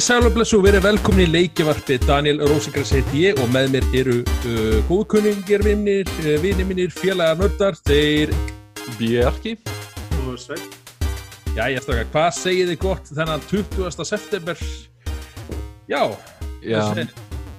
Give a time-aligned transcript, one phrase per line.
[0.00, 3.50] Já, komið sæl og blessu og verið velkomin í leikjavarpi Daniel Rosengrens heiti ég og
[3.52, 8.32] með mér eru uh, góðkunningir vinnir, uh, vinnir minnir, félagar nördar þeir
[8.96, 9.58] Björki
[10.24, 10.56] og.
[11.52, 14.08] Já, ég eftir að hvað segið þið gott þennan 20.
[14.08, 14.64] september
[15.92, 16.02] Já,
[16.64, 16.80] Já,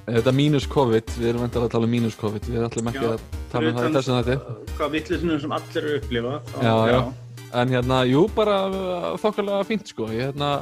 [0.09, 3.13] þetta mínus COVID, við erum endala að tala um mínus COVID, við ætlum ekki Já,
[3.13, 4.59] að tala um það í þessum þetta.
[4.81, 6.35] Hvað vittlisnum sem allir eru að upplifa.
[6.49, 7.01] þá- Já, já.
[7.61, 10.55] En hérna, jú, bara uh, þokkalega fínt sko, ég hérna,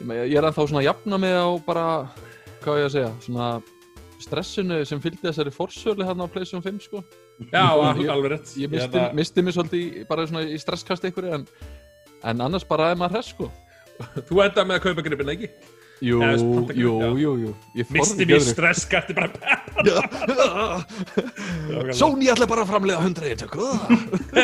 [0.00, 1.84] ég er ennþá svona að jafna mig á bara,
[2.64, 3.48] hvað ég að segja, svona
[4.20, 7.02] stressinu sem fylgdi þessari forsölu hérna á Playstation 5 sko.
[7.52, 7.64] já,
[8.00, 11.28] Ég- alveg rétt Ég misti, Hérna, misti mig svolítið í, bara svona í stresskast ykkur
[11.34, 11.46] en,
[12.24, 13.50] en annars bara er maður hress sko.
[14.28, 15.48] Þú endaði með að kaupa gripina, ekki?
[16.00, 16.16] Jú,
[16.72, 17.50] jú, jú, jú.
[17.76, 19.28] Ég Misti mér stresskatti bara
[21.96, 23.66] Sony ætla bara að framlega 100 eintöku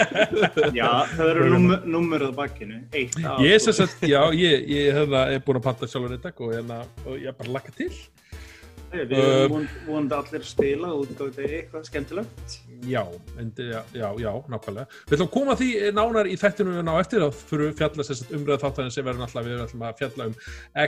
[0.78, 1.42] Já, það eru
[2.28, 2.76] á bakkinu.
[2.92, 3.40] Eitt af.
[3.44, 6.52] Ég er sem sagt, já, ég, ég hefða, er búin að panta sjálfur þetta og,
[6.54, 7.92] hérna, og ég er bara lakka til
[8.96, 12.48] Við erum von- vonandi allir að spila og útgáðu eitthvað skemmtilegt.
[12.84, 13.02] Já,
[13.40, 14.86] endi, já, já, já, nákvæmlega.
[15.08, 18.34] Við ætlum að koma því nánar í þættinu ná eftir þá fyrir við fjalla að
[18.36, 20.36] umræða þáttan sem verður náttúrulega við ætlum að fjalla um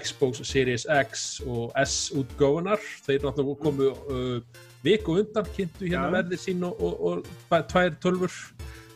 [0.05, 2.84] Xbox Series X og S útgóðunar.
[3.06, 8.41] Þeir náttúrulega komu uh, viku undan, kynntu hérna verðið sín og, og, og tvær tölfur.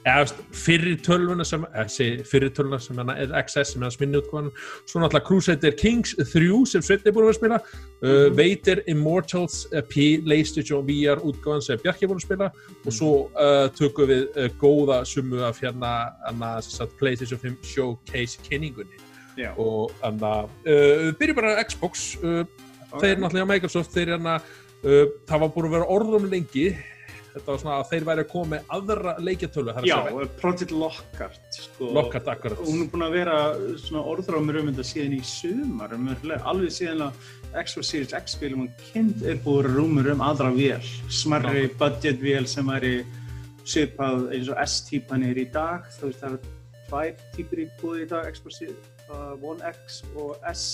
[0.03, 4.49] Fyrir tölvuna sem, þessi fyrir tölvuna sem hérna er XS sem er að sminni útgóðan.
[4.91, 7.61] Svo náttúrulega Crusader Kings 3 sem Sveinn er búin að vera að spila.
[8.03, 12.51] Uh, Vader Immortals uh, PlayStation VR útgáðan sem Bjarki er búin að spila.
[12.83, 15.93] Og svo uh, tökum við uh, góða sumu af hérna,
[16.27, 18.99] hérna PlayStation 5 Showcase kynningunni
[19.39, 19.53] Já.
[19.55, 22.17] og hérna uh, við byrjum bara á Xbox.
[22.19, 22.43] Uh,
[22.99, 26.73] þeir náttúrulega Microsoft þeir hérna uh, það var búin að vera orðum lengi
[27.33, 29.97] þetta var svona að þeir væri að koma með aðra leikjatölu Já,
[30.41, 31.47] Project Lockhart.
[31.57, 32.61] Sko, Lockhart akkurat.
[32.67, 33.37] Hún er búin að vera
[33.81, 36.45] svona orðrámur um þetta síðan í sumar, umverulega.
[36.53, 37.31] alveg síðan að
[37.63, 40.81] Xbox Series X spilum og kynnt er búin rúmur um aðra vél,
[41.13, 43.03] smarri budget vél sem væri
[43.69, 46.57] svipað eins og S-típan er í dag, þú veist það eru
[46.89, 50.67] tvær típur í búið í dag, Xbox Series uh, One X og S.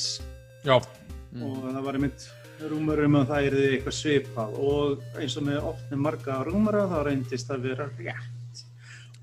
[0.66, 2.28] Já, og það var einmitt
[2.70, 6.84] rúmur um að það er eitthvað svipað og eins og með oft með marga rúmura
[6.90, 8.62] þá reyndist það vera rétt.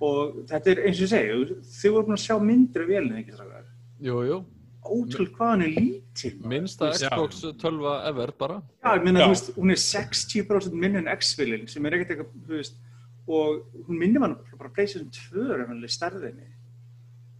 [0.05, 3.35] Og þetta er eins og ég segi þið voru búin að sjá myndri vélinn ekki
[3.35, 3.67] strákar?
[4.05, 4.39] Jú, jú,
[4.85, 6.91] ótrúlega hvað hann er lítil minnsta.
[6.95, 8.57] Xbox 12 ever bara.
[8.83, 9.25] Já, ég meina, Já.
[9.25, 12.81] þú veist, hún er 60% minni en X-vélinn sem er ekkert eitthvað, þú veist
[13.25, 16.51] og hún minnir mann bara PlayStation 2 er hann stærðinni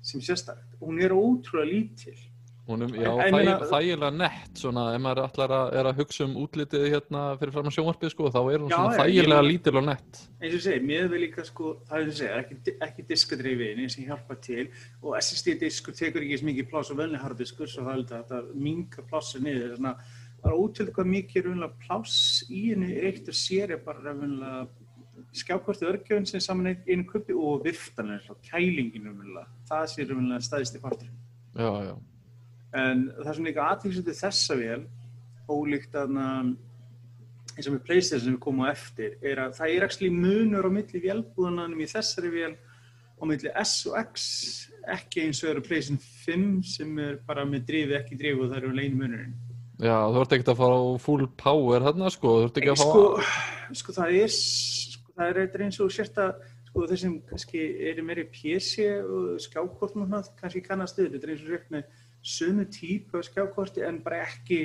[0.06, 2.18] sem sérstætt, hún er ótrúlega lítil
[2.66, 3.12] Hún er, já,
[3.70, 7.70] þægilega nett svona, ef maður ætlar að, er að hugsa um útlitið hérna fyrir fram
[7.70, 10.22] að sjónvarpið sko, þá er hún svona þægilega lítil og nett.
[10.40, 13.86] Eins og segi, mér vil líka sko, það er eins og segja, ekki, ekki diskadreifinni
[13.94, 14.66] sem hjálpa til.
[15.04, 18.50] Og SSD-diskur tekur ekki eins mikið pláss og venli harddiskur svo það er þetta að
[18.66, 19.76] minga plássi niður.
[19.78, 22.18] Þannig að það er ótrúlega hvað mikið raunlega pláss
[22.50, 24.66] í henni eitt og sér er bara raunlega
[25.36, 30.78] skjákortu örgjöfun sem saman einu kuppi og viftanir og kælingin raunlega, það sé raunlega staðist
[30.78, 31.12] í partur
[31.56, 31.96] Já, já,
[32.76, 34.86] en það sem líka aðtímsöndi þessa vél
[35.46, 36.16] ólíkt að
[37.56, 40.68] eins og með Playstation sem við komum á eftir er að það er ekki munur
[40.68, 42.54] á milli vélbúðananum í þessari vél
[43.16, 44.26] og milli S og X
[44.92, 48.60] ekki eins og eru Playstation 5 sem er bara með drifi ekki drifi og það
[48.62, 49.38] eru leinu munurinn.
[49.76, 52.82] Já, þú ert ekkert að fara á full power hérna sko, þú ert ekki að
[52.82, 53.08] fá sko,
[53.82, 57.64] sko það er sko, það er eitthvað eins og sérst að sko þeir sem kannski
[57.92, 61.76] eru meiri PC og skjákort og svona kannski kannast við, þetta er eins og sérst
[61.76, 64.60] með sömu típu af skjákorti en bara ekki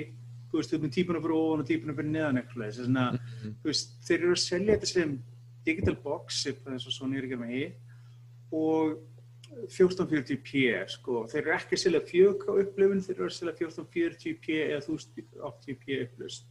[0.50, 3.54] þú veist, þú veist típuna fyrir ofan og típuna fyrir neðan eitthvað þess að Mhm.
[3.60, 5.12] þú veist, þeir eru að selja þetta sem
[5.64, 7.72] digital box eins og svona er ekki með hér
[8.52, 8.98] og
[9.68, 14.82] 1440p sko, þeir eru ekki að selja 4K upplifun, þeir eru að selja 1440p eða
[14.86, 16.46] 1080p upplust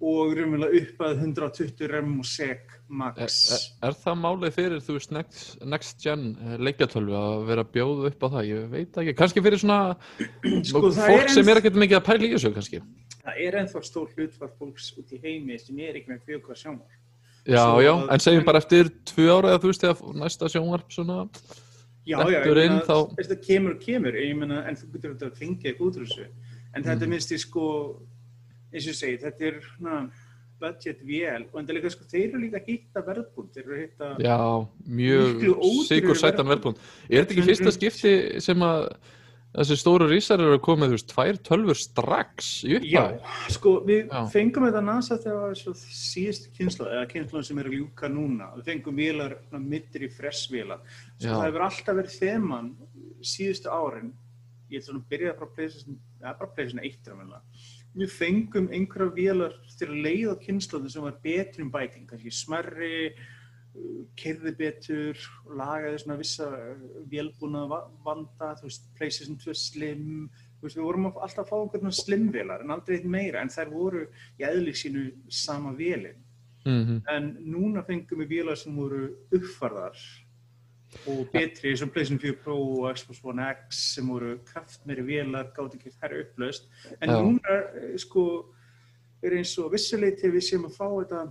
[0.00, 2.58] og raunverulega upp að 120 rem og Er,
[2.88, 7.64] max er, er það málið fyrir, þú veist, next, next gen eh, leikjatölvu að vera
[7.64, 8.44] að bjóða upp á það?
[8.50, 9.78] Ég veit ekki, kannski fyrir svona
[10.68, 12.82] Sko, fólk er sem er ekkert mikið að pæla í þessu kannski.
[13.24, 17.02] það er ennþá stór hlutfall fólks út í heimi sem er ekki með 4K sjónvar
[17.46, 20.88] Já, Svo- já, en segjum bara eftir tvö ára eða þú veist, þegar næsta sjónvarp
[20.90, 21.16] svona,
[22.06, 25.12] já, já, ég inn þá- veist, það kemur og kemur ég meina, en þú getur
[25.14, 26.26] þetta að fengja eitthvað út úr þessu
[26.74, 27.10] en þetta Mhm.
[27.14, 27.66] minnst ég sko
[28.76, 29.98] eins og ég segi, þetta er na,
[30.60, 33.82] budget vél og en það er líka sko, þeir eru líka hitta verðbúnd þeir eru
[33.82, 34.38] hitta já,
[35.02, 35.44] mjög
[35.88, 36.80] sigur sætan verðbúnd.
[37.10, 38.14] Er þetta ekki fyrsta skipti
[38.44, 38.88] sem að
[39.56, 43.54] þessi stóru rísar eru að koma með, þú veist, tvær tölfur strax í Já, upphafi?
[43.56, 44.18] sko, við Já.
[44.32, 48.10] fengum þetta NASA þegar það var svo síðustu kynslu, eða kynslu sem er að ljúka
[48.12, 48.50] núna.
[48.58, 50.84] Við fengum vélar mittir í fressvélar.
[51.16, 51.36] Svo Já.
[51.38, 52.70] það hefur alltaf verið þeman
[53.24, 54.12] síðustu árin
[54.70, 57.42] ég ætla svona að byrja frá PlayStation, eða bara PlayStation 1 raunverulega.
[57.96, 63.14] Við fengum einhverja vélar til að leiða kynnslóðin sem var betri um bæting, kannski smerri,
[64.16, 65.20] kerði betur,
[65.52, 66.48] lagaði svona vissa
[67.10, 67.64] vélbúna
[68.04, 70.06] vanda, þú veist, PlayStation 2 Slim,
[70.58, 73.72] þú veist, við vorum alltaf að fá einhvern slimvélar en aldrei eitt meira, en þær
[73.72, 74.06] voru
[74.40, 76.22] í eðli sínu sama vélinn.
[76.66, 77.02] Mhm.
[77.12, 80.00] En núna fengum við vélar sem voru uppfarðar
[81.06, 85.52] og betri eins og PlayStation 4 Pro og Xbox One X sem voru kraftmeri vélar,
[85.56, 86.68] gátt ekki herra upplaust.
[87.02, 87.20] En Já.
[87.22, 88.46] núna, eh, sko,
[89.22, 91.22] er eins og vissuleiti við séum að fá þetta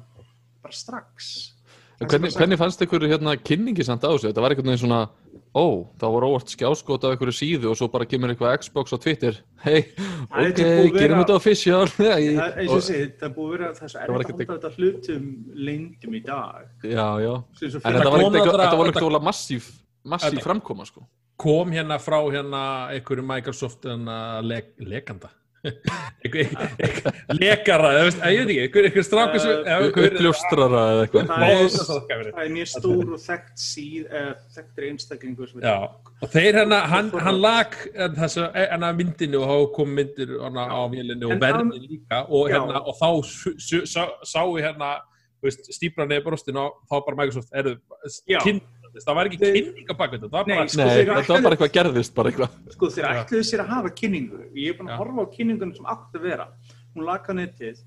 [0.61, 1.54] bara strax.
[1.99, 4.27] Hvernig, hvernig fannst ykkur hérna kynningi samt á þessu?
[4.29, 4.97] Þetta var einhvern veginn svona,
[5.55, 5.65] ó,
[6.01, 9.37] það var óvart skjáskot af einhverju síðu og svo bara kemur eitthvað Xbox á Twitter.
[9.63, 9.77] Hei,
[10.27, 10.59] ok,
[10.97, 11.85] gerum þetta official.
[11.95, 12.83] Það er og Og-
[13.37, 15.29] búið þess að var er ekkert þetta hlutum
[15.69, 16.67] leyndum í dag.
[16.83, 17.33] Já, já.
[17.79, 19.71] En þetta var ekkert óla massíf,
[20.43, 21.07] framkoma, sko.
[21.39, 22.59] kom hérna frá hérna
[22.95, 23.87] einhverju Microsoft
[24.43, 25.31] hérna,
[27.39, 28.87] lekara, eða veist, ég veit ekki einhver,
[29.65, 31.25] eða einhver- Uppljóstrara eða eitthvað.
[31.31, 35.55] Það er- mjög stór og þekkt síð, eða þekktur einstaklingur
[36.21, 40.79] og þeir hérna, hann, hann lag þessa hana myndinu og þá kom myndir hana, á
[40.91, 44.99] vélinu og hann- líka og, hérna, og þá su- su- sá, sá ég hérna
[45.41, 47.75] þú veist, stípra neður brostin og þá bara Microsoft er
[48.27, 48.39] Já.
[48.95, 51.33] Kynning, það var ekki Þeir- kynning á bakveit það var Nei, bara sko, Nei, þetta
[51.35, 52.49] var bara eitthvað gerðist, bara eitthvað.
[52.75, 54.39] Sko þeir ætluðu sér að hafa kynningu.
[54.55, 56.47] Ég er búin að horfa á kynningunum sem átti að vera.
[56.95, 57.81] Hún laka netið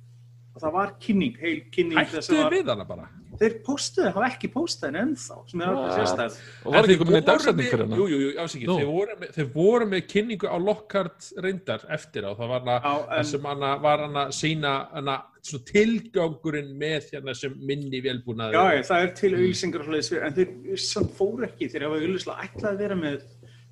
[0.55, 1.99] og það var kynning, heil kynning.
[1.99, 3.09] hættuðu var- við hana bara
[3.39, 6.39] Þeir postuðu, hafa ekki postað henni ennþá, sem er alveg sérstæð.
[6.65, 7.99] Og var ekki þeir komin voru dagsetning fyrir hana?
[8.01, 8.77] Jú, jú, jú, ásækið, Nú.
[8.79, 13.23] þeir, voru með- þeir voru með kynningu á Lockhart reyndar eftir á, það var hana,
[13.25, 15.17] sem hana var hana sína hana,
[15.49, 20.35] svona tilgangurinn með hérna sem minni vélbúnaði Já, það er til auðlýsingar og svoleiðis, en
[20.35, 23.23] þeir samt fóru ekki þegar hafa auðlýslega ætlaði að vera með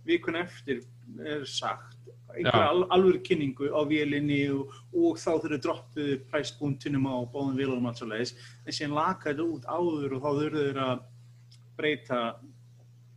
[0.07, 0.81] vikun eftir
[1.27, 1.96] er sagt
[2.37, 2.69] einhver Já.
[2.71, 8.03] al, alvöru kynningu á vélinni og, og þá þeir droppuðu præspunktinum á báðum vélunum alls
[8.05, 8.35] og leiðis,
[8.67, 11.01] en síðan lakaði þetta út áður og þá þurfðu þeir að
[11.77, 12.21] breyta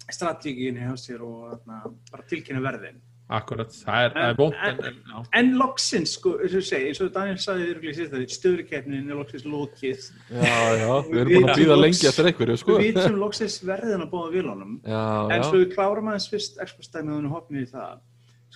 [0.10, 2.98] strategíinni hjá sér og þarna, bara tilkynna verðin.
[3.30, 5.26] Akkurat, það er, það er En- bótt en- en, en.
[5.38, 9.12] En loksins, sko, eins og ég segi, eins og Daniel sagði þér síðan þetta, stöðurkeppnin
[9.14, 10.08] er loksins lokið.
[10.34, 12.78] Já, já, við erum búin að býða lengi eftir einhverju, sko.
[12.80, 14.74] Við vitum loksins verðin að báða vélunum.
[14.82, 15.46] Já, En já.
[15.46, 18.00] svo við klárum aðeins fyrst Xbox-dæmið og hún hopnið í það.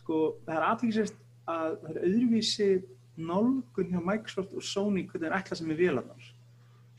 [0.04, 2.70] Sko, það er aðtækisvægt að það er öðruvísi
[3.24, 6.30] nálgun hjá Microsoft og Sony hvernig er ætlað sem er vélarnar.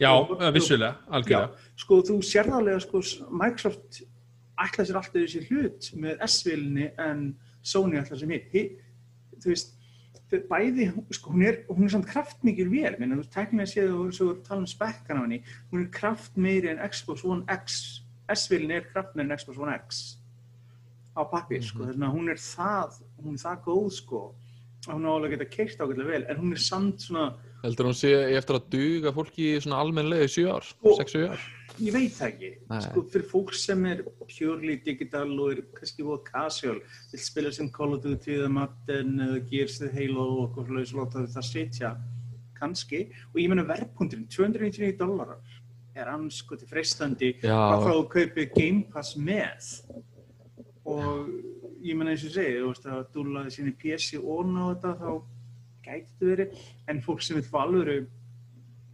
[0.00, 0.50] já, Jú, jú.
[0.56, 4.02] vissulega, algjörlega Sko, þú sérðarlega, sko, Microsoft
[4.58, 8.48] ætlað sér alltaf þessi hlut með S-vélinni en Sony sem hitt.
[8.52, 8.70] Hi-
[9.44, 9.72] Þú veist,
[10.48, 14.30] bæði, sko, hún er, hún er samt kraftmikil vél, minna, þú teknilega séð og svo
[14.30, 15.42] er tala um spekkan á henni,
[15.72, 18.00] hún er kraftmeiri en Xbox One X,
[18.32, 20.18] S-vélinni er kraftmeiri en Xbox One X
[21.14, 24.22] á pappir, sko, þess að hún er það, hún er það góð, sko,
[24.88, 27.34] að hún á alveg að geta keirt ágætlega vel, en hún er samt svona,
[27.64, 31.30] Heldur hún sé eftir að duga fólki svona almennlega í sjö ár, Og- sex, sjö
[31.32, 31.40] ár?
[31.80, 32.80] ég veit það ekki, Nei.
[32.84, 37.70] sko, fyrir fólk sem er purely digital og er kannski voða casual, vil spila sem
[37.70, 41.96] Call of Duty eða Madden eða Gears eða Halo og okkur hlaus láta það sitja,
[42.60, 45.40] kannski, og ég menna verðpunturinn, 299 dólarar
[45.96, 47.54] er anskoti freistandi Já.
[47.54, 49.80] að þá kaupi Game Pass með
[50.84, 51.30] og
[51.84, 55.08] ég menna eins og segi, þú veist að dúlaði sinni PC og á þetta þá
[55.84, 57.98] gæti þetta verið, en fólk sem vil fá alvöru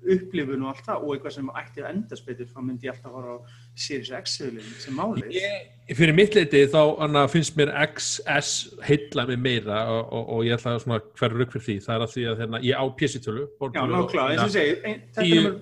[0.01, 3.13] upplifun og allt það og eitthvað sem ætti að endast betur þá myndi ég alltaf
[3.13, 3.39] fara á
[3.85, 5.35] Series X-seðlinn sem málið.
[5.37, 5.67] Ég,
[5.99, 8.53] fyrir mitt leiti þá hana, finnst mér XS
[8.89, 11.77] heilla mig meira og, og, og ég ætla að hverju rugg fyrir því.
[11.85, 15.05] Það er að því að hérna, ég á PC-tölu Já, nákvæmlega, eins og segi, ein-
[15.19, 15.61] þetta er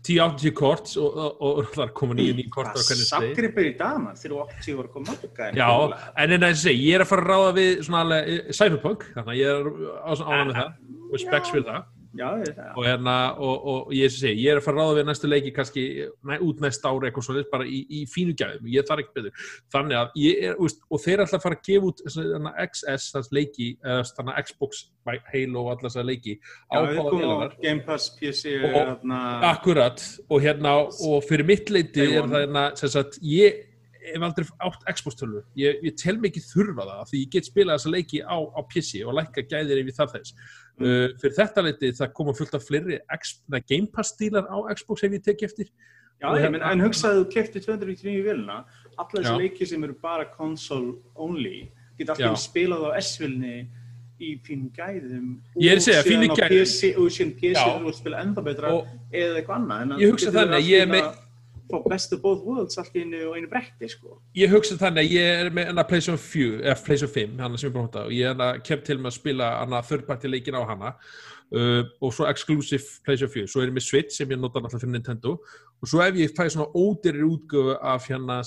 [0.00, 3.10] 1080 kort og, og, og, það er koma nýju nýju kort á það hvernig stegi
[3.10, 5.68] samgripir í dag mann þegar þú 80 voru að koma marga Já,
[6.24, 8.52] en en eins og segi, ég er að fara að ráða við svona alveg eh,
[8.56, 10.70] cyberpunk, þannig að ég er á svona ánægð með það
[11.10, 11.88] og specs fyrir það
[12.18, 12.26] Já,
[12.74, 15.52] og hérna, og, og ég, segi, ég er að fara að ráða við næstu leiki
[15.54, 15.84] kannski
[16.26, 19.44] næ, út næst ári eitthvað svolítið bara í, í fínu gæðum, ég þarf ekki betur.
[19.70, 23.06] Þannig að ég er, úst, og þeir ætla að fara að gefa út þarna XS,
[23.14, 23.68] þess leiki
[24.10, 24.82] þarna Xbox,
[25.30, 26.36] Halo og allar þessar leiki.
[26.66, 27.56] Á Já, við báða komum á vélarnar.
[27.62, 29.22] Game Pass, PC, Og- þarna,
[29.54, 33.66] Akkurat, og hérna og fyrir mitt leiti er það hérna sem sagt, ég
[34.00, 37.76] hef aldrei átt Xbox tölvu, ég, ég tel ekki þurfa það því ég get spilað
[37.78, 40.34] þessa leiki á, á PC og lækka gæðir ég þarf þess
[40.80, 40.86] Mm.
[40.86, 42.96] uh, fyrir þetta leiti það koma fullt af fleiri
[43.68, 45.68] Game Pass stílar á Xbox ef ég tek eftir
[46.20, 48.64] Já, Og ég hérna- menn, en hugsaðu þú kefti 299 vilna,
[48.98, 49.38] alla þessi Já.
[49.40, 53.66] leiki sem eru bara console only, geta alltaf spilað á S-vilni
[54.20, 56.48] í fínum gæðum Ég er að segja, og síðan á.
[56.52, 59.98] PC, og síðan PC vilt spila enda betra Og- eða eitthvað annað.
[60.00, 61.16] Ég hugsa þannig, að ég er með-
[61.70, 64.18] fá best of both worlds allt í einu og einu bretti sko.
[64.36, 65.82] ég hugsa þannig að ég er með
[66.20, 69.12] 4 eða PlayStation 5, hana sem ég búin að hóta og ég kem til með
[69.12, 73.70] að spila hana þörfparti leikin á hana uh, og svo exclusive PlayStation 4, svo er
[73.70, 76.70] ég með Switch sem ég nota náttúrulega fyrir Nintendo og svo ef ég fæ svona
[76.74, 78.40] ódýrir útgöfu af hérna,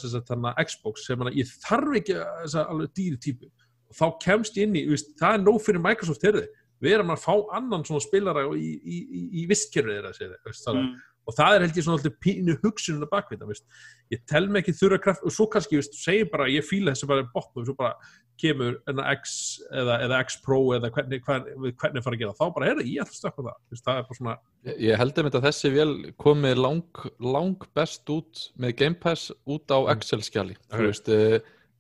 [0.64, 2.20] Xbox sem hana, ég þarf ekki
[2.64, 3.52] alveg dýri típu
[3.94, 6.48] og þá kemst ég inn í, veist, það er nóg fyrir Microsoft herði,
[6.84, 10.40] við erum að fá annan svona spilara í, í, í, í vistkerfið þeirra, segir þið,
[10.50, 10.94] veist, mm.
[11.24, 13.64] Og það er held ég svona alltaf pínu hugsununa bakvita, veist,
[14.12, 17.10] ég tel mig ekki þurra kraft og svo kannski, veist, segir bara, ég fíla þessi
[17.10, 17.96] bara botn og svo bara
[18.42, 19.34] kemur enna X
[19.72, 22.90] eða, eða X Pro eða hvernig, hvernig, hvernig fara að gera, þá bara er það,
[22.90, 25.44] ég ætla að stökka það, veist, það er bara svona Ég, ég held um þetta
[25.48, 25.92] þessi vel
[26.24, 27.04] komið lang,
[27.36, 30.88] lang best út með Game Pass út á Excel-skjali, þú Ok.
[30.90, 31.38] veist, uh,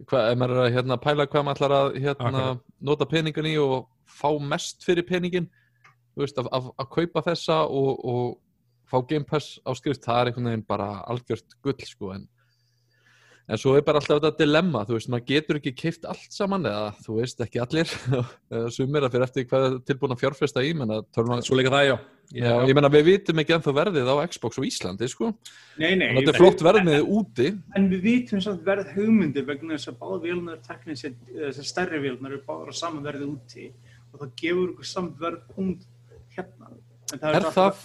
[0.08, 2.46] hvað, ef maður er að hérna, pæla hvað maður ætlar að hérna,
[2.80, 5.50] nota peningan í og fá mest fyrir peningin
[6.14, 8.26] þú veist, að, að, að kaupa þessa og, og
[8.94, 12.26] fá Game Pass á skrift það er einhvern veginn bara algjört gull sko, en,
[13.50, 16.70] en svo er bara alltaf þetta dilemma, þú veist, maður getur ekki keift allt saman
[16.70, 17.94] eða, þú veist, ekki allir
[18.54, 21.60] eða sumir að fyrir eftir hvað er tilbúin að fjárfesta í, menna, tölum að svo
[21.60, 21.98] líka það, já,
[22.34, 25.28] Já, ég menna við vitum ekki ennþá verðið á Xbox á Íslandi sko,
[25.78, 29.76] Nei, nei, en þetta er flott verðmið úti En við vitum samt verð hugmyndir vegna
[29.76, 33.68] þess að báða vélnar teknisk, þessar stærri vélnar eru báðar á saman verði úti
[34.14, 35.86] og það gefur ykkur samt verð punkt
[36.34, 36.72] hérna.
[37.14, 37.84] En Er það?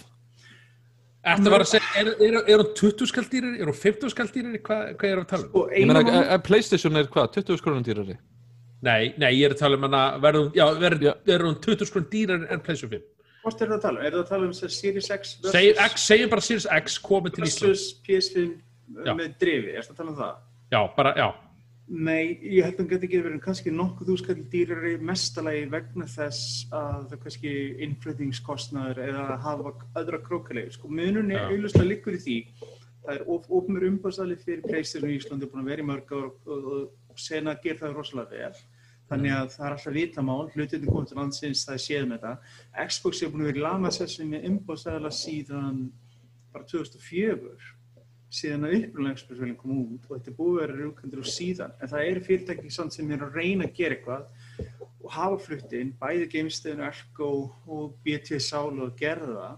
[1.19, 4.83] Þetta var að segja, er, er, er hún 20 skaldýrir, er hún 50 skaldýrir, hvað,
[5.01, 5.49] hvað er að tala um?
[5.49, 8.15] Sko, Ég eina menna, mál- eh, eh, Playstation er hvað, 20 skrónum dýrari?
[8.87, 11.13] Nei, nei, ég er að tala um hana, verður hún, já, verður, Já.
[11.27, 13.03] verður hún 20 skron dýrar en PlayStation 5.
[13.43, 14.05] Hvort er það að tala um?
[14.05, 17.43] Er það að tala um Series X Segir X, segjum bara Series X komið til
[17.49, 17.67] Ísland.
[17.73, 18.49] versus PS5
[19.05, 19.13] Já.
[19.19, 19.75] með drifi?
[19.75, 20.33] Er það að tala um það?
[20.71, 21.27] Já, bara, já,
[21.89, 26.67] Nei, ég held að hann geti ekki verið kannski nokkuð þúskall dýrari mestalagi vegna þess
[26.69, 27.53] að það kannski
[27.85, 29.71] innflutningskostnaður eða að hafa
[30.03, 30.75] öðra krókalegi.
[30.75, 32.35] Sko munun er auðvitað liggur í því.
[33.07, 36.37] Það er of, ofnur umbásali fyrir Playstation í Íslandi búin að vera í mörg og,
[36.45, 36.69] og,
[37.09, 38.61] og sena að gera það rosalega vel.
[39.09, 42.53] Þannig að það er alltaf vitamál, hlutinni komið til landsins, það er séð með það.
[42.85, 45.83] Xbox er búin að vera í lamasessi með umbásala síðan
[46.53, 47.78] bara 2004
[48.29, 51.71] síðan að upprunalega Xbox-velin kom út og þetta er búið að vera rúkandur og síðan
[51.79, 54.67] en það eru fyrirtæki samt sem er að reyna að gera eitthvað
[54.99, 57.31] og hafa fluttinn bæði geimstöðinu Ergo
[57.65, 59.55] og BT Sál og gerða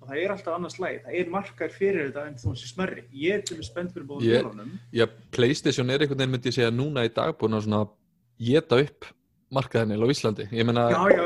[0.00, 3.04] og það er alltaf annars læg, það er markar fyrir þetta en þú veist smerri,
[3.12, 4.66] ég er til og spennt fyrir Ég- yeah.
[4.92, 7.84] Já, Playstation er einhvern veginn myndi ég segja núna í dag búin að svona
[8.38, 9.06] geta upp
[9.52, 10.44] markaðinni á Íslandi.
[10.52, 11.22] Ég menna, Já, já,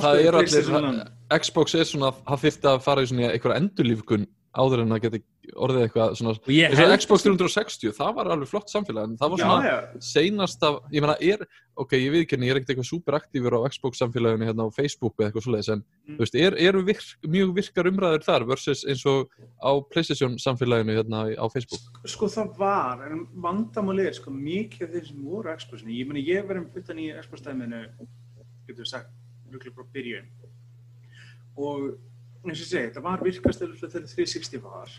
[0.00, 1.08] það er allir.
[1.42, 5.22] Xbox er svona, það þyrfti að fara í svona einhverja endurlífgun áður en það geti
[5.52, 9.40] orðið eitthvað svona, eins og Xbox 360, það var alveg flott samfélag, en það var
[9.40, 9.74] Já, svona já,
[10.08, 11.44] seinasta, ég meina, er,
[11.76, 15.28] ok, ég viðkenni, ég er ekkert eitthvað superaktífur á Xbox samfélaginu hérna á Facebook eða
[15.30, 16.16] eitthvað svoleiðis, en Mm.
[16.18, 20.92] þú veist, er, eru virk, mjög virkar umræður þar versus eins og á PlayStation samfélaginu
[20.98, 22.00] hérna á Facebook?
[22.04, 26.24] sko það var, en vandamáli er sko mikið af þeir sem voru Xboxinu, ég meni
[26.28, 27.80] ég verið utan í Xbox-dæminu,
[28.68, 29.08] getur við sagt,
[29.52, 30.28] rúglega bara byrjun
[31.56, 31.98] og
[32.44, 34.90] eins og segi, þetta var virkastölu þegar 360 var,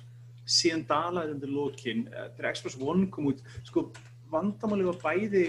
[0.46, 3.92] síðan dalaði undir lokin, eh, þegar Xbox One kom út, sko
[4.32, 5.46] vandamáli var bæði,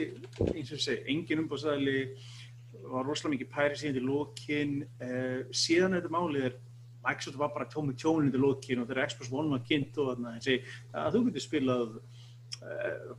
[0.53, 1.99] eins og segi, engin umbásæðli,
[2.87, 6.59] var rosalega mikið pæri síðan til lokin, uh, síðan þetta málið er
[7.07, 10.35] Microsoft var bara tómið tjónin til lokin og þegar Xbox One var kynnt og þarna,
[11.03, 13.15] að þú getur spilað uh,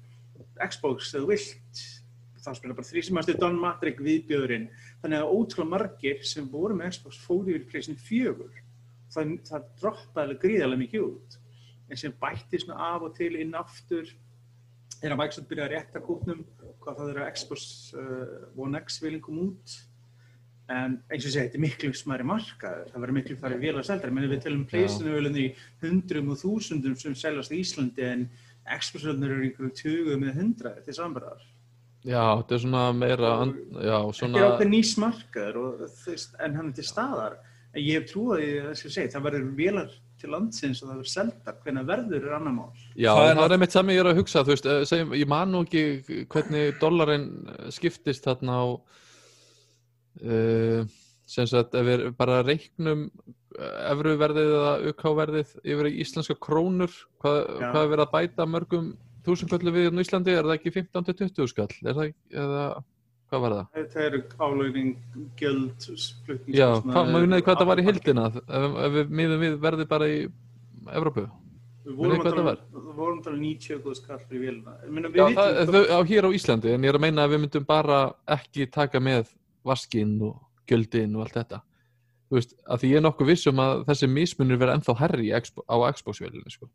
[0.67, 1.81] Xbox eða vilt
[2.48, 4.69] þá spila bara þrý sem að stu Don Matrick viðbjöðurinn
[5.01, 8.63] þannig að ótrúlega margir sem voru með Xbox fóru yfir pleysin fjögur.
[9.12, 11.38] Það, það droppaði gríðarlega mikið út
[11.89, 14.08] en sem bætti svona af og til inn aftur
[15.03, 16.41] er að Microsoft byrjaði að rétta kútnum
[16.82, 19.75] hvað það er að Xbox uh, One X vilja koma út.
[20.67, 22.89] En eins og ég segi, þetta er miklu smæri markaður.
[22.91, 25.46] Það verður miklu farið vel að selja menn við telum pleysinu í
[25.84, 28.25] hundrum og þúsundum sem seljast í Íslandi en
[28.67, 31.46] Xbox-völnur eru einhverju tugum með hundraði til sambarðar
[32.08, 35.79] Já, þetta er svona meira, já, þetta er svona, ákveð nýs markaður og,
[36.46, 37.38] en hann er til staðar.
[37.74, 40.96] En ég hef trúið í þess að segja það verður velar til landsins og það
[40.98, 42.70] verður seldar hvernig verður er annar mál.
[42.98, 45.14] Já, Það er það er einmitt sami ég er að hugsa, þú veist, eh, segjum,
[45.20, 45.84] ég man nú ekki
[46.34, 47.28] hvernig dollarinn
[47.76, 48.66] skiptist þarna á,
[50.26, 50.86] uh,
[51.28, 53.08] sem sagt, ef við bara reiknum
[53.58, 56.94] efruverðið eða UK-verðið yfir í íslenska krónur,
[57.24, 58.92] hvað, hvað er verið að bæta mörgum
[59.28, 62.66] þúsundköllu við hérna á Íslandi, er það ekki 15-20 skall, er það, ekki- eða,
[63.27, 63.65] hvað var það?
[63.77, 64.93] þetta eru álögning,
[65.39, 65.88] gjöld
[66.55, 69.91] Já, hvað, maður vinnaði hvað það var í hildina, ef, ef við miðum við verðið
[69.91, 70.17] bara í
[70.88, 71.27] Evrópu.
[71.88, 72.57] við vorum að tala
[73.34, 76.29] um 90 góð skall fyrir vélina Ég meina, Já, það, vitum þau, á hér á
[76.39, 78.01] Íslandi, en ég er að meina að við myndum bara
[78.38, 79.31] ekki taka með
[79.67, 81.62] vaskinn og gjöldin og allt þetta.
[82.27, 85.29] Þú veist, að því ég er nokkuð viss um að þessi mismunur verða ennþá herri
[85.29, 86.67] í á Xbox-vélinu, sko.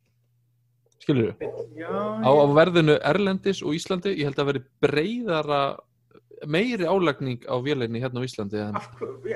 [1.02, 1.34] skilur
[1.76, 5.62] Já, á, á verðinu Erlendis og Íslandi ég held að veri breyðara
[6.46, 8.88] meiri álagning á vélinni hérna á Íslandi en af,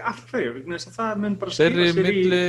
[0.03, 2.45] af hverju, það mun bara þeirri skila sér í- milli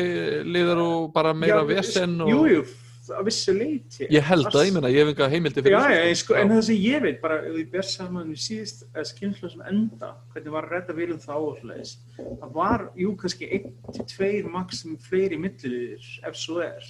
[0.55, 2.61] liðar og bara meira vesen og Jú, jú,
[3.07, 6.15] að vissu leiti ég held að, ég meina, ég hef enga heimildi fyrir Já, já,
[6.19, 9.65] sko, en það sem ég veit bara, ef við ber saman við síðust skynnslu sem
[9.69, 14.49] enda, hvernig var að redda þá og svoleiðis, það var, jú, kannski einn til tveir
[14.51, 16.83] maximum fleiri milliliðir, ef svo er.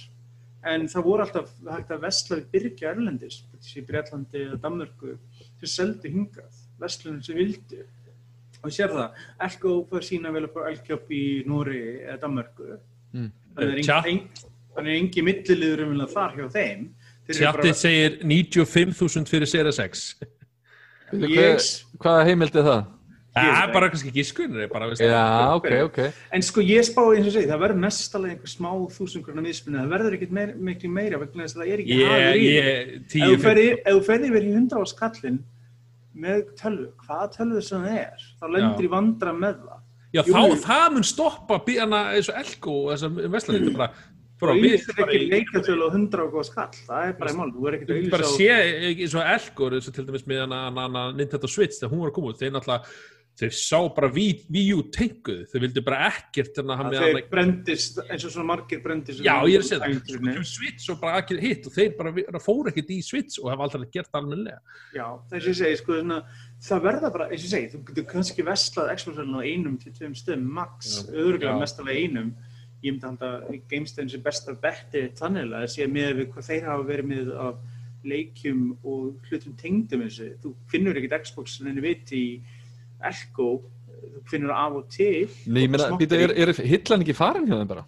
[0.66, 3.44] En það voru alltaf hægt að vesla við byrgja erlendis,
[3.78, 5.14] í Breitlandi eða Danmörku,
[5.62, 7.84] sem seldu hingað vestlunum sem vildu.
[8.64, 12.78] Og sér það, Elko fær sína vel upp á Elkjöp í Nóri eða Danmörku.
[13.14, 13.30] Mm.
[13.56, 14.18] þannig er engin,
[14.76, 16.82] þannig er engin milliliður umvillega þar hjá þeim.
[17.28, 20.14] Þeir eru bara- Tjattið segir 95.000 fyrir Series X
[21.12, 22.86] Veitu, Ég- hver, hvaða heimild er það?
[23.38, 24.10] Það er bara kannski
[24.90, 25.98] veist, Já, ok, ok.
[26.32, 29.78] En sko ég spáði eins og segi, það verður mestalega einhver smá þúsund grunna mismunni,
[29.78, 32.48] það verður ekkert meir, miklu meira vegna þess að það er ekki Ég, hagur í
[32.98, 35.38] Ef þú ferði- ef þú ferði verið í 100 á skallin
[36.20, 39.82] með tölvu, hvaða tölvu sem það er, þá lendur í vandra með það.
[40.08, 43.90] Já, Jú, þá, það mun stoppa bíðana eins og Elko og þessar veslanir bara,
[44.38, 47.38] Og ég er bara, ekki leikatölu á 100 á góða skall, það er bara í
[47.40, 50.04] mál, þú er ekkert að Ég bara auðvitað sé eins og Elko eins og til
[50.06, 52.94] dæmis með hana, hana Nintendo Switch þegar hún var að koma út, þeir náttúrulega
[53.38, 58.26] þeir sá bara Wii Wii U tenguð þeir vildi bara ekkert hérna þeir brendist, eins
[58.26, 59.22] og svona margir brendist.
[59.22, 62.72] Já, ég er að segja það, Switch og bara ekkert hitt og þeir bara fóru
[62.72, 64.58] ekkert í Switch og hafa aldrei gert almennilega
[64.96, 66.20] Já, þess að ég segi, sko, svona,
[66.68, 69.94] það verða bara, eins og ég segi, þú getur kannski vestlað Xbox-velin á einum til
[69.94, 71.62] tveim stöðum, max, öðruglega Já.
[71.62, 72.36] mestalega einum.
[72.78, 76.68] Ég myndi halda að GameStone sé besta betti þannig að sé með við hvað þeir
[76.68, 77.56] hafa verið með af
[78.06, 80.28] leikjum og hlutum tengdum þessu.
[80.42, 81.72] Þú finnur ekkert Xbox en
[83.08, 83.50] Elko,
[83.98, 85.28] þú finnur það af og til.
[85.46, 87.86] Nei, ég meina, er, er hillan ekki farin hjá þeim bara?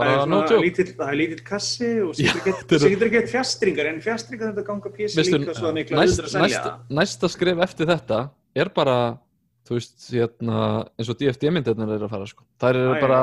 [0.00, 2.44] Það er, lítill, það er kassi og sér er-
[2.88, 7.28] getur ekki fjastringar en fjastringar þetta ganga Veistu, líka svo mikla næst, að næst, næsta
[7.28, 8.20] skref eftir þetta
[8.56, 8.96] er bara
[9.68, 10.62] þú veist, hérna,
[10.98, 12.46] eins og DFD-myndirnar er að fara sko.
[12.62, 13.20] þær eru Já, bara,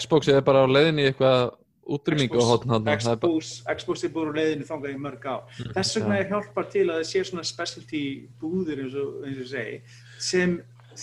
[0.00, 1.52] Xbox er bara á leiðinni í eitthvað
[1.84, 5.36] útrýmingu á hotn hann Xbox, Xbox er búin á leiðinu þangað í mörg á.
[5.76, 8.02] Þess vegna er hjálpar til að það sé svona specialty
[8.40, 9.76] búðir eins og, eins og segi
[10.24, 10.58] sem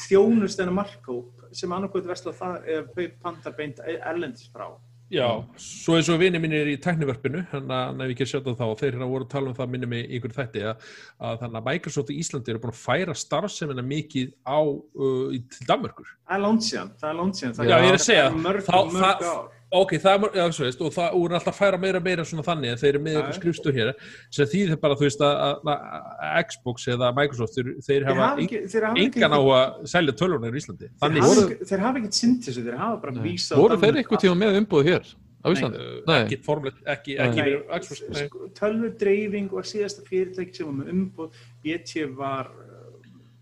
[0.06, 4.70] þjónust þennan markkóp sem annarkvæmt vesla það eða kaup panta beint erlendis frá.
[5.12, 5.26] Já,
[5.60, 8.64] svo eins og vinið mínir í tækniverpinu, hann að ef ég ekki sjátt á þá,
[8.80, 10.86] þeir hérna voru að tala um það minni mig í ykkur þætti að,
[11.28, 15.68] að þannig að Microsoft í Íslandi eru búin að færa starfsemina mikið á uh, til
[15.68, 16.14] Danmörkur.
[16.24, 17.60] Það er langt síðan, það er langt síðan.
[17.60, 19.52] Já, ég er að segja, það er mörg, þá- mörg það- ár.
[19.72, 22.24] Ok, það er, já, svo veist, og það er alltaf að færa meira og meira
[22.28, 23.92] svona þannig að þeir eru með ykkur skrifstur hér
[24.36, 25.86] sem þýðir bara, þú veist, að, að,
[26.28, 30.16] að Xbox eða Microsoft, þeir, þeir Þeir hafa hafa þeir hafa engan á að selja
[30.20, 30.90] tölvunar í Íslandi.
[30.92, 33.78] þeir Þannig hafa voru- ekki, þeir hafa ekki synd þessu, þeir hafa bara vísa voru
[33.86, 35.06] þeir eitthvað tíma með umbúð hér
[35.42, 35.48] á.
[35.56, 35.80] Íslandi?
[35.82, 36.18] uh, Nei.
[36.26, 37.16] ekki formlegt, ekki,
[37.80, 38.26] Xbox, nei.
[38.28, 42.71] sko, tölvudreifing var síðasta fyrirtæki sem var með umbóð BT var uh,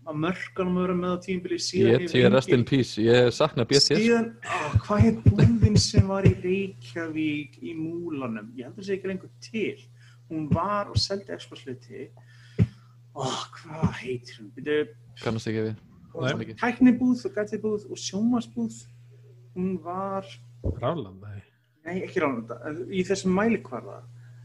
[0.08, 3.66] að mörganum að vera með á tímbili síðan BT er rest in peace, ég sakna
[3.68, 8.96] BT síðan, á, hvað er búðin sem var í Reykjavík í Múlanum, ég heldur sé
[8.96, 9.76] ekki lengur til.
[10.30, 12.08] Hún var og seldi Xbox-hluti
[13.14, 13.26] ó,
[13.58, 14.94] hvað heitir hún?
[15.20, 16.54] Kannast ekki við.
[16.58, 18.80] Tæknibúð og gætibúð og sjómasbúð
[19.56, 20.26] hún var,
[20.80, 21.42] Ráland, nei.
[21.86, 22.58] nei ekki ránunda
[22.90, 24.00] í þessum mælikvarða.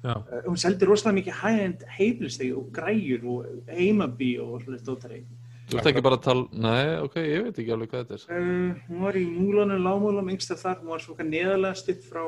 [0.06, 0.14] Já.
[0.22, 5.24] Uh, hún seldi rosalega mikið high-end heimilistegi og græjur og heimabí og svolítið stóttari.
[5.66, 8.36] Þú ert ekki bara að tala, nei, ok, ég veit ekki alveg hvað þetta er
[8.36, 12.22] Uh, hún var í múlanum, lágmúlanum, yngstar þar, hún var svona neðalega stutt frá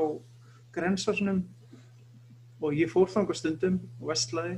[0.74, 1.44] grensásunum
[2.62, 4.56] og ég fór þangað stundum og vestlaði.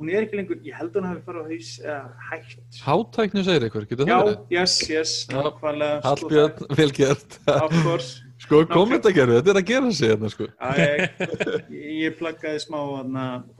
[0.00, 1.98] Hún er ekki lengur, ég held hún hafi farið á haus eða
[2.32, 2.80] hægt.
[2.82, 4.40] Hátækni segir eitthvað, getur Já, það verið?
[4.56, 5.36] yes, yes, Já.
[5.46, 6.00] nákvæmlega.
[6.00, 8.10] sko, Hallbjörn, vel gert það- Of course.
[8.42, 12.80] Sko, kommentagerfi, þetta er að gera sig hérna, sko Já, ég, ég pluggaði smá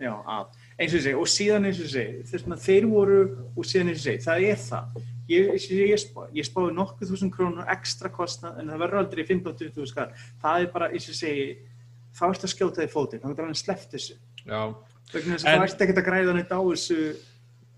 [0.02, 0.46] já, að.
[0.82, 3.18] Eins og ég segi, og síðan eins og ég segi, þess að þeir voru,
[3.54, 5.02] og síðan eins og ég segi, það er það.
[5.30, 9.22] Ég, ég, ég, spá, ég spáði nokkuð þúsund krónur ekstra kostnað, en það verður aldrei
[9.28, 10.08] 15-20 skall.
[10.42, 11.44] Það er bara, eins og ég segi,
[12.18, 14.18] þá ertu að skjóta þig fótinn, þá er hann sleppt þessu.
[14.42, 14.62] Já,
[15.12, 16.98] Vegna þess En- að það ert ekkert að græða neitt á þessu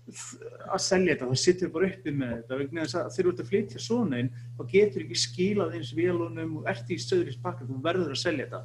[0.05, 3.39] að selja þetta, þá sittur bara uppi með þetta vegna þess að þegar þú ert
[3.41, 7.65] að flytja svona inn þá getur ekki skilað eins vélunum og ert í stöðurins pakka,
[7.65, 8.61] þú verður að selja þetta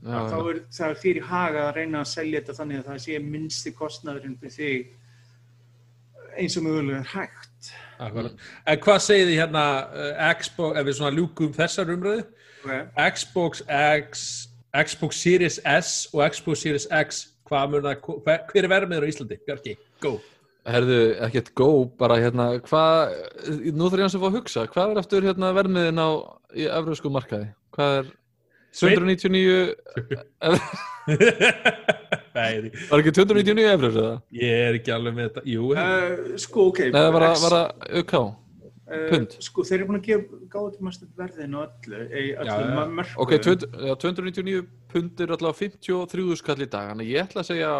[0.00, 3.00] Já, þá er það er fyrir haga að reyna að selja þetta þannig að það
[3.04, 8.46] sé minnsti kostnaðurinn fyrir þig eins og mögulega er hægt akkurat.
[8.64, 12.24] En hvað segir þið hérna uh, Xbox, ef við svona ljúkum þessar umröðu
[12.62, 13.10] okay.
[13.10, 14.24] Xbox X,
[14.72, 19.10] Xbox Series S og Xbox Series X hvað mun að, hver hver er verðmiður á
[19.12, 19.40] Íslandi?
[19.44, 20.16] Bjarki, go
[20.70, 23.14] Herðu, ekkert go, bara hérna, hvað,
[23.72, 26.08] nú þarf ég að fá að hugsa, hvað er eftir hérna vermiðin á
[26.52, 27.48] í evrósku markaði?
[27.72, 28.10] Hvað er?
[28.70, 29.74] 299,
[32.36, 34.12] Nei, Var ekki 299 efrur eða?
[34.36, 36.78] ég er ekki alveg með þetta Jú, Uh, sko, ok.
[36.86, 37.68] Nei, það var að, var að
[38.00, 38.14] UK.
[38.20, 39.30] uh, pund?
[39.46, 42.54] Sko, þeir eru búin að gefa gáðu til maður verðin og öllu, í öllu já.
[42.98, 43.22] mörgum.
[43.24, 44.62] Ok, 20, já, 299
[44.94, 47.72] pund er allavega 53 skall í dag, þannig ég ætla að segja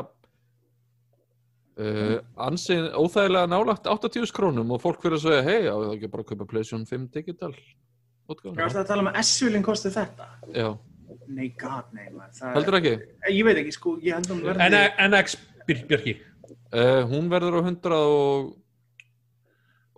[1.80, 2.16] uh,
[2.48, 6.26] ansinn óþægilega nálagt 80 krónum og fólk fyrir að segja, hei, á þá ekki bara
[6.26, 7.54] að kaupa PlayStation 5 digital
[8.30, 10.28] Það að tala um að S-vilin kosti þetta?
[10.54, 10.68] Já,
[11.30, 12.08] Nei, god, nei,
[12.54, 12.92] heldur ekki?
[13.26, 13.92] Eh, Ég veit ekki, sko,
[14.42, 14.80] verði...
[15.06, 15.36] NX
[15.68, 16.16] Björk- Björki
[16.70, 18.50] Uh, hún verður á 100 og,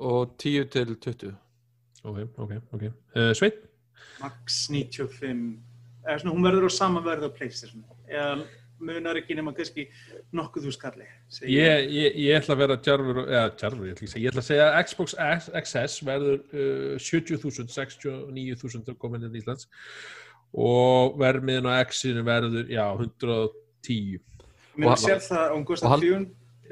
[0.01, 1.35] og 10 til 20.
[2.09, 2.85] Ok, ok, ok.
[3.17, 3.59] Uh, Sveit
[4.21, 5.43] Max 95
[6.07, 7.85] eða svona hún verður á sama verð á Playstation.
[8.09, 8.43] Eða
[8.89, 9.85] munar ekki nema kannski
[10.37, 11.07] nokkuð þú skalli
[11.49, 14.25] ég, ég, ég ætla að vera djarfur eða djarfur, ég ætla, að segja.
[14.25, 19.43] ég ætla að segja að Xbox X- XS verður uh, 70.000 69.000 komin inn í
[19.43, 19.69] Íslands
[20.53, 24.21] og verðmiðin á X-inu verður, já, 110
[24.77, 26.23] Mér Og- sér það að og hald- 4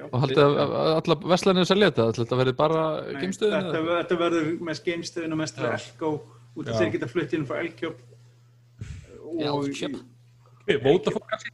[0.01, 0.07] Já.
[0.17, 2.83] Og haldið að að alla veslanir selja þetta, þetta verði bara
[3.21, 3.73] geimstöðinu?
[3.75, 5.59] þetta, þetta verður mest geimstöðin og mest.
[5.61, 6.13] Elko
[6.57, 6.79] út af Já.
[6.79, 7.99] þeir geta flutt inn frá Elkjöp
[9.45, 9.99] Elkjöp?
[10.87, 11.53] Vótafók kannski?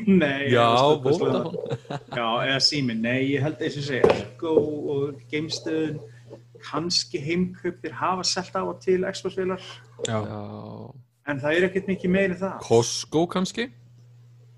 [0.22, 0.66] Nei, Já,
[1.02, 1.52] Vodafone.
[2.12, 4.56] Já, eða sími, nei, ég held eins og segja Elko
[4.94, 6.00] og geimstöðin
[6.62, 9.02] kannski heimkaup þeir hafa selt á og til.
[9.02, 10.18] Já,
[11.28, 13.68] en það er ekkert mikið meiri það Costco kannski?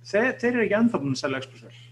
[0.05, 1.84] þeir, þeir eru ekki ennþá búin að selja Xbox-vél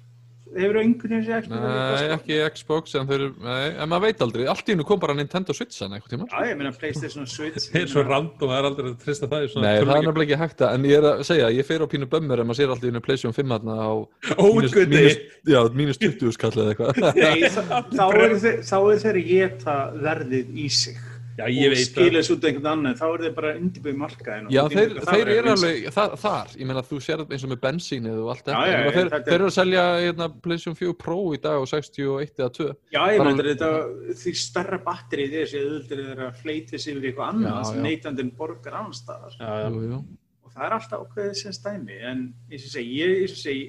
[0.53, 1.93] Hefur þú einhvern veginn séð Xbox-vél?
[1.93, 5.01] Nei, ekki Xbox, en þeir eru, nei, en maður veit aldrei, allt í hennu kom
[5.03, 6.29] bara Nintendo Switch en eitthvað tíma.
[6.29, 9.47] Já, ég meina Playstation Switch Það er svo random, það er aldrei að trista það
[9.47, 11.69] í svona Nei, það er nefnilega ekki hægt að, en ég er að segja, ég
[11.69, 14.37] fer á pínu bömmur en maður sér alltaf í hennu PlayStation 5 þarna á mínus,
[14.43, 15.19] Ógöti mínus,
[15.55, 17.03] já, mínus 20 skall eða eitthvað.
[17.17, 17.49] Nei,
[17.99, 21.01] þá eru þeir, þá eru þeir að geta verðið í sig
[21.33, 24.49] Já, ég og veit skilja þessu út einhvern annan þá eru þeir bara undirbúið markaðin
[24.53, 28.18] Já, þeir, þeir eru alveg þar, þar, ég meina þú sér eins og með bensínið
[28.21, 31.40] og allt þetta, já, þeir, er- þeir eru að selja hérna, PlayStation 4 Pro í
[31.47, 32.68] dag á 61 eða 2.
[32.92, 33.71] Já, ég meina þetta
[34.23, 37.85] því starra batterið er þessi auðvitað er að fleita sig yfir eitthvað annað sem já.
[37.88, 39.68] neytandinn borgar annars staðar Já, já.
[39.73, 40.03] Jú, jú.
[40.45, 43.64] og það er alltaf ákveðið sem stæmi en eins og segi, ég eins og segi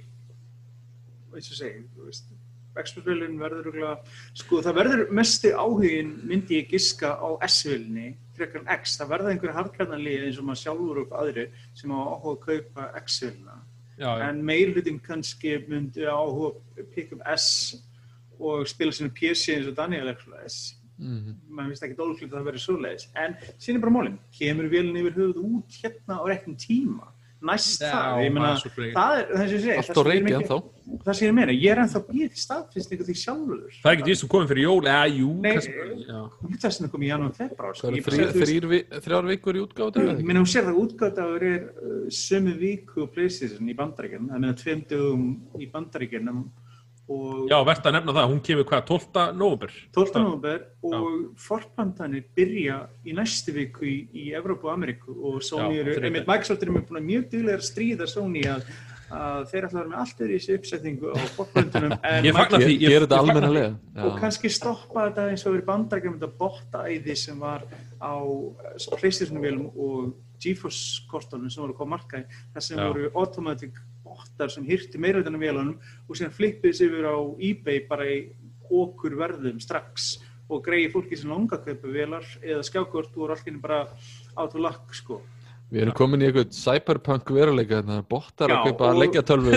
[1.33, 2.32] eins og segi, þú veist
[2.75, 3.99] Xbox-vélun verður örugglega-
[4.33, 9.29] sko það verður mesti áhugin myndi ég giska á S-vélunni frekar en X, það verða
[9.33, 12.87] einhverja hardkjarnanlið eins og maður sjálfur upp aðri sem á áhuga að kaupa
[13.99, 14.29] já.
[14.29, 17.75] en meirlutin kannski myndi áhuga að pikka upp S
[18.39, 21.35] og spila sinu PC eins og Daniel X Mhm.
[21.49, 23.07] maður finnst ekki dólflýtt að það verið svoleiðis.
[23.15, 27.07] En síðan er bara málinn, kemur vélun yfir höfuð út hérna á réttum tíma
[27.49, 30.11] næst Já, það, ég meina það er það er það sem ég segi Allt það
[30.13, 30.71] sem ég
[31.03, 33.61] það sem meina, ég er ennþá býð til staðfinnstningu því sjálfur.
[33.83, 36.19] Það er ekki því sem komið fyrir jól, eða jú, kannski, já.
[36.49, 37.91] útastinu kom í janúar februar sko.
[37.93, 40.25] Er þrjár vikur í útgáðu ég það?
[40.27, 44.59] meina, hún sér það útgáttaður er uh, sömu viku og Playstation í bandaríkjunum það meina
[44.59, 45.25] tveim dögum
[45.59, 46.62] í bandaríkjunum og
[47.49, 49.23] Já, verðt að nefna það, hún kemur hvað, 12.
[49.35, 50.21] november 12.
[50.23, 51.09] november og
[51.43, 56.63] fortbandanir byrja í næstu viku í, í Evrópu og Ameríku og Sony eru, einmitt Microsoft
[56.63, 58.63] eru að mjög duglega að stríða Sony að,
[59.11, 62.37] að þeir ætla að vera með allt öðru í þessu uppsetningu á fortbandunum en Ég
[62.39, 63.73] fagna Microsoft- því, ég- Gerir þetta almennilega?
[64.07, 67.67] og kannski stoppa þetta eins og verið bandarækjum þetta botta-æði sem var
[67.99, 68.13] á
[68.95, 70.13] Playstation-vélum og
[70.43, 72.87] GeForce kortunum sem voru að koma á markaði þar sem Já.
[72.87, 73.77] voru automatic
[74.13, 77.17] bottar sem hýrti meira utan á vélunum og síðan flippið sér yfir á
[77.49, 78.17] eBay bara í
[78.69, 80.19] okkur verðum strax
[80.51, 83.79] og greiði fólki sem langa að kaupa vélar eða skjákort og voru allir bara
[84.37, 85.21] át og lakk sko.
[85.73, 89.55] Við erum komin í eitthvað cyberpunk veruleika, þannig að bottar að kaupa og- leikjatölfur.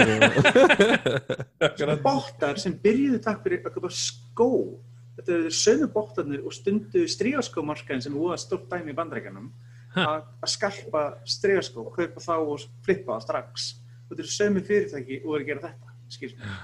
[1.76, 4.50] og- bottar sem byrjuðu takk fyrir að kaupa skó
[5.16, 9.50] þetta eru sömu bottarnir og stundu strígaskómarkaðin sem voða stórt dæmi í bandrækjanum
[9.96, 13.66] að skalpa strígaskó, kaupa þá og flippa það strax
[14.08, 16.56] þetta eru sömu fyrirtæki og eru að gera þetta skilst mér.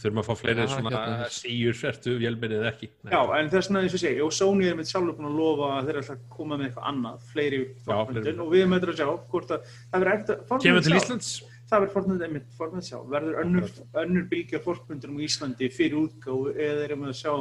[0.00, 1.26] Þurfum að fá fleiri Já, svona hérna.
[1.34, 3.10] síur, ertu vélminnið eða ekki Nei.
[3.12, 5.70] Já, en þess vegna eins og segja, og Sony er með sjálfur búin að lofa
[5.76, 8.32] að þeir ætla að koma með eitthvað annað, fleiri fleiri.
[8.32, 11.30] og við erum eitthvað að sjá hvort að það verður ekkert að Kemur til Íslands
[11.70, 16.54] það verður fortmyndun einmitt, fortmyndun sjá, verður önnur, önnur bylgja fortmyndunum í Íslandi fyrir útgáfu
[16.56, 17.34] eða erum við að sjá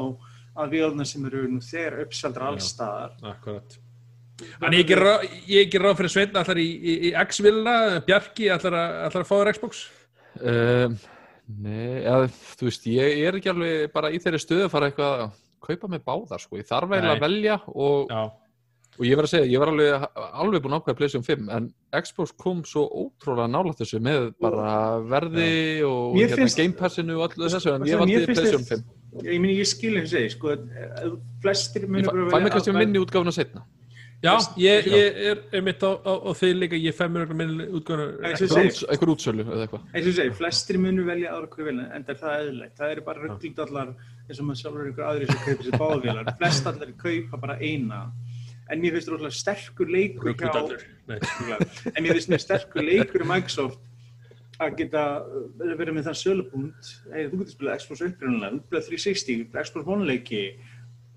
[0.59, 3.79] að vélna sem eru nú þegar uppsaldra allstaðar Akkurat
[4.61, 7.75] Þannig ég gerir ráð- ég fyrir Sveinn allar í, í, í X-vilna,
[8.07, 9.85] Bjarki allar að, allar að fá þér Xbox
[10.39, 10.93] Um,
[11.65, 15.23] nei, eða, þú veist, ég er ekki alveg bara í þeirri stöðu að fara eitthvað
[15.25, 15.31] að
[15.65, 16.59] kaupa með báðar, sko.
[16.61, 18.21] Ég þarf eiginlega að velja og, Já,
[18.99, 20.05] og ég verð að segja, ég var alveg,
[20.43, 21.67] alveg búinn að ákveða PlayStation 5, en
[22.05, 24.75] Xbox kom svo ótrúlega nálægt þessu með bara
[25.11, 25.49] verði
[25.89, 28.85] og Mér hérna, finnst- Game Passinu og allu þessu, en Sko, ég valdi PlayStation þess-
[29.17, 29.25] 5.
[29.33, 32.51] ég ég skil eins og segi, sko, að flestir Ég munir fæ bara fæ mig
[32.53, 33.65] kannski að- minni útgáfuna setna.
[34.19, 37.61] Já, ég, ég er, er mitt á, á, á þeir líka, ég fem mér minn
[37.77, 38.17] útgöðunar.
[38.27, 39.85] Einhver útsölu eða eitthvað.
[39.93, 42.91] Eins og ég segi, flestir munu velja aðra hverju velja en það er eðlilegt, það
[42.95, 46.67] eru bara rugglindallar eins og maður sjálfur er einhver aðri sem kaupir sér báðvélar, flest
[46.73, 48.01] allir kaupa bara eina.
[48.67, 50.51] En mér finnst rótlega sterkur leikur hjá
[51.95, 53.79] en mér finnst mér sterkur leikur í Microsoft
[54.59, 55.05] að geta
[55.63, 56.91] verið með þann sölubúnd.
[57.13, 60.43] Hey, þú getur spilað Xbox upprunalega, þú getur 360 Xbox One leiki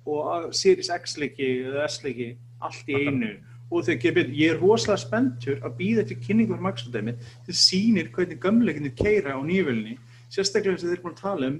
[0.06, 2.30] og Series X leiki eða S leiki
[2.68, 3.32] allt í einu.
[3.72, 7.14] Og þau getur betur, ég er rosalega spenntur að býða til kynningu fyrir Microsoft dæmi
[7.46, 9.96] þau sýnir hvernig gömleikinni keira á nýjavölni
[10.32, 11.58] sérstaklega eins og þeir eru búin að tala um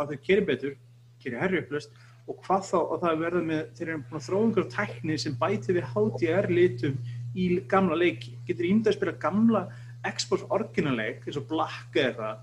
[0.00, 0.76] að þau keiri betur,
[1.20, 1.92] keiri herri upplöst
[2.24, 5.36] og hvað þá, og það verður með þeir eru búin að þróa einhverjum tækni sem
[5.40, 6.96] bæti við HDR litum
[7.34, 8.38] í gamla leiki.
[8.48, 9.64] Getur ímyndað að spila gamla
[10.04, 12.38] Xbox orginaleik eins og Black eða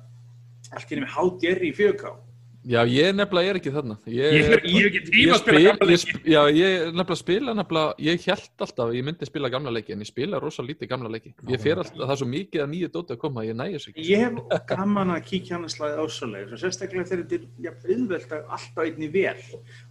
[0.71, 2.13] allt einu með HDR í 4K
[2.61, 3.95] Já, ég nefnilega er ekki þarna.
[4.05, 7.53] Ég, Ég hef ekki tíma að spila spil- gamla ég sp- Já, ég nefnilega spila
[7.57, 10.89] nefnilega, ég held alltaf að ég myndi spila gamla leiki en ég spila rosa lítið
[10.91, 13.55] gamla leiki Ég fer alltaf, það er svo mikið að nýju dóti að koma ég
[13.57, 14.05] nægir sig ekki.
[14.11, 18.31] Ég hef gaman að kíkja hann að slæði og sérstaklega þegar þetta er jafn auðvelt
[18.37, 19.41] að alltaf einni vel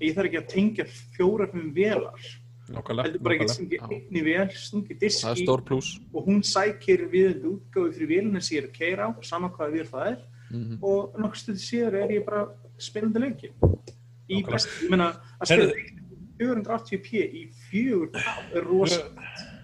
[0.00, 0.84] ég þarf ekki að tengja
[1.18, 2.22] fjóra fimm velar
[2.70, 3.02] Nákvæmlega.
[3.02, 5.42] heldur bara ekki stungja einni vel er diski.
[5.42, 9.10] stór pluss og hún sækir við þetta útgáfi fyrir vélina sem ég er að keira
[9.10, 10.78] á saman hvaða vél það er Mhm.
[10.82, 12.46] og nokkuð stuði síðar er ég bara
[12.78, 13.50] spilandi leiki
[14.30, 15.96] í best, ég meina að spila Heyrðu.
[16.40, 18.22] 480p í 4K
[18.56, 19.02] er rosa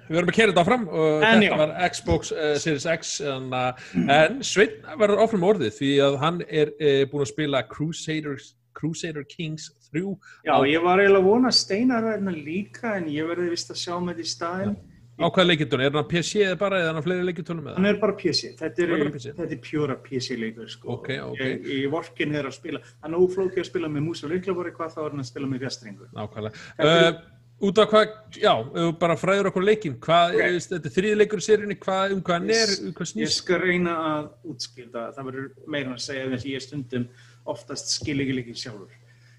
[0.07, 1.57] Við verðum að kera þetta áfram og En þetta já.
[1.59, 3.73] var Xbox uh, Series X en, uh,
[4.15, 9.25] en Sveinn verður með orðið því að hann er uh, búin að spila Crusaders, Crusader
[9.27, 10.05] Kings 3
[10.47, 13.83] Já, ég var eiginlega að vona að Steinar verðina líka en ég verði vist að
[13.83, 14.77] sjá með því staðinn
[15.17, 17.87] á hvaða leikjutun, er hann PC eða bara eða hann á fleiri leikjutunum með Hann
[17.87, 19.33] er bara PC, þetta er, Hann er bara PC.
[19.39, 20.89] þetta er pjóra PC leikur sko.
[20.97, 21.41] Ok, ok.
[21.41, 24.75] Ég, ég vorkin er að spila, hann er óflókið að spila með mús og leiklabori
[24.77, 26.11] hvað þá er hann að spila með fjastringu.
[26.13, 26.55] Nákvæmlega.
[26.79, 27.25] Er-
[27.57, 28.53] Uh, út af hvað, já,
[29.01, 30.37] bara fræður okkur leikin, hvað, Ok.
[30.37, 30.59] okay.
[30.61, 33.13] þetta er þriði leikur í seríunni, hvað, um hvað hann er, Ég- um hvað Ég
[33.15, 33.33] snýst?
[33.41, 37.09] skal reyna að útskilta, það verður meira að segja þess að ég stundum
[37.47, 38.93] oftast skil ekki leikin sjálfur.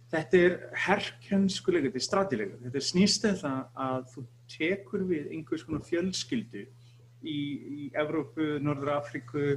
[0.08, 0.54] Þetta er
[0.86, 2.60] herrkjönsku leikur, þetta er stratileikur.
[2.64, 8.56] Þetta er snýst um það að þú tekur við einhvers konar fjölskyldu í, í Evrópu,
[8.64, 9.48] Norður Afríku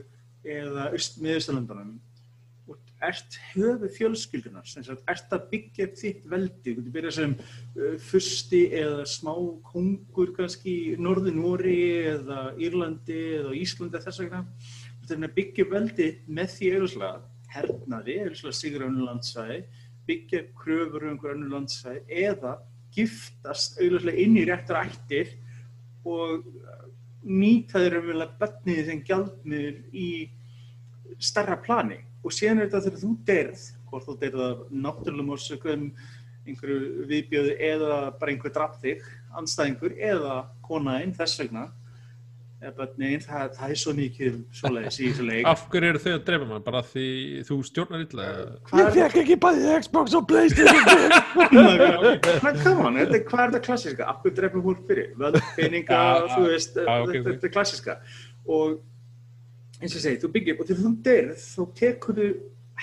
[0.42, 1.98] eða Miðausturlöndunum
[2.70, 4.66] og ert höfu fjölskyldunar,
[5.10, 9.32] ert að byggja upp þitt veldi, þú byrjað sem uh, fyrsti eða smá
[9.70, 11.80] kongur kannski í Norður Nóri
[12.12, 14.44] eða Írlandi eða Íslandi þess vegna,
[15.02, 19.62] þú ert að byggja upp veldi með því auðvitað hernaði, auðvitað sigur önnur landsvæði,
[20.10, 22.58] byggja kröfur um einhver önnur landsvæði eða
[22.94, 25.34] giftast auðvitað inn í réttar ættir
[26.08, 26.46] og
[27.22, 30.08] nýta þeir umverulega bönniði þeim gjaldmiður í
[31.20, 32.00] starra plani.
[32.24, 35.90] Og síðan er þetta þegar þú deyrð hvort þú deyrð af náttúrulega orsökum
[36.48, 39.02] einhverju viðbjöðu eða bara einhver draf þig,
[39.36, 41.66] anstæðingur eða konaðinn þess vegna
[42.60, 46.10] eða bönniðinn, það, það er svo mikið svoleiðis í þessu leik Af hverju eru þau
[46.12, 47.06] að drefa mann, bara því
[47.48, 48.26] þú stjórnar illa?
[48.68, 50.76] Hvað er ekki bæði Xbox og Playstation
[52.60, 54.08] kaman, þetta er hvað er þetta klassiska?
[54.12, 55.10] Akkur drefum fólk fyrir?
[55.20, 56.00] Völd, peninga,
[56.34, 57.98] þú veist, þetta, er klassiska.
[58.44, 58.78] Og
[59.80, 62.30] eins og ég segi, þú byggir upp og þegar þú deyrð, þá tekur þú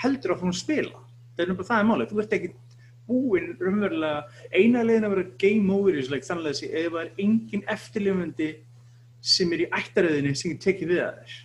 [0.02, 1.04] heldur áfram að spila.
[1.36, 2.10] Það er náttúrulega það er málið.
[2.10, 2.54] Þú ert ekki
[3.08, 6.90] búinn raunverulega, eina leiðin að vera game over í þessu leik, þannig að þessi, ef
[6.92, 8.48] það er engin eftirlifandi
[9.20, 11.36] sem er í ættaröðinni sem getur tekið við að þér.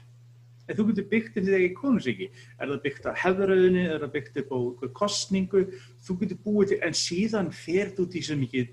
[0.64, 2.30] En þú getur byggt þetta ekki konusíki.
[2.56, 4.60] Er það byggt á hefðaröðinni, er það byggt upp á
[5.02, 5.64] kostningu,
[6.06, 8.70] þú getur búið til, en síðan fer þú til svo mikið,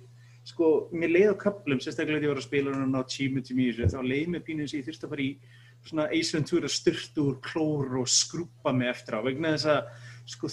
[0.50, 3.64] sko, mér leið á köplum, sérstaklega þegar ég var að spila hann á tímu tímu
[3.64, 5.30] í þessu, þá leið mér pínu þess að ég þurfti að fara í
[5.90, 10.52] svona Ace Ventura styrtu úr klór og skrúpa mig eftir á, vegna þess að, sko,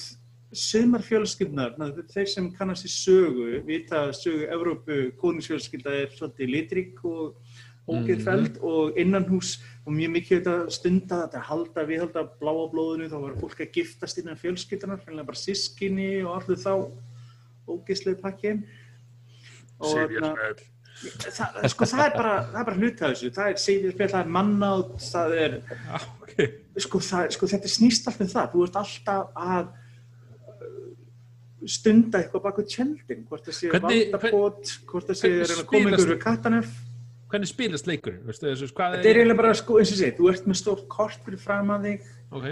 [0.57, 7.01] sumar fjölskyldnar, na, þeir sem kannast í sögu, vita sögu Evrópu, konungsfjölskylda er svolítið litrík
[7.05, 7.46] og
[7.88, 9.54] ógeðfæld og innanhús
[9.88, 14.17] og mjög mikið þetta stunda þetta halda viðhalda bláa blóðinu þá var fólk að giftast
[14.19, 16.73] innan fjölskyldunar hreinlega bara sískinni og allir þá.
[17.67, 18.62] Ógeðslega pakkin
[19.80, 20.34] og na,
[20.97, 24.21] það, sko, það er bara það er bara hlut af þessu, það er seyðispil, það
[24.23, 26.32] er mannátt, það er Já, ok.
[26.88, 28.47] sko, það, sko þetta snýst alltaf um það.
[28.56, 29.67] Þú ert alltaf að
[30.58, 30.89] uh,
[31.78, 35.62] stunda eitthvað baku tjöldin hvort það sé Hvernig- valdapot hvort það sé hvernig að reyna
[35.63, 36.76] að koma spilast- ykkur við katanef
[37.28, 38.22] Hvernig spilast leikurinn?
[38.28, 41.24] Veistu, þessu, Þetta er eiginlega bara, sko, eins og sé, þú ert með stórt kort
[41.26, 42.46] fyrir fram að þig Ok,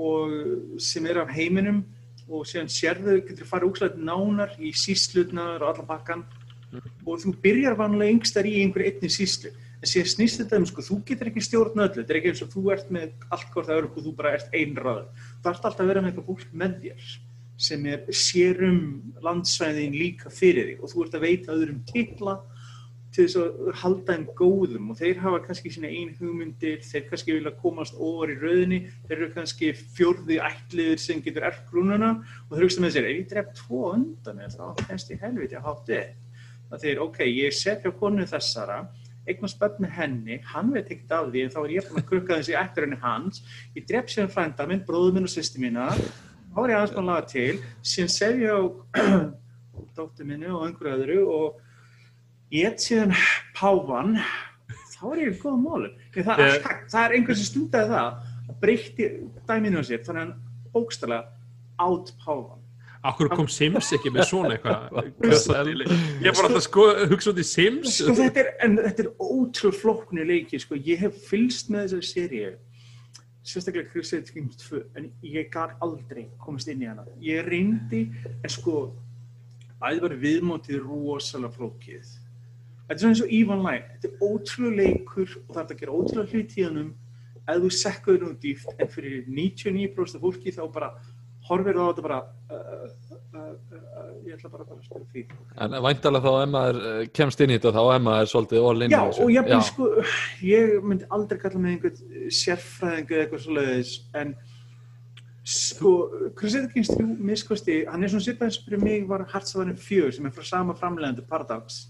[0.00, 1.82] og sem er af heiminum
[2.32, 6.22] og síðan sérðu, getur farið úkslægt nánar í síslutnar og allan bakkan
[7.04, 9.52] og þú byrjar vanlega yngstar í einhverju einni síslu.
[9.82, 12.44] En síðan snýst þetta um, sko, þú getur ekki stjórn öllu, þetta er ekki eins
[12.44, 15.28] og þú ert með allt hvort það eru og þú bara ert einræður.
[15.42, 17.10] Það ert alltaf að vera með eitthvað fólk með þér
[17.62, 18.80] sem er sérum
[19.22, 22.38] landsvæðin líka fyrir þig og þú ert að veita öðrum titla
[23.12, 27.36] til þess að halda þeim góðum og þeir hafa kannski sína einu hugmyndir, þeir kannski
[27.36, 32.14] vilja komast ofar í rauðinni, þeir eru kannski fjórði ætliður sem getur erf grúnuna
[32.48, 35.58] og þeir hugsa með sér, ef ég dref tvo undan mér þá fennst ég helviti
[35.60, 36.02] að hátti
[36.72, 38.82] það þeir, ok, ég set hjá konu þessara
[39.28, 42.08] eignast börn með henni, hann veit ekkert af því en þá er ég búin að
[42.08, 43.42] krukka þessi eftir henni hans.
[43.76, 47.60] Ég dref síðan frænda minn, bróðu minn og sýsti mína ég aðeins að laga til
[47.86, 48.62] síðan ég á
[49.96, 51.60] dóttur minni og einhverju öðru og
[52.52, 53.14] ég et síðan
[53.58, 54.18] pávan
[54.92, 56.00] þá er ég í góða málum.
[56.14, 56.72] Það, yeah.
[56.92, 58.10] það, er einhver sem stundaði það
[58.42, 59.12] að breytti
[59.48, 60.34] dæminu á sér þannig að hann
[60.72, 61.22] bókstælega
[61.82, 62.60] átt pávan
[63.02, 65.08] Akkur kom Sims ekki með svona eitthvað?
[66.22, 67.96] Ég er bara alltaf sko, hugsa út í Sims.
[67.96, 70.78] Sko, þetta, er, en, þetta er ótrúð flokknu leiki sko.
[70.78, 72.52] ég hef fylgst með þessari seríu
[73.42, 77.02] sérstaklega Crusader Kings 2 en ég gat aldrei komist inn í hana.
[77.18, 78.92] Ég reyndi en sko
[79.82, 82.12] æði var viðmótið rosalega flókið
[82.92, 85.80] þetta er svona eins og Even Line þetta er ótrúð leikur og það er að
[85.80, 86.92] gera ótrúð hlut í hannum
[87.42, 90.92] ef þú sekkuður nú dýft en fyrir 99% af fólki þá bara
[91.48, 92.18] horfir það á þetta bara
[92.52, 92.84] uh,
[93.34, 95.24] uh, uh, ég ætla bara, bara að spila því.
[95.64, 98.86] En væntalega þá ef maður eh, kemst inn í þetta þá maður er svolítið all
[98.86, 99.90] in Já, og ég, sko,
[100.46, 104.34] ég myndi aldrei kalla mig einhvern sérfræðing eða eitthvað svoleiðis, en
[105.42, 105.94] sko,
[106.38, 110.36] Crusader Kings 3 miskosti, hann er svona og fyrir mig var Hearts-of-Iron 4 sem er
[110.36, 111.88] frá sama framlegandi Paradox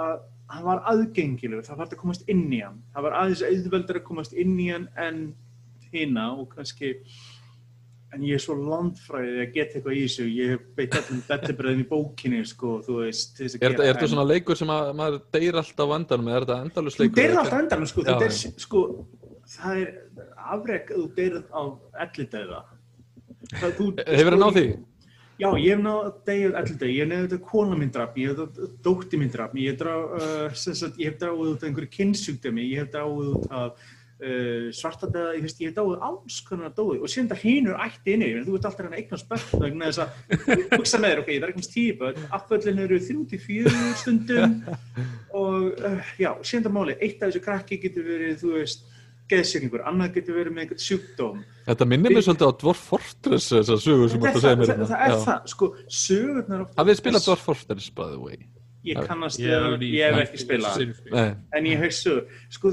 [0.00, 0.18] að
[0.54, 3.96] hann var aðgengilegur, það var hægt að komast inn í hann það var aðeins auðveldar
[4.00, 5.22] að komast inn í hann en
[5.92, 6.90] hina og kannski
[8.14, 11.80] en ég er svo landfræðið að geta eitthvað í þessu ég hef beitt allum bettibröðum
[11.82, 15.54] í bókinni sko, þú veist, Er þetta- er en- svona leikur sem að maður deyr
[15.58, 17.16] alltaf á endanum eða er þetta endalus Þú leikur?
[17.22, 18.30] deyrð alltaf endanum sko, Já, er
[18.66, 18.82] sko,
[19.56, 19.90] það er
[20.54, 21.62] afrek að þú deyrð á
[22.04, 22.60] ellidauða.
[23.54, 24.66] Þú- Hefur það sko, náð því?
[25.34, 28.38] Já, ég hef að deyja ellidauða, ég hef náð þetta kona minn draf, ég hef
[28.38, 29.56] náð dótti minn draf,
[30.54, 33.80] sagt, ég hef dráið út af einhverju kynnsjúkdæmi, ég hef dráið út af
[34.22, 38.30] uh, ég, veist, ég hef dráið alls konar dói og síðan það hínur ætti inni,
[38.46, 40.22] þú ert alltaf að eignast börn vegna þess að,
[40.76, 44.58] hugsa með þér, ok, það er tíu börn, afföllin eru þrjú til fjögur stundum
[45.42, 48.86] og uh, já, síðan það máli, eitt af þessu krakki getur verið, þú veist,
[49.32, 51.38] geðsýringur, annað getur verið með einhvern sjúkdóm.
[51.64, 54.58] Þetta minnir mér svolítið á Dwarf Fortress þessar sögur sem Það þú er segir það,
[54.58, 54.66] mér.
[54.66, 58.36] það, það er það, sko, sögurnar oft- Hafið þið spilað Dwarf Fortress by the way?
[58.84, 61.34] Ég kannast, Ég ég, hef líka- ég hef ekki spilað, Nei.
[61.56, 62.26] en ég hef sögur.
[62.50, 62.72] Sko,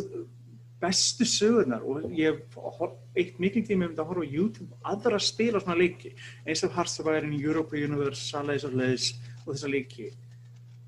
[0.81, 5.15] bestu sögurnar og ég hef eitt mikil tíma um þetta að horfa á YouTube aðra
[5.15, 6.11] að spila svona leiki
[6.45, 10.11] eins og Hearts of Iron, Europa Universe, Lays og þessa leiki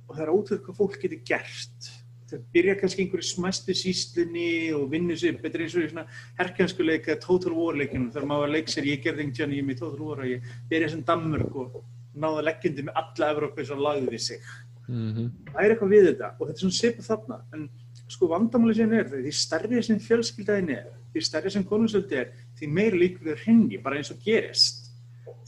[0.10, 1.91] og það er ótrúið hvað fólk getur gert
[2.34, 6.06] það byrja kannski einhverju smæstu síslunni og vinnu sér betur eins og í svona
[6.39, 10.02] herkjansku leika Total War leikinu þegar maður leik sér, ég gerði einhvern veginn í Total
[10.02, 11.80] War og ég byrja sem Danmörk og
[12.13, 14.54] náða leggjandi með alla Evrópa eins og lagði sig.
[14.84, 15.30] Mhm.
[15.48, 17.38] það er eitthvað við þetta og þetta er svona sipað þarna.
[17.54, 17.69] En
[18.12, 22.67] sko vandamáli sem er því stærri sem fjölskyldaðin er því stærri sem konungsöldi er því
[22.67, 24.91] meira líkur hringi bara eins og gerist.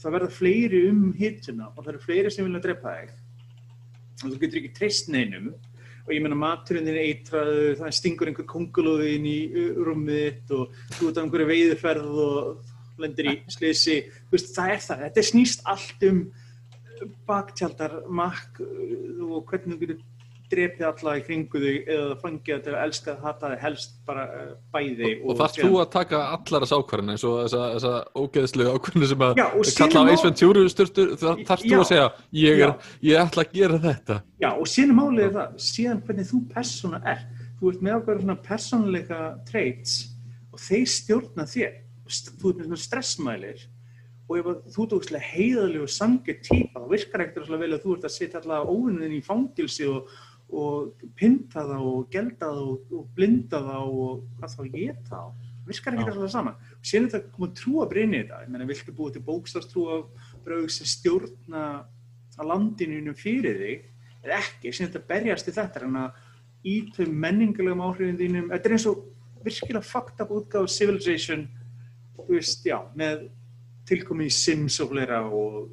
[0.00, 3.14] Það verða fleiri um hittuna og það eru fleiri sem vilja drepa þig.
[4.24, 5.52] Og þú getur ekki treyst neinum
[6.06, 10.56] og ég meina maturinn er eitraður það stingur einhver kongulóði inn í uh, rúmið þitt
[10.56, 14.00] og þú ert á einhverju veiðuferð og lendir í slisi
[14.32, 16.20] veist, það er það, þetta snýst allt um
[17.28, 20.04] baktjaldar, makk uh, og hvernig þú getur
[20.52, 24.26] drepið alla í kringu þig eða fangið þetta að elska að hata þig helst bara
[24.30, 28.76] uh, bæði Og þarf þú að taka allar þess ákvarðin eins og þessa, þessa ógeðslegu
[28.76, 32.08] ákvarðin sem að Já, og kalla á Ace Ventura styrtur, þarf þú að segja
[32.42, 32.74] ég, er,
[33.06, 37.00] ég ætla að gera þetta Já, og síðan málið er það, síðan hvernig þú persóna
[37.08, 37.22] er.
[37.56, 39.94] Þú ert með ákveður svona persónuleika traits
[40.52, 41.78] og þeir stjórna þér.
[42.06, 43.64] Þú ert með svona stressmælir
[44.26, 47.96] og ef að þú ert ógustlega heiðalegu sangið típa, þá virkar ekkert vel að þú
[47.96, 50.10] ert að setja allavega óvinnin í fangilsi og,
[50.54, 55.42] og pynta þá og gelda þá og, og blinda þá og hvað þá geta þá.
[55.66, 56.04] Virkar Já.
[56.06, 56.60] rosalega saman.
[56.78, 58.42] Síðan er þetta komið trúa brinni þetta.
[58.44, 59.96] Ég meina, viltu búið til bókstafstrúa
[60.44, 61.64] brög sem stjórna
[62.36, 63.84] að landinu fyrir þig
[64.26, 66.22] eða ekki, sem þetta berjast í þetta en að
[66.66, 69.02] ítöf menningulegum áhrifin þínum, þetta er eins og
[69.46, 71.46] virkilega fucked up útgáð Civilization
[72.26, 73.28] veist, já, með
[73.86, 75.68] tilkomi í Sims og fleira og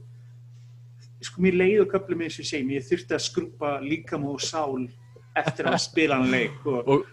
[1.27, 4.41] sko mér leið og köflum eins og ég segi, ég þurfti að skrúpa líkam og
[4.43, 4.87] sál
[5.39, 7.05] eftir að spila hann leik og og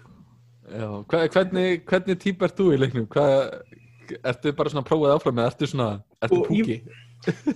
[0.70, 3.06] já, hva, hvernig, hvernig típ ert þú í leiknum?
[3.11, 3.36] Hvað,
[4.22, 5.92] ertu bara svona prófað áfram eða ertu svona,
[6.22, 6.82] ertu ég- púki?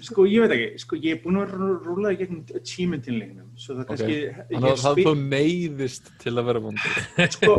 [0.05, 1.55] sko ég veit ekki, sko ég er búin að
[1.87, 4.19] rúla í gegnum leiknum, svo það kannski
[4.51, 7.55] Þannig að það þú neyðist til að vera vondur sko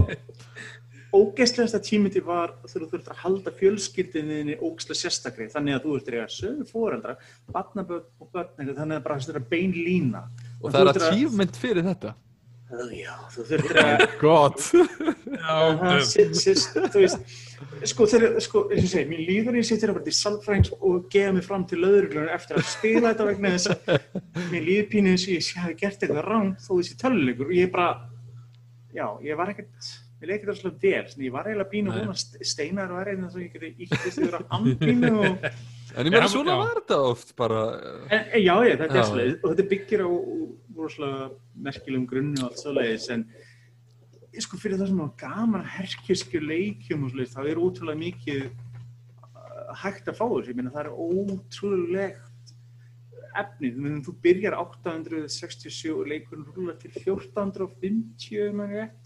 [1.16, 6.12] ógeðslegasta tímiti var þegar þú þurftir að halda fjölskyldinni ógeðslega sérstakri þannig að þú ert
[6.20, 7.16] að sögu fóreldra
[7.56, 10.24] barnaböld og börn eitthvað, þannig að bara þetta er bein lína
[10.62, 12.14] og En það er að- achievement fyrir þetta.
[12.66, 17.36] Ó, Já, þú þurftir að Gott Já, Það sit- sit- þú veist,
[17.92, 20.72] sko, þegar, sko, eins og ég segi, mér líður ég sittir að bara til salfræðings
[20.82, 24.90] og gefa mig fram til löðurglunum eftir að spila þetta vegna þess að mér líður
[24.96, 27.88] pínu eins og ég sé hafi gert eitthvað rám þó þessi töluleikur og ég bara,
[28.98, 29.92] já, ég var ekkert,
[30.22, 31.96] ég leikir það svolítið vel, svona, ég var eiginlega að Nei.
[31.96, 35.50] vona að steinar var einn að ég geti íttist yfir að handpínu og,
[35.96, 36.60] En ég meina svona já.
[36.60, 37.60] var þetta oft bara
[38.10, 39.02] en, en, já, ég, þetta Já.
[39.02, 40.10] er svolítið og þetta byggir á
[40.76, 41.28] rosalega
[41.68, 47.06] merkilegum grunni og allt svolítið, en sko fyrir það sem er gaman að herkjusku leikjum
[47.06, 50.98] og svolítið, það er ótrúlega mikið uh, hægt að fá þessu, ég meina það er
[51.06, 52.32] ótrúlegt
[53.36, 53.72] efni,
[54.04, 59.05] þú byrjar 867 og leikurinn rúlar til 1450 mann rétt,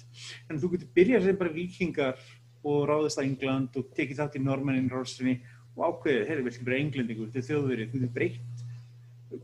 [0.50, 2.24] en þú getur byrjað sem bara vikingar
[2.64, 5.38] og ráðist að England og tekið þátt í Normannin ráðstinni
[5.78, 8.66] og ákveðið, heyrðu, viltu bara englendingur, þetta er þjóðverið, þú getur breytt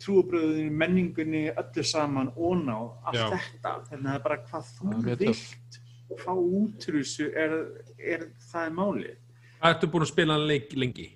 [0.02, 3.26] trúabröðinu, menningunni, öllu saman, óná, allt Já.
[3.36, 5.78] þetta, þannig að það er bara hvað þú Það vilt
[6.22, 7.54] fá út úr þessu er,
[7.98, 9.22] er það er málið.
[9.60, 11.08] Hvað ertu búin að spila lengi?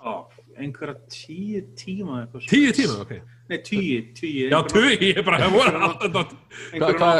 [0.00, 0.12] Á,
[0.56, 2.46] einhverja tíu tíma eitthvað.
[2.50, 3.14] Tíu tíma, ok.
[3.50, 4.48] Nei, tíu, tíu.
[4.50, 6.24] Já, tugi, ég er bara, það voru alltaf Hva,
[6.72, 7.10] Einhverja, hva,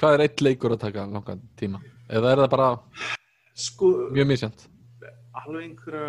[0.00, 1.80] Hvað er eitt leikur að taka langan tíma?
[2.08, 2.68] Eða er það bara
[3.58, 4.68] sko, mjög misjant?
[5.38, 6.06] alveg einhverja,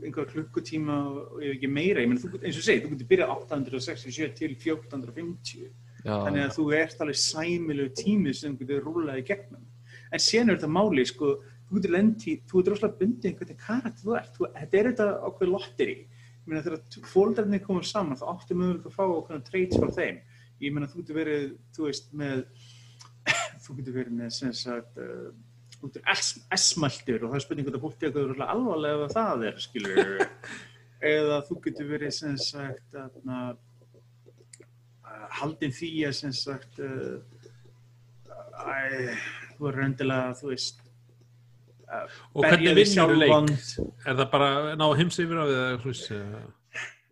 [0.00, 0.96] einhverja klukkutíma
[1.40, 5.64] ef ekki meira, ég menn, þú, eins og segið, þú getur byrjað 867 til 1450.
[6.00, 9.66] Já, þannig að þú ert alveg sæmilegu tími sem getur rúlað í gegnum
[10.10, 11.34] en síðan er þetta máli sko,
[11.68, 15.08] þú getur lendi, þú getur rosalega bundið hvernig karakter þú ert, þú, þetta er þetta
[15.28, 15.96] ákveð lotteri,
[16.40, 20.22] ég meina þegar fóldarnir koma saman þá áttu mögulega að fá okkur treyts frá þeim,
[20.64, 21.46] ég meina þú getur verið
[21.76, 22.42] þú veist með
[23.70, 25.30] þú getur verið með sem sagt uh,
[25.78, 29.46] þú getur es- esmaltur og það er spurning að fólk tekur rosalega alvarlega ef það
[29.50, 30.00] er skilur
[31.14, 33.16] eða þú getur verið sem sagt að
[35.06, 37.18] uh, haldin því að sem sagt uh,
[38.60, 39.16] æ,
[39.56, 40.82] þú er röndilega þú veist
[41.88, 42.06] uh,
[42.36, 43.52] Og hvernig vinnur leik?
[44.06, 46.40] Er það bara að ná heims yfir á því uh,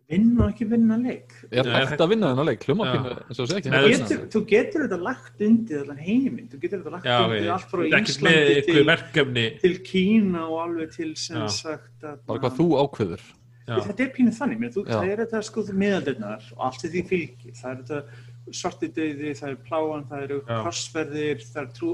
[0.09, 2.63] vinna og ekki vinna leik Er hægt að vinna þennan leik?
[2.65, 2.93] Hljóma Já.
[2.95, 4.29] pínu, eins og sé ekki Nei, þú getur, vinna.
[4.33, 7.83] þú getur þetta lagt undir allan heiminn, þú getur þetta lagt já, undir allt frá
[7.89, 9.45] Íslandi til, verkefni.
[9.61, 11.47] til Kína og alveg til sem Já.
[11.59, 13.27] sagt að Bara hvað þú ákveður.
[13.69, 16.89] Já, þetta er pínu þannig, menn, þú, það er þetta sko miðaldirnar og allt er
[16.95, 20.55] því fylgir, það er þetta svartidauði, það er pláan, það eru Já.
[20.63, 21.89] krossferðir, það er trú,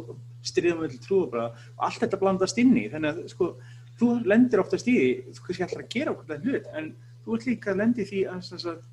[0.46, 3.50] stríðamöld trúabra og allt þetta blandast inn í, þannig að sko,
[4.00, 6.88] þú lendir oftast í því, þú kannski ætlar að gera okkur hlut, en
[7.26, 8.92] þú ert líka að lendi því að, sagt,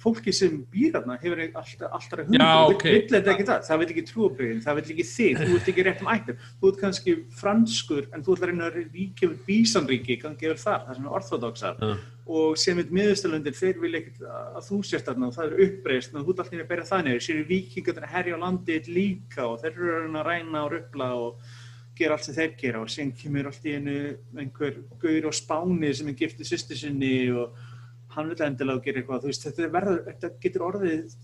[0.00, 3.88] fólki sem býr þarna hefur alltaf, alltaf hugmynd, Já, vill- þetta ekki það, það vill
[3.90, 7.14] ekki trúabröðin, það vill ekki þig, þú ert ekki rétt um ættum, þú ert kannski
[7.40, 11.08] franskur en þú ætlar að reyna að ríkja við bísanríki, kannski yfir þar, það sem
[11.10, 11.76] er orthodoxar.
[11.80, 11.96] Já.
[12.30, 16.12] og sem við miðustalöndir, þeir vil ekkert að þú sért þarna og það er uppreist
[16.14, 19.46] og þú ert alltaf að berja það niður, sér vikingarnir að herja á landið líka
[19.50, 20.70] og þeir eru að reyna að
[22.00, 23.96] gera allt sem þeir gera og síðan kemur allt í einu
[24.40, 27.58] einhver gaur á spáni sem er giftið sýstu sinni og
[28.14, 31.18] hann vil endilega gera eitthvað, veist, þetta, verður, þetta getur orðið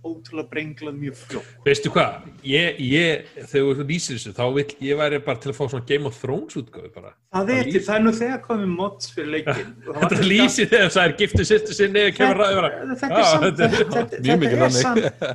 [0.00, 1.48] ótrúlega brenglað mjög fljótt.
[1.66, 5.58] Veistu hvað, ég, ég, þegar þú lýsir þessu, þá vil ég væri bara til að
[5.58, 7.12] fá svona Game of Thrones útgáðu bara.
[7.36, 9.74] Það er, til, það er nú þegar komið mods fyrir leikin.
[10.00, 12.70] Þetta lýsir þegar það er giftið sýstu sinni og kemur ræði bara.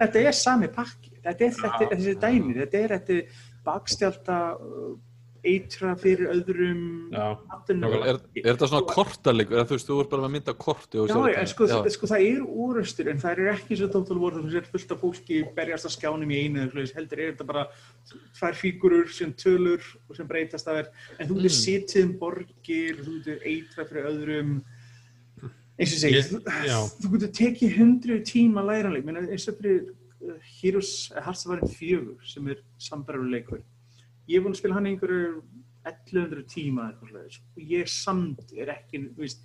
[0.02, 1.54] þetta, er sami pakki þetta er,
[1.92, 3.20] þessi dæmi þetta er þetta
[3.66, 4.96] bakstjálta uh,
[5.46, 6.80] eitra fyrir öðrum.
[7.14, 9.60] Er, er þetta svona kortalegur?
[9.60, 11.76] Eða þú veist, þú ert bara með mynda korti Já, þetta- sko, Já.
[11.94, 15.04] sko það eru úröstur en það er ekki svo Total War þú sér fullt af
[15.04, 17.68] fólki berjast að skjánum í einu heldur er þetta bara
[18.40, 20.90] tvær fígurur sem tölur og sem breytast að þér
[21.20, 21.62] en þú getur Mm.
[21.62, 24.56] sitið um borgir þú getur eitra fyrir öðrum
[25.78, 29.92] eins og segir, Ég- þú, getur tekið hundru tíma læranleik, menn eins og fyrir
[30.62, 33.62] Heroes Hearthstone fjögur sem er sambarveruleikur
[34.30, 35.44] ég er búin að spila hann í einhverju
[35.86, 37.40] 1100 tíma eitthvað svoleiðis.
[37.56, 39.44] og ég samt er ekki veist,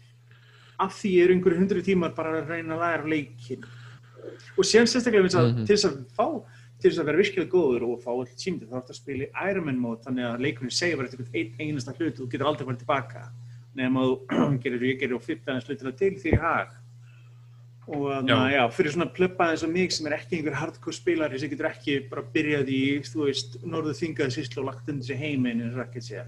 [0.81, 3.65] af því eru einhverju hundru tímar bara að reyna að læra leikin
[4.57, 5.57] og síðan sérstaklega mm Mhm.
[5.61, 5.67] -hmm.
[5.67, 6.29] til þess að fá
[6.81, 9.51] til þess að vera virkilega góður og fá all tímdi þá ertu að spila í
[9.51, 12.47] Iron Man mót þannig að leikunni segja bara eitthvað ein, einasta hlut og þú getur
[12.47, 13.33] aldrei farið tilbaka
[13.77, 14.15] nema þú
[14.63, 16.69] gerir, ég gerir og 15 hlutina til því hag
[17.91, 20.95] og þannig að já, fyrir svona plöppa eins og mig sem er ekki einhver hardcore
[20.95, 25.09] spilari sem getur ekki bara byrjað í, þú veist, norðu þingaði sýslu og lagt undir
[25.11, 26.25] sig heiminn eins og ekki sé.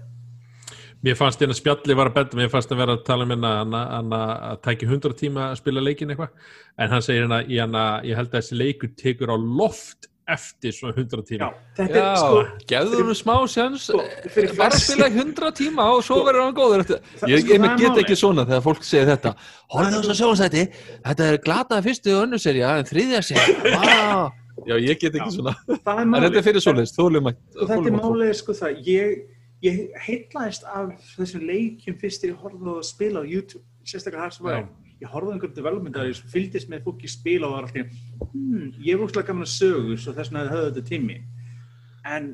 [1.03, 3.83] Mér fannst hérna spjalli var að benda, mér fannst að vera að tala um hérna
[4.53, 6.31] að tæki 100 tíma að spila leikin eitthvað,
[6.79, 11.23] en hann segir hérna, ég held að þessi leikur tekur á loft eftir svona 100
[11.27, 11.49] tíma.
[11.77, 16.03] Já, er sko gefðu hún smá sjans Sko, fyrir bara spila í 100 tíma og
[16.05, 17.01] svo Sko, verður hann góður eftir.
[17.19, 19.33] það- Ég, sko, ég get ekki svona þegar fólk segir þetta
[19.73, 20.63] Horfðu þess að sjónsæti,
[21.03, 24.31] þetta er glataði fyrstu og önnu serja en þriðja serja, vá
[24.67, 25.35] Já, ég get ekki Já.
[25.35, 25.55] svona.
[25.67, 27.35] er En þetta er fyrir svoleiðis, þólum að...
[27.59, 29.15] og þetta er málið sko það ég,
[29.65, 34.33] ég heitlaðist af þessum leikjum fyrst þegar ég horfði að spila á YouTube sérstaklega þar
[34.37, 34.63] sem var.
[35.03, 38.95] Ég horfði á einhvern developmentar sem fylgdist með fólki spila og var alltaf hmm, ég
[38.95, 41.19] er úrslega gaman að sögur svo þess vegna höfðu þetta tími.
[42.07, 42.33] En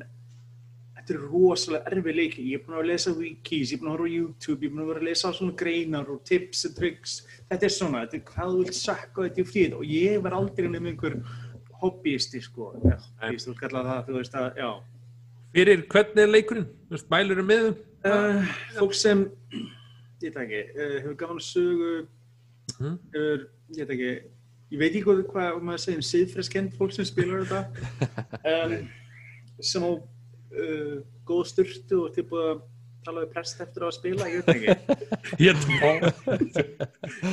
[1.00, 3.96] þetta er rosalega erfið leiki ég er búin að lesa wikis, ég er búin að
[3.96, 7.16] horfa á YouTube ég er búin að lesa svona greinar og tips og tricks,
[7.50, 10.36] þetta er svona þetta er hvað þú vilt sakka þetta í fríð og ég var
[10.36, 11.18] aldrei nefnir einhver
[11.80, 14.70] hobbyisti sko, ég þú kalla það þú veist að, já.
[15.56, 16.68] Fyrir hvernig er leikurinn?
[17.10, 17.78] Mælur með þeim?
[18.00, 19.24] Uh, fólk sem,
[20.20, 21.94] ég veit ekki, uh, hefur gaman að sögu,
[22.78, 22.98] Mhm.
[23.16, 23.46] hefur,
[23.76, 24.12] ég veit ekki,
[24.70, 27.62] ég veit ekki hvað, hvað maður segir um siðfreskend fólk sem spilar þetta,
[28.54, 28.76] um,
[29.60, 30.98] sem á uh,
[31.28, 32.60] góð styrtu og tilbúið að
[33.00, 34.70] tala við prest eftir að spila, ég veit ekki.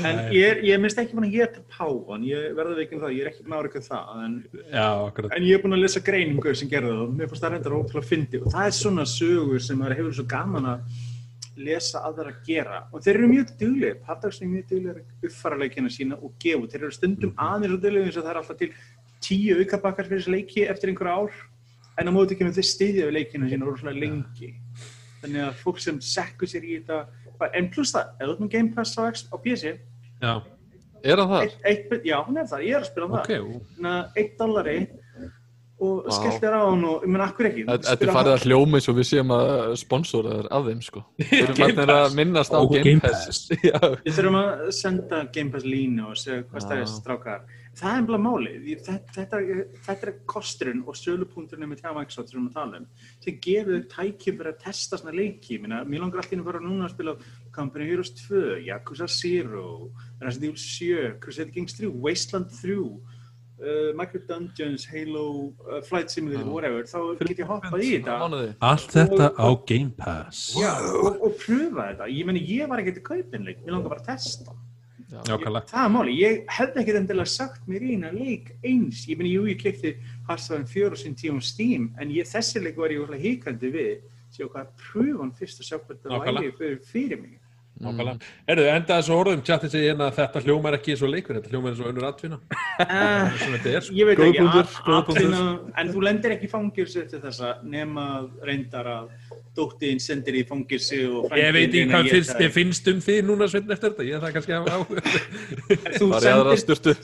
[0.08, 3.30] En ég, ég minnst ekki búin að geta páan, ég verði um það, ég er
[3.32, 4.38] ekki búin að eitthvað það, en,
[4.72, 4.88] Já,
[5.28, 7.78] en ég er búin að lesa greiningu sem gerði það og mér fannst það reyndar
[7.78, 10.80] ótrúlega fyndi og það er svona sögur sem hefur svo gaman að
[11.58, 12.80] lesa aðra að gera.
[12.94, 16.72] Og þeir eru mjög duglegir, Partags er mjög duglegir að uppfara leikina sína og gefa
[16.72, 18.72] þeir eru stundum aðeins og duglegir eins og það er alltaf til
[19.28, 21.40] tíu aukabakkar fyrir þessi leiki eftir einhver ár.
[21.98, 24.52] En á móti ekki með þeir styðja við leikina sína rosalega lengi.
[25.24, 28.54] Þannig að fólk sem sekkur sér í þetta en pluss það, ef þú ert með
[28.54, 29.74] Game Pass á, á PC
[30.22, 30.34] Já,
[31.06, 31.44] Er hann það?
[31.44, 33.34] eitt, eitt, já, hún er það, ég er að spila um ok.
[33.78, 34.78] það eitt dollari
[35.78, 38.80] og skellt þér á hann og, ég menn, akkur ekki Þetta er farið að hljóma
[38.80, 41.04] eins og við séum að sponsora þér af þeim, sko.
[41.22, 43.44] Við erum farnir að minnast á Game Pass.
[43.70, 47.46] Já, Við þurfum að senda Game Pass línu og segja hvað stærðir strákar.
[47.78, 48.64] Það er málið.
[48.72, 49.40] Ég- Þetta, þetta,
[49.86, 52.88] þetta er kosturinn og sölupunkturinn með tjá Microsoft sem við erum að tala um.
[53.22, 55.60] Sem gefur þau tækjum fyrir að testa svona leiki.
[55.62, 57.14] Minna, mér langar alltaf inn að fara núna að spila
[57.54, 59.92] Company Heroes 2, Yakuza Zero,
[60.24, 62.80] Resident Evil 7, Crusader Kings 3, Wasteland 3,
[63.62, 66.54] uh, Micro Dungeons, Halo, uh, Flight Simulator, Já.
[66.54, 66.84] whatever.
[66.84, 68.18] Þá get ég hoppað í þetta.
[68.70, 70.54] Allt þetta á Game Pass.
[70.60, 72.10] Já, og, og pröfa þetta.
[72.14, 74.58] Ég meni, ég var ekkert að kaupa einn leik, mér langar bara að testa.
[75.08, 75.62] Já, kalla.
[75.70, 79.06] Það er máli, ég hefði ekkert endilega sagt mér í eina leik eins.
[79.08, 79.94] Ég meni, jú, ég klikti
[80.28, 83.94] Hearthstone 4 á sín tíum Steam, en ég, þessi leik var ég híkandi við.
[84.36, 86.42] Sjá hvað, pröfa hann fyrst og sjá hvað Nákvæmlega.
[86.42, 87.38] væri fyrir, fyrir mig.
[87.78, 88.30] Nákvæmlega.
[88.50, 91.74] Erðu, enda þessu orðum, tjatti segja hérna að þetta hljómar ekki svo leikur, þetta hljómar
[91.74, 92.40] eins og önnur atvinna.
[92.48, 93.98] Svona þetta er, sko.
[94.00, 98.08] ég veit ekki, að- atvinna- en þú lendir ekki í fangilsi eftir þessa nema
[98.48, 99.12] reyndar að
[99.58, 103.48] dóttiðin sendir í fangilsi og Ég veit ekki hvað að finnst, finnst um þið núna
[103.52, 104.62] sveitn eftir þetta, ég er það kannski á...
[104.66, 104.78] á.
[104.88, 105.88] þig.
[105.98, 106.98] Þú Var ég aðra styrtu?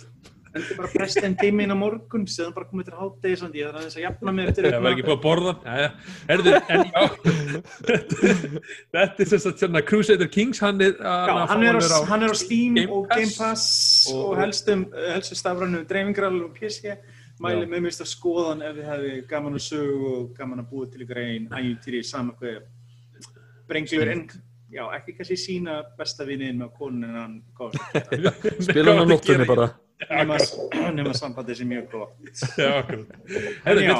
[0.54, 3.80] Þetta er bara prestin tíminn á morgun, séðan bara komið til hátegi samt, ég þarf
[3.80, 5.54] aðeins að jafna mig eftir Það var ekki búið að borða.
[5.66, 5.90] Jæja.
[6.36, 7.02] Erðu, en já,
[8.94, 12.34] þetta er sem sagt svona Crusader Kings, hann er, Já, hann er, á, hann er
[12.34, 13.66] á Steam Game og Game Pass
[14.14, 14.86] og, og- helstum,
[15.16, 16.94] helstu stafrannu dreifingrall og PC
[17.42, 17.70] mæli Já.
[17.74, 21.22] með mista skoðan ef þið hefði gaman að sögu og gaman að búa til ykkur
[21.24, 22.60] einn ægintýri saman hvað
[23.68, 24.22] brenglur en
[24.74, 27.80] já, ekki kannski sína besta vinnin með konun hann góð
[28.68, 29.72] Spila hann á nóttunni bara.
[30.10, 30.38] Nema,
[31.22, 32.02] sambandi sem ætlum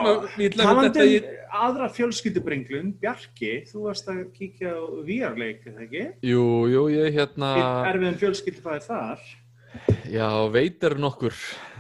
[0.10, 0.18] að
[0.58, 1.24] talandi um
[1.64, 4.76] aðra fjölskyldubrenglun Bjarki, þú varst að kíkja á
[5.06, 6.04] VR-leik, eða ekki?
[6.26, 7.48] Jú, jú, ég hérna...
[7.92, 9.20] Erfiðum fjölskyldufæðir þar
[10.14, 11.34] Já, veitir nokkur.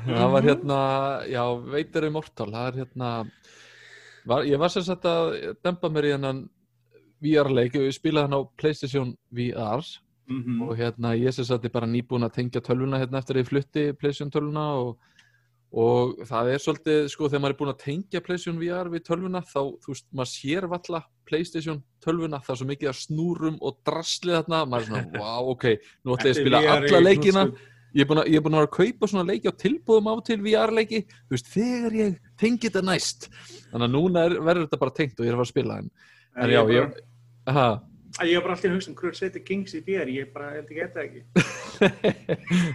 [0.07, 0.47] Það var Mhm.
[0.49, 0.77] hérna,
[1.29, 2.49] já, veitir immortal.
[2.51, 3.09] Það er hérna,
[4.25, 6.39] var, ég var sem sagt að dempa mér í hennan
[7.23, 9.81] VR-leik, ég spilaði hann á PlayStation VR
[10.27, 13.49] mm og hérna ég sagt er bara nýbúin að tengja tölvuna hérna eftir að ég
[13.49, 14.97] flutti PlayStation tölvuna og,
[15.73, 19.41] og það er svolítið, sko, þegar maður er búin að tengja PlayStation VR við tölvuna
[19.41, 23.77] þá, þú veist, maður sér valla PlayStation tölvuna, það er svo mikið að snúrum og
[23.85, 25.69] drasli þarna, maður er svona, wow, ok,
[26.03, 27.45] nú ætla ég að spila alla leikina.
[27.93, 31.05] ég er búin að, að vera að kaupa svona leiki á tilbúðum á til VR-leiki
[31.11, 33.29] þú veist, þegar ég tengi þetta næst.
[33.69, 35.81] Þannig að núna er, verður þetta bara tengt og ég er að fara að spila
[35.81, 35.91] en,
[36.33, 37.01] en já, ég,
[37.45, 40.69] bara, ég var bara alltaf að hugsa um Crusader Kings í VR, ég bara held
[40.69, 41.21] ekki þetta ekki.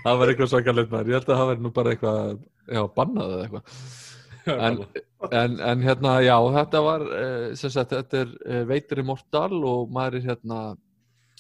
[0.05, 2.21] það var eitthvað svakalegt maður, ég held að það verður nú bara eitthvað
[2.67, 3.81] já, bannað eða eitthvað.
[4.49, 4.79] En,
[5.37, 9.91] en, en hérna, já, þetta var uh, sem sagt, þetta er uh, veitur immortal og
[9.93, 10.61] maður er hérna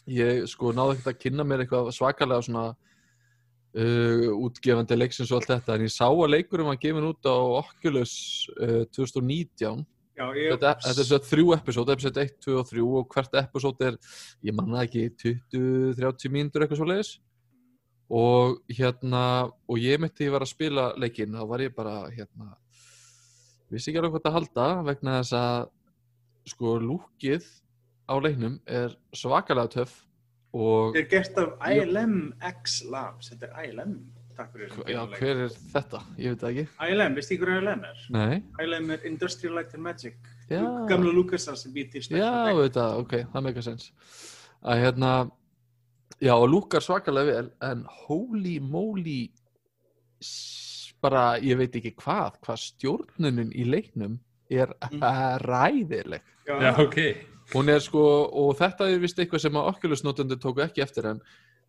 [0.09, 5.53] ég sko náði ekkert að kynna mér eitthvað svakalega svona uh, útgefandi leiksins og allt
[5.55, 8.14] þetta en ég sá að leikurum var gefin út á Oculus
[8.61, 9.84] uh, 2019
[10.19, 13.37] Já, ég, þetta, þetta er svo þrjú episód, episód 1, 2 og 3 og hvert
[13.39, 13.99] episód er,
[14.43, 17.12] ég manna ekki 20-30 mínútur eitthvað svo leiðis
[18.09, 19.23] og hérna
[19.69, 22.55] og ég myndi ég var að spila leikinn þá var ég bara hérna
[23.69, 25.59] vissi ekki alveg hvað að halda vegna þess að
[26.49, 27.49] sko lúkið
[28.09, 29.99] á leiknum er svakalega töff
[30.57, 32.16] og Þetta er gert af ILM
[32.49, 33.99] X Labs, þetta er ILM.
[34.39, 36.01] Takk fyrir þessum Já, hver er þetta?
[36.22, 36.64] Ég veit það ekki.
[36.93, 38.05] ILM, veist þið hvað ILM er?
[38.16, 38.36] Nei.
[38.64, 40.16] ILM er Industrial Light and Magic.
[40.49, 40.62] Já.
[40.89, 43.91] Gamla Lucasar sem býti í Já, Special veit það, ok, það meika sens.
[44.64, 45.11] Að hérna,
[46.24, 49.18] já, og lúkar svakalega vel, en holy moly,
[51.03, 54.16] bara, ég veit ekki hvað, hvað stjórnunin í leiknum
[54.51, 55.03] er Mm.
[55.45, 56.22] ræðileg.
[56.49, 56.97] Já, ok.
[57.53, 58.01] Hún er sko,
[58.32, 61.20] og þetta er vist eitthvað sem að Oculus notendur tóku ekki eftir en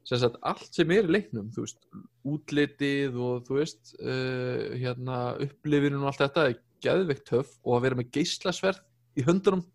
[0.09, 1.83] sem sagt, allt sem er í leiknum, þú veist,
[2.25, 7.85] útlitið og þú veist, uh, hérna, upplifinum og allt þetta er geðveikt töff og að
[7.85, 9.65] vera með geislasverð í höndunum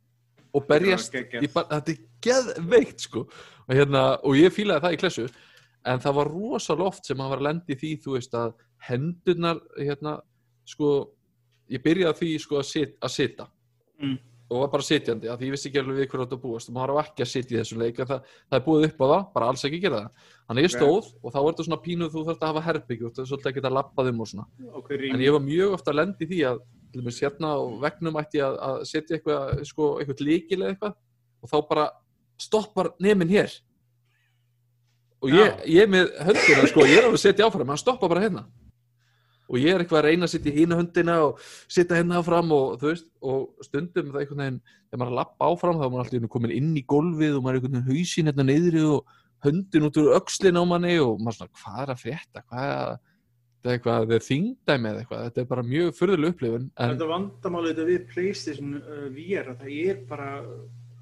[0.55, 3.27] og berjast þetta er geðveikt sko.
[3.65, 5.27] Og, hérna, og ég fílaði það í klessu
[5.85, 8.55] en það var rosalega oft sem maður var að lendi því, þú veist, að
[8.89, 10.19] hendurnar, hérna,
[10.69, 10.95] sko
[11.73, 13.49] ég byrjaði því sko að, sit, að sita.
[14.03, 14.17] Mm.
[14.55, 16.71] Og var bara sitjandi af því ég vissi ekki alveg við hverju þetta búast.
[16.71, 19.07] Og maður var ekki að sitja í þessum leik það, það er búið upp á
[19.11, 20.31] það, bara alls ekki gera það.
[20.45, 23.19] Þannig ég stóð og þá er þetta svona pínuð þú þarft að hafa herbyggju, þú
[23.19, 25.93] þarft svolítið að geta lappað um og svona, Og hver en ég var mjög ofta
[25.93, 30.61] að lendi því að hérna á vegnum ætti að, að setja eitthvað, sko, eitthvað líkil
[30.61, 30.99] eða eitthvað
[31.43, 31.87] og þá bara
[32.39, 33.57] stoppar nefinn hér.
[35.25, 38.45] Og ég, ég með höndina, sko, ég er að setja áfram hann stoppar bara hérna
[39.45, 42.53] og ég er eitthvað að reyna að setja í hínu höndina og setja hérna áfram
[42.57, 45.85] og þú veist og stundum það einhvern veginn þegar maður er að lappa áfram þá
[45.85, 48.85] er maður alltaf komin inn í golfið og maður er einhvern veginn hausinn hérna neyðri
[48.89, 52.71] og höndin út úr öxlin á manni og maður svona hvað er að frétta hvað
[52.71, 52.95] er að
[53.65, 57.11] þetta er eitthvað, er þingdæmi eða eitthvað þetta er bara mjög furðuleg upplifun en Þetta
[57.11, 60.31] vandamálið þetta við PlayStation uh, VR að það er bara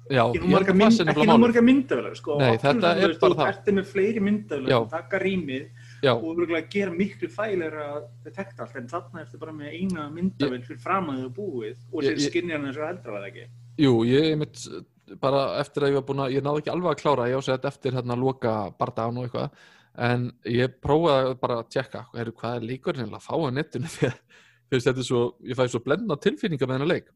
[0.09, 2.37] já, ekki nú marga, það myndavelar sko.
[2.39, 3.51] Þetta er bara þú það.
[3.51, 8.65] ertu með fleiri myndavelar sem taka rýmið já, og örugglega gera miklu fælir að detekta
[8.65, 12.39] allt en þarna ertu bara með eina myndavel fyrir fram að þau búið og sér
[12.51, 13.45] hann eins og heldra var það ekki.
[13.83, 14.65] Jú, ég mitt
[15.21, 17.65] bara eftir að ég var búin að, ég náði ekki alveg að klára ég ásett
[17.69, 19.65] eftir hérna að loka bardagan og eitthvað
[20.03, 23.91] en ég prófaði bara að tjekka, heru, hvað er eiginlega að fá á netinu?
[23.97, 27.11] Því að þú veist, þetta er svo, ég fæði svo blenda tilfinninga með hennar leik.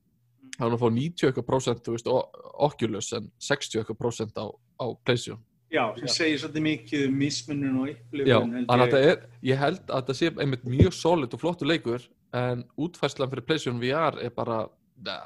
[0.58, 3.98] Þá er hann að fá 90 eitthvað prósent, þú veist, O- Oculus en 60 eitthvað
[4.04, 4.46] prósent á,
[4.78, 9.02] á PlayStation Já, sem segir svolítið mikið um mismunum og Já, upplifun þannig að þetta
[9.12, 12.08] er, ég held að þetta sé einmitt mjög solid og flottur leikur
[12.38, 14.62] en útfæslan fyrir PlayStation VR er bara,
[15.04, 15.18] na,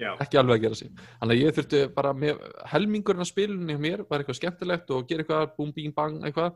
[0.00, 0.92] Já, ekki alveg að gera sig.
[1.20, 2.38] Þannig að ég þurfti bara með
[2.70, 6.54] helmingurinn af spilunni hjá mér var eitthvað skemmtilegt og gera eitthvað búm bíng bang eitthvað.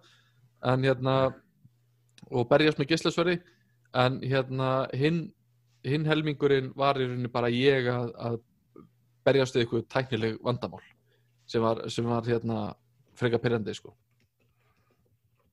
[0.64, 1.16] En hérna
[2.30, 3.36] og berjast með gislasverði
[4.00, 5.26] en hérna hinn
[5.84, 8.38] hin helmingurinn var í rauninni bara ég að, að
[9.28, 10.80] berjast við eitthvað tæknileg vandamál
[11.44, 12.70] sem var, sem var hérna
[13.18, 13.94] freka pyrrandi sko.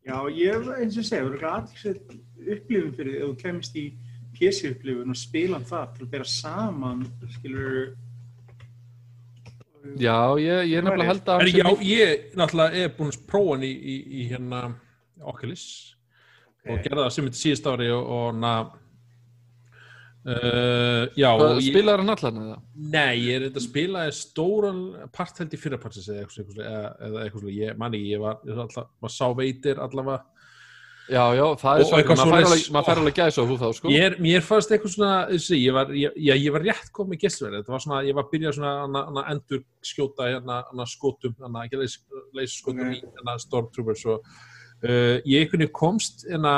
[0.01, 2.15] Já, ég eins og segja, það er aðeinsveit
[2.55, 3.83] upplifun fyrir því ef þú kemist í
[4.37, 7.03] PC upplifun og spila það til að bera saman,
[7.35, 7.91] skilur
[9.97, 13.63] Já, ég, ég er nefnilega held að já, ég náttúrulega er búin að prófa hann
[13.65, 14.59] í, í, í hérna
[15.25, 15.63] Oculus
[16.61, 16.83] og Ok.
[16.85, 18.51] gerði það sem þetta síðast ári og, og na
[20.25, 22.57] uh, já, ég, spilar hann allan eða?
[22.75, 24.83] nei, ég er þetta að spila stóran
[25.15, 27.55] part held í fyrrapartis eða eitthvað, eitthvað, eða, eða eitthvað, svona.
[27.57, 30.21] ég manni, ég var, ég var alltaf, var sá veitir allavega
[31.11, 33.65] Já, já, það er Og svo, eitthvað maður fær alveg, maður gæsa á þú þá,
[33.75, 37.23] sko Ég er, mér fannst eitthvað svona, þessi, ég var, ég, ég var rétt komið
[37.25, 40.85] gestverð, þetta var svona, ég var að byrja svona hana, hana endur skjóta hérna, hana
[40.87, 41.97] skotum, hana, ekki leys,
[42.37, 43.01] leys skotum Ok.
[43.01, 46.55] í hana Stormtroopers og uh, ég einhvern veginn komst hérna,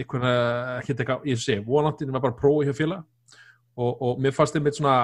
[0.00, 3.04] einhvern veginn, ekki eitthvað, ég sé, vonandi, ég var bara prófa hjá félag
[3.80, 4.96] og, og mér fannst einmitt svona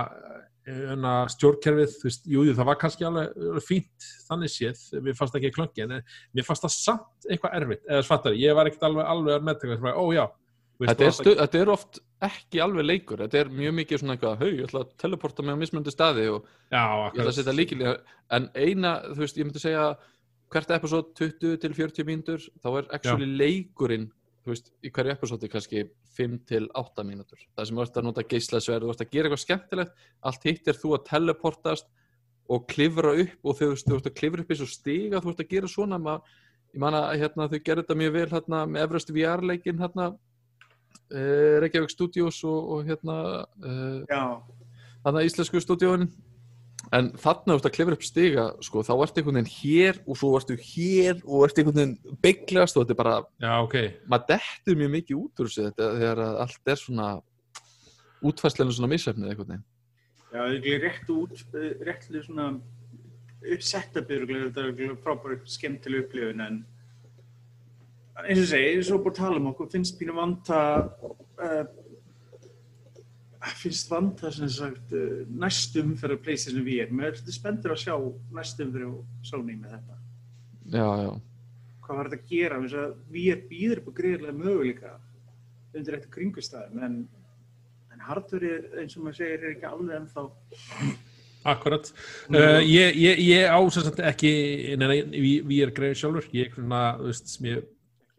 [0.66, 5.36] hérna, stjórnkerfið, þú veist, jú, jú, það var kannski alveg fínt þannig séð, mér fannst
[5.38, 5.94] ekki klöngi, en
[6.34, 9.94] mér fannst það samt eitthvað erfitt, eða fattar, ég var ekkert alveg, alveg að meðtaka,
[9.94, 13.54] ó já, þú veist, Þetta er, stu, þetta er oft ekki alveg leikur, þetta er
[13.62, 16.82] mjög mikið svona eitthvað, hau, ég ætla að teleporta mig á mismöndi staði og Já,
[16.82, 17.96] ég ætla að setja líkilega,
[18.36, 19.88] en eina, þú veist, ég myndi segja
[20.50, 24.10] hvert episode 20 til 40 mínútur, þá er actually leikurinn,
[24.46, 25.80] þú veist, í hverju episode kannski
[26.14, 27.40] 5 til 8 mínútur.
[27.56, 30.70] Það sem þú ert að nota geislasverð, þú ert að gera eitthvað skemmtilegt, allt hitt
[30.70, 31.88] er þú að teleportast
[32.46, 35.32] og klifra upp og þú veist, þú ert að klifra upp eins og stiga, þú
[35.32, 36.36] ert að gera svona, maður,
[36.76, 40.06] ég man að hérna, þau gerðu þetta mjög vel hérna, með Everest VR-leikin hérna,
[41.10, 43.18] uh, Reykjavík Studios og, og hérna
[43.66, 44.22] uh, Já,
[45.02, 46.06] þarna íslensku stúdíóin
[46.94, 50.18] en þarna þú ert að klifra upp stiga sko, þá ertu einhvern veginn hér og
[50.20, 53.76] svo ertu hér og ertu einhvern veginn bygglast og þetta er bara, Já, ok.
[54.06, 57.08] maður dettur mjög mikið út úr þessu þetta þegar að allt er svona
[58.26, 59.66] útfæsleinu svona missefnið einhvern veginn
[60.30, 61.44] já, það er rétt út,
[61.88, 62.48] rétt svona
[63.46, 66.62] uppsetupið, þetta er örugglega frábær skemmtileg upplifun en
[68.24, 71.64] eins og segi, eins og búið að tala um okkur, finnst pínu vanta uh,
[73.60, 77.94] finnst vanta sem sagt uh, næstum fyrir PlayStation VR, mér er þetta spenntur að sjá
[78.34, 78.94] næstum fyrir
[79.26, 79.98] Sony með þetta.
[80.74, 81.10] Já, já,
[81.86, 82.62] hvað var þetta að gera?
[82.64, 84.94] Þess að við býður upp á greiðlega möguleika
[85.76, 86.96] undir eftir kringustæðum en,
[87.92, 90.28] en hardverið eins og maður segir er ekki alveg ennþá
[91.46, 91.92] Akkurat.
[92.26, 94.30] Uh, ég, ég, ég á sem sagt ekki,
[94.80, 97.68] neina, við, við erum greið sjálfur, ég er svona, þú veist, mér hef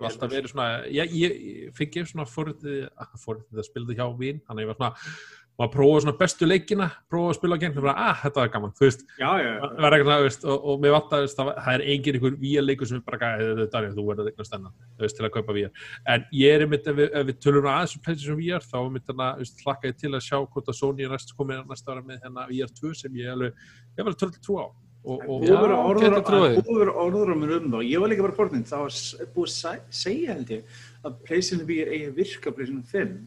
[0.06, 2.88] alltaf verið svona, ég, ég fikk ég svona fórhundið,
[3.24, 5.12] fórhundið að spila þetta hjá vín, þannig að ég var svona,
[5.58, 8.52] maður prófaði svona bestu leikina, prófaði að spila á gegn, og bara, ah, þetta var
[8.54, 11.74] gaman, þú veist, já, já, eitthvað, þú veist, og, og mér þú veist, það, það
[11.74, 15.18] er engin ykkur víaleikur sem er bara gæði, þetta þú verður eitthvað stennan, þú veist,
[15.18, 15.86] til að kaupa víar.
[16.14, 19.10] En ég er einmitt, ef við, við tölum aðeins um PlayStation VR, þá er mitt
[19.10, 22.06] þarna, þú veist, hlakka ég til að sjá hvort að Sony næst komið næsta ára
[22.06, 23.66] með hérna VR 2 sem ég alveg,
[23.98, 24.14] ég var
[24.62, 24.68] á.
[25.08, 27.80] Og, og, Já, á mér um þá.
[27.86, 31.94] Ég var líka bara borðin, það var búið að segja held ég að PlayStation VR
[31.94, 33.18] eigi að virka 5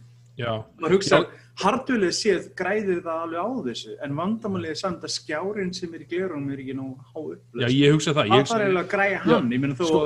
[0.41, 0.51] já,
[0.81, 1.21] maður hugsa,
[1.61, 6.05] hardulegu séð græðir það alveg á þessu en vandamálið er samt að skjárin sem er
[6.05, 8.23] í glerunum er ekki nú há upp já, ég hugsa það.
[8.23, 10.03] það Ég, þarf eiginlega að græja hann ég meina þó sko,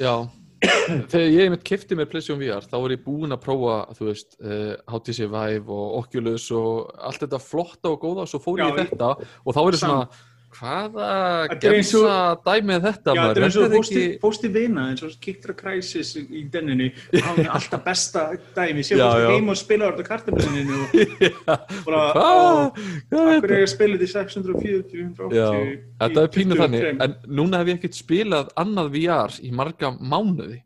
[0.00, 0.14] Já,
[1.12, 4.36] þegar ég mitt kefti mér PlayStation VR þá var ég búinn að prófa, þú veist,
[4.44, 8.74] uh, HTC Vive og Oculus og allt þetta flotta og góða, svo fór ég Já,
[8.74, 10.26] í þetta og þá er ég svona,
[10.56, 11.08] hvaða
[11.62, 13.28] gemsa dæmið þetta Já, maður?
[13.30, 17.50] þetta er eins og fósti, fósti vina, eins og Kiktra Crisis í denninu, hann er
[17.54, 18.24] alltaf besta
[18.56, 19.08] dæmi, sér já.
[19.30, 20.96] heim og spila þetta kartabuninu og
[21.86, 22.62] bara, Hvað?
[23.12, 26.62] Hvað er ég að spila þetta í 640, 180 Já, í þetta er pínu 23.
[26.64, 30.62] þannig, en núna hef ég ekkert spilað annað VR í marga mánuði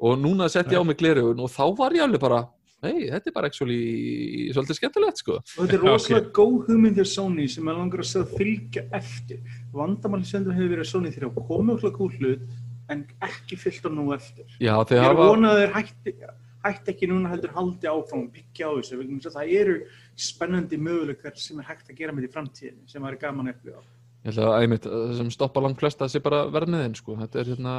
[0.00, 2.44] og núna sett ég á mig glerugun og þá var ég alveg bara,
[2.84, 5.38] nei, þetta er bara actually svolítið skemmtilegt, sko.
[5.40, 8.84] og þetta er rosalega góð hugmynd hjá Sony sem er langar að segja að fylgja
[9.00, 9.54] eftir.
[9.74, 12.44] Vandamáli sem þú hefur verið að Sony þegar að koma okkur góð hlut
[12.90, 14.46] en ekki fyllt á nú eftir.
[14.58, 16.16] Já, ég þeir er hafa, vonaður hætti,
[16.64, 19.00] hætti ekki núna heldur haldi áfram og byggja á þessu
[19.30, 19.78] að það eru
[20.18, 23.58] spennandi möguleikar sem er hægt að gera með í framtíðin sem það er gaman að
[23.58, 23.84] upplifa
[24.20, 27.16] ég held að einmitt, það sem stoppa langt flesta sé bara verðmiðin, sko.
[27.22, 27.74] Þetta er hérna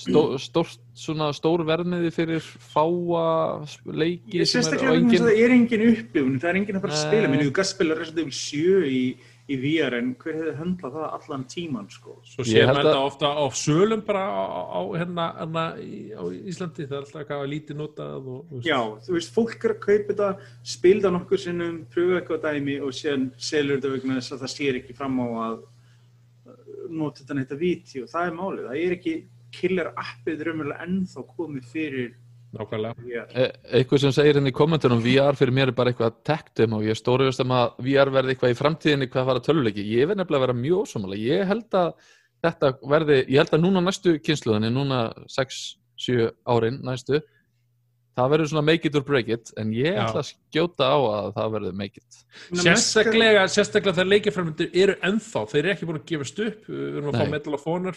[0.00, 3.26] stó, stórt, svona stór verðmiði fyrir fáa
[3.84, 5.26] leiki sem er sérstaklega á vegna þess engin...
[5.26, 7.02] að það er engin upplifun, það er engin að að Nei.
[7.02, 9.02] spila, minnum þú gæst spila Resident Evil 7 í,
[9.46, 12.16] í VR en hver hefði höndlað það allan tíman sko.
[12.26, 14.44] svo maður að- þetta ofta á sölum bara á,
[14.74, 18.80] á hérna, hérna í, á Íslandi, það er alltaf eitthvað lítið notað og, og Já,
[19.06, 20.30] þú veist, fólk er að kaupa þetta,
[20.64, 24.80] spilda nokkur sinnum, pröfa eitthvað dæmi og síðan selur þetta vegna þess að það sér
[24.82, 25.56] ekki fram á að
[26.90, 28.66] nota þetta neitt að viti og það er málið.
[28.66, 29.14] Það er ekki
[29.56, 32.14] killer appið raunverulega ennþá komið fyrir
[32.60, 33.24] nákvæmlega.
[33.32, 33.46] E
[33.78, 36.96] eitthvað sem segir henni í kommentunum VR fyrir mér er bara eitthvað tech-demo og ég
[36.96, 39.86] er stórið um að VR verði eitthvað í framtíðinni hvað fara töluleiki.
[39.96, 41.20] Ég verð nefnilega að vera mjög ósámála.
[41.20, 41.90] Ég held að
[42.46, 45.00] þetta verði, ég held að núna næstu kynsluðinni, núna
[45.36, 47.22] 6-7 árin næstu,
[48.16, 50.02] það verður svona make it or break it en ég Já.
[50.06, 52.20] ætla að skjóta á að það verður make it.
[52.62, 57.10] Sérstaklega, sérstaklega þegar leikjafræmyndir eru ennþá, þeir eru ekki búin að gefast upp, við erum
[57.10, 57.34] að fá Nei.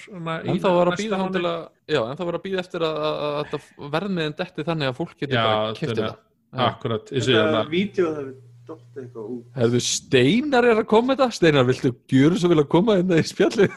[0.10, 1.64] Hérna, í En það var að býða hann til að,
[1.96, 5.00] já, en það var að býða eftir að, að, að þetta verðmiðin detti þannig að
[5.00, 6.12] fólk getur Já, bara þannig það.
[6.12, 6.26] að-
[6.66, 8.38] Akkurat, eins og Þetta hérna vídeo það við
[8.70, 9.46] dótt eitthvað út.
[9.58, 11.28] Hefðu Steinar er að koma þetta?
[11.38, 13.76] Steinar, viltu gjöru svo vilja koma inn í spjallið?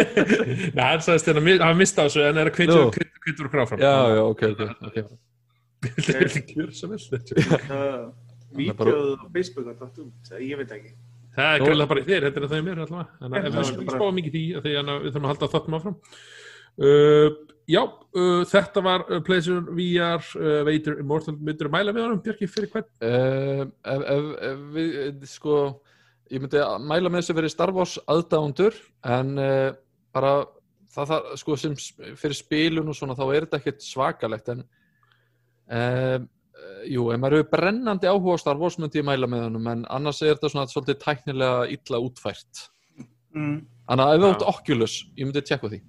[0.76, 3.08] Nei, hann sagðist hérna, hann mista þessu en er að kvitur Nú.
[3.24, 4.96] kvitur og gráfram Já, já, ok, ok, ok.
[5.00, 5.18] Viltu
[5.80, 10.92] gjöra svo vel Það er bara- Vídeoð á Facebook að út, það- ég veit ekki.
[11.36, 13.92] Það er greinlega bara í þér, þetta er það í mér allavega en við skulum
[13.94, 15.96] spáum mikið í því að við þurfum að halda þáttum áfram
[16.80, 17.28] uh,
[17.70, 22.22] Já, uh, þetta var uh, PlayStation VR uh, Vader Immortal, myndur að mæla með honum
[22.24, 22.88] Björki fyrir hvern?
[22.98, 23.62] Uh,
[23.92, 25.58] ef, ef, ef við, eh, sko,
[26.34, 28.74] ég myndi að mæla með þessu fyrir Star Wars aðdándur,
[29.06, 29.68] en uh,
[30.16, 30.32] bara
[30.90, 31.78] það, það, sko, sem
[32.18, 34.64] fyrir spilun og svona, þá er þetta ekkert svakalegt, en
[35.70, 36.18] uh,
[36.90, 39.86] jú, ef maður hefur brennandi áhuga á Star Wars myndi ég mæla með honum, en
[39.92, 42.66] annars er þetta svona svolítið tæknilega illa útfært.
[43.36, 43.56] Mm,
[43.90, 44.28] Þannig að ef Já.
[44.34, 45.80] átt Oculus, ég myndi tjekka því.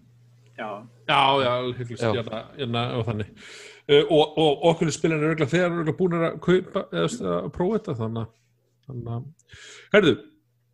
[0.58, 0.70] já,
[1.10, 3.30] Já, já, hygglust, hérna, hérna og þannig
[3.90, 7.80] uh, og, og okkur spilin er örgulega þegar örgulega búin að kaupa eða að prófa
[7.80, 8.28] þetta þannig
[9.16, 9.24] að
[9.96, 10.14] Herðu,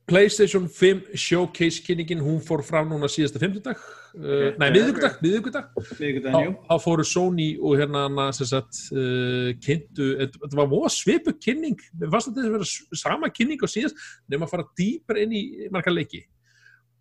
[0.07, 3.75] PlayStation 5 Showcase kynningin, hún fór fram núna síðasta fimmtudag,
[4.15, 4.75] uh, nei, Ok.
[4.77, 5.17] miðvikudag.
[5.25, 5.65] Miðvikudag,
[5.99, 6.53] miðvikudaginn, jú.
[6.69, 11.35] þá fóru Sony og hérna hana sem sagt uh, kynntu, þetta þetta var voða svipu
[11.43, 13.99] kynning, mér fannst þetta að vera s- sama kynning á síðast,
[14.31, 15.43] nema að fara dýpar inn í
[15.75, 16.23] marga leiki.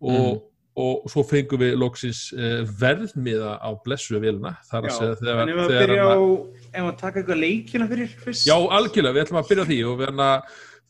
[0.03, 0.43] Og,
[0.77, 5.49] og svo fengum við loksins uh, verðmiða á blessu vélina, þar að segja þegar, en
[5.55, 6.19] ef að þegar byrja á,
[6.75, 8.45] ef að taka eitthvað leikina fyrir fyrst.
[8.51, 10.29] Já, algjörlega, við ætlum að byrja því og við hana,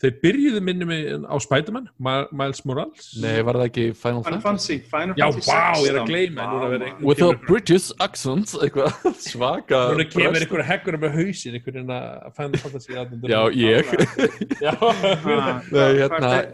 [0.01, 0.91] þeir byrjuðu minnum
[1.25, 4.77] á Spiderman, Ma- Miles Morales Nei, var það ekki Final Final Fantasy?
[4.77, 6.01] Fantasy, Final Já, Fantasy vá, ég er 16.
[6.01, 7.01] að gleyma.
[7.09, 9.79] With a British accent, eitthvað svaka.
[9.95, 10.45] Núna kemur brest.
[10.45, 11.99] einhver heggur með hausin, einhver hérna
[12.37, 12.93] Final Fantasy.
[13.33, 13.91] Já, ég.
[14.67, 14.75] Já,
[15.71, 16.45] hérna-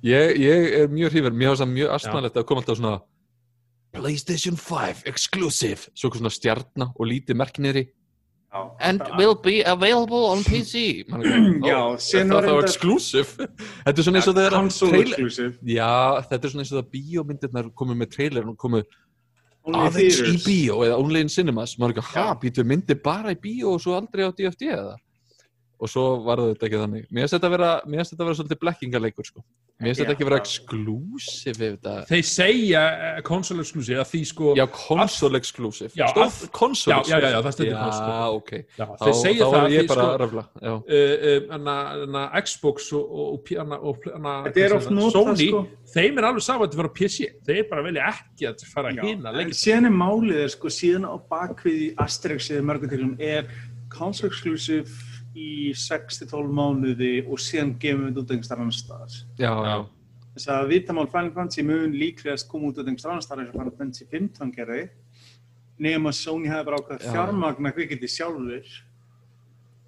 [0.00, 2.92] Ég, ég er mjög hrifur, mér finnst það mjög astnalegt að koma alltaf svona
[3.92, 7.82] PlayStation 5 exclusive svo svona stjarna og lítið merkinniðri
[8.52, 12.42] Já, and þetta- will be available on PC Man ekki, Já, ó, síðan er var
[12.42, 13.28] það þá reyndar- exclusive?
[13.86, 15.52] Þetta er svona eins og þegar console trailer- exclusive.
[15.62, 15.92] Já,
[16.30, 18.82] þetta er svona eins og það bíómyndirnar komu með trailer og komu
[19.62, 20.44] Only aðeins í theaters.
[20.48, 21.76] bíó eða only in cinemas.
[21.78, 22.40] Maður er ekki, ha, Já.
[22.42, 24.96] býtu myndir bara í bíó og svo aldrei á DFD eða
[25.80, 27.04] og svo var þetta ekki þannig.
[27.08, 29.42] Mér finnst þetta að vera, að vera svolítið blekkingarleikur sko.
[29.80, 31.68] mér finnst þetta ekki að vera exclusive
[32.10, 35.90] þeir segja uh, console exclusive að því sko já, console exclusive.
[35.96, 38.28] Já, að- console Já, já, já, já, það stendur já, console.
[38.36, 38.52] ok.
[38.76, 40.74] Já, þá, þeir segja þá það er að ég bara sko að röfla já,
[41.54, 45.62] hana, hana, Xbox og, og, og, og er Sony, sko.
[45.94, 48.92] þeim er alveg saman að þetta vera á PC þeir bara velja ekki að fara
[48.92, 53.14] að leggja síðan er málið er sko síðan á bakvið í Asterix eða mörgum tilum
[53.16, 53.48] er
[53.90, 59.18] console exclusive í 6-12 mánuði og síðan gefum við þetta út einhvers annar staðar.
[59.38, 59.78] já, já,
[60.30, 63.76] Þess að vitamál Final Fantasy mun líklegast koma út einhvers annar staðar eins og Final
[63.78, 64.84] Fantasy 15 gerði
[65.80, 67.10] nema Sony hefði bara ákveð Já.
[67.14, 68.70] fjármagna kvikindi sjálfur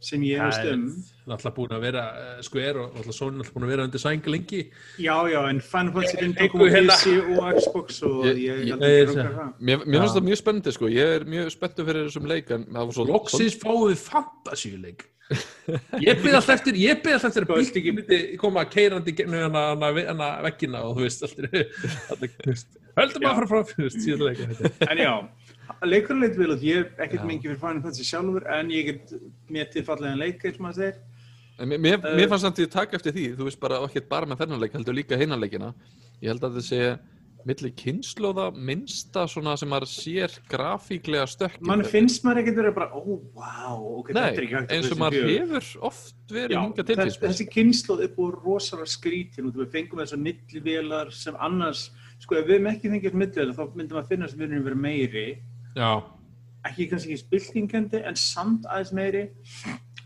[0.02, 0.86] sem ég veist um.
[1.30, 4.24] alltaf búin að vera uh, Square og alltaf Sony alltaf búin að vera undir sæng
[4.26, 4.64] lengi
[4.98, 8.72] Já, já, en Final Fantasy 15 Einhver kom PC og Xbox og Ég- ég, ég-
[8.72, 9.52] held ekki ég- að ráka það.
[9.68, 12.64] mér, mér finnst það mjög spennandi sko, ég er mjög spenntu fyrir þessum leik en
[12.66, 15.06] það var svo loksins fáum við fantasíuleik
[16.06, 19.46] ég byrði alltaf eftir ég byrði alltaf eftir að viltu bíl myndi koma keirandi gegnum
[19.46, 22.68] hana, hana, hana veggina og þú veist alltaf
[22.98, 24.72] höldum að fara frá fyrir síðan leik þetta.
[24.92, 25.12] En já,
[25.88, 29.14] leikurinn leit vel út, ég hef ekkert mikið fyrir Final Fantasy sjálfur en ég get
[29.52, 31.00] metið fallega leik eins og maður.
[31.60, 34.28] En mér, mér, mér fannst samt ég taka eftir því, þú veist bara ekki bara
[34.28, 35.72] með þennan leik, heldur líka hinnan leikina.
[36.22, 36.82] Ég held að það sé
[37.48, 41.66] milli kynnslóða minnsta svona sem maður sér grafíklega stökkið.
[41.68, 43.02] Man finnst maður ekkert verið bara, ó,
[43.36, 45.42] vá, ok, þetta er ekki hægt eins og PlayStation maður 4.
[45.42, 49.70] hefur oft verið Já, hingað til þess, þessi kynnslóð er búið rosalega skrítin og við
[49.76, 51.84] fengum þessar millivélar sem annars,
[52.22, 54.84] sko ef við hefum ekki fengið millivélar þá myndum að finna sem við erum verið
[54.86, 55.28] meiri,
[55.78, 55.92] já,
[56.68, 59.24] ekki kannski ekki spiltingendi en samt aðeins meiri,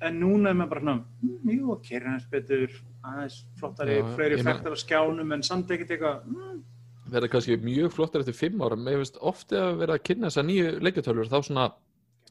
[0.05, 4.76] en núna er maður bara svona, hm, jú, ok, aðeins betur, aðeins flottari, fleiri fættar
[4.76, 6.59] á skjánum en samt ekkert eitthvað, hm,
[7.07, 10.47] Verða kannski mjög flottar eftir fimm ára, mér finnst ofti að vera að kynna þessar
[10.49, 11.67] nýju leikjartölur, þá svona,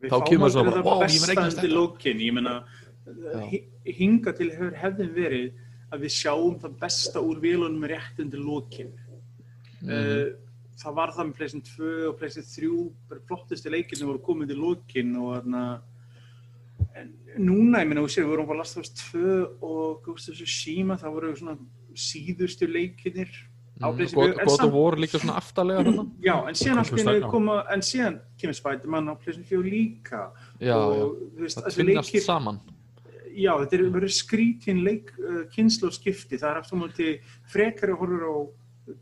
[0.01, 2.65] Við Þá kemur svona bara, "Vá, ég undir þetta." lókin, ég meina
[3.49, 5.53] hi- hinga til hefur hefðin verið
[5.93, 8.91] að við sjáum það besta úr vélunum rétt undir lókin
[9.81, 10.35] Mhm.
[10.77, 14.41] það var það með pleysin 2 og pleysin 3 bara flottustu leikir sem voru komið
[14.41, 15.81] undir lókin og þarna
[16.95, 20.29] en núna, ég meina, þú sér, við vorum bara Last of Us 2 og Ghost
[20.29, 21.57] of Tsushima það voru svona
[21.95, 23.29] síðustu leikinir
[23.81, 26.05] á mm, PlayStation 4 gott en og samt- voru líka svona aftarlega þarna.
[26.23, 27.29] Já, en síðan allt í já.
[27.31, 30.21] koma, en síðan kemur Spider-Man á PlayStation 4 líka
[30.59, 31.03] Já, og já,
[31.35, 32.59] þú veist, það tvinnast leikir, saman.
[33.35, 37.19] já, þetta er verið skrítin leik uh, kynslu og skipti, það er aftur múti
[37.51, 38.35] frekari horfur á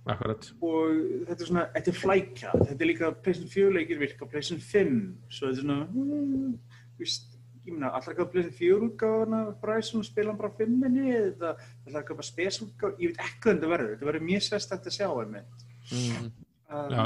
[0.09, 0.53] akkurat.
[0.63, 0.93] og
[1.29, 5.17] þetta er svona, þetta er flækja, þetta er líka PlayStation 4 leikir virka PlayStation 5,
[5.29, 6.55] svo þetta er svona, hmm,
[6.99, 10.77] víst, ég meina, allar ekki á PlayStation 4 útgáðana, Bryson spila hann bara á 5
[10.83, 11.55] minni, eða
[11.87, 14.89] allar ekki að spes útgáð, ég veit ekki hvað þetta verður, þetta verður mjög sérstætt
[14.89, 15.67] að sjá, einmitt.
[15.93, 16.31] Mm.
[16.69, 17.05] Já.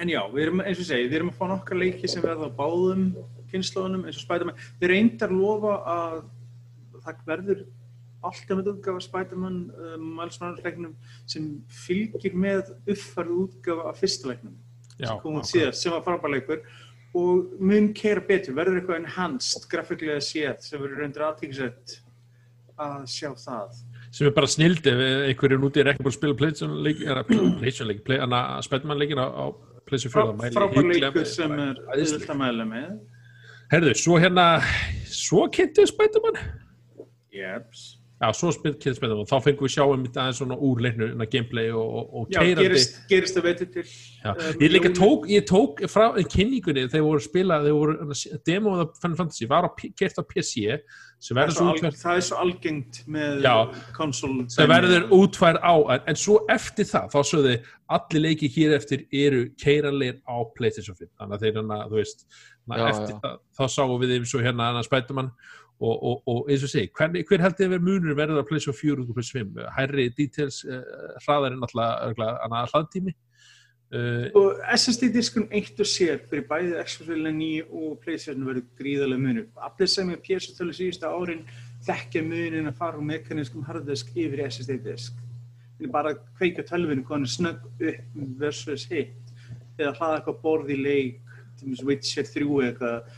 [0.00, 2.48] En já, við erum, eins og segi, við erum að fá nokkar leiki sem verða
[2.48, 3.10] á báðum
[3.50, 4.60] kynnslóðunum eins og Spiderman.
[4.80, 6.20] Við reyndar lofa að
[7.04, 7.64] það verður
[8.20, 10.92] alltaf með útgafa Spiderman uh, Miles Morales leiknum
[11.30, 14.58] sem fylgir með uppfærðu útgafa af fyrsta leiknum
[15.00, 16.60] Já, sem síðast, sem var frábær leikur
[17.16, 21.96] og mun kera betur, verður eitthvað enhanced, grafíklega séð sem verður reyndir aðtíkisett
[22.80, 23.80] að sjá það.
[24.14, 27.18] sem er bara snild ef einhverjum úti er ekki búin að spila PlayStation leik, er
[27.22, 29.44] að PlayStation leik, play, hana Spiderman leikin á, á
[29.88, 31.34] PlayStation 4 það mæli ég Frábær hygglilega leikur með.
[31.34, 32.90] sem er auðvitað að mæla með.
[33.70, 34.46] Herðu, svo hérna
[35.10, 36.40] svo kynntu Spiderman
[37.34, 37.88] Jeps.
[38.20, 41.26] Já, svo spennum og þá fengum við sjá um þetta aðeins svona úr leiknu, svona
[41.32, 42.64] gameplay og, og, og Já, keirandi.
[42.66, 44.34] gerist, gerist það veitir til Já.
[44.34, 48.18] um, Ég líka tók, ég tók frá kynningunni þegar voru að spila, þegar voru
[48.50, 51.98] demoð af Final Fantasy, var á, kert á PC sem það er, verður svo útfært
[52.02, 53.54] það er svo algengt með Já.
[53.96, 57.54] konsol sem verður útfært á en, en svo eftir það, þá sögðu
[57.96, 62.28] allir leiki hér eftir eru keiranleir á PlayStation 5, þannig að þeir hérna, þú veist,
[62.70, 63.20] Já, eftir já.
[63.24, 65.32] það þá sáum við þeim svo hérna annan Spiderman
[65.80, 68.48] og, og, og eins og segi, hver, hver held ég að vera munur verður á
[68.48, 70.82] PlayStation 4 og PlayStation 5 hærri details, uh,
[71.24, 73.14] hraðarinn alltaf annað hlaðtími
[73.96, 79.24] uh, og SSD diskun eitt og sér fyrir bæði Xbox-vélina 9 og Playstation verður gríðarlega
[79.24, 79.48] munur.
[79.70, 81.42] Allir sem er PS-tölu síðustu árin
[81.88, 85.16] þekkja munin að fara úr mekanískum harddisk yfir SSD disk.
[85.88, 89.16] Bara að kveika tölvinu er snögg upp versus hitt
[89.80, 91.20] eða hlaða eitthvað borð í leik
[91.56, 93.14] til dæmis Witcher 3 eitthvað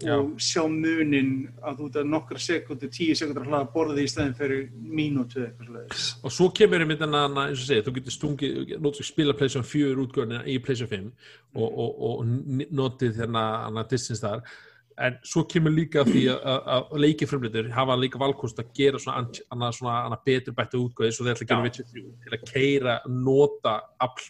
[0.00, 0.14] Já.
[0.16, 4.10] og sjá munin að þú ert að nokkra sekundur, tíu sekundur að hlaða borði í
[4.10, 8.72] stæðin fyrir mínútu og svo kemur einmitt hann að, eins og segi, þú getur stungið
[8.80, 11.12] notur spila PlayStation 4 útgörnina í PlayStation
[11.52, 14.44] 5 og, og, og notið hérna hann að distance þar
[15.00, 20.52] en svo kemur líka því að, leikifrömlitur hafa líka valkost að gera svona, svona betur
[20.58, 23.74] bættu útgöði svo þeir ætla að gera 3 til að keira, nota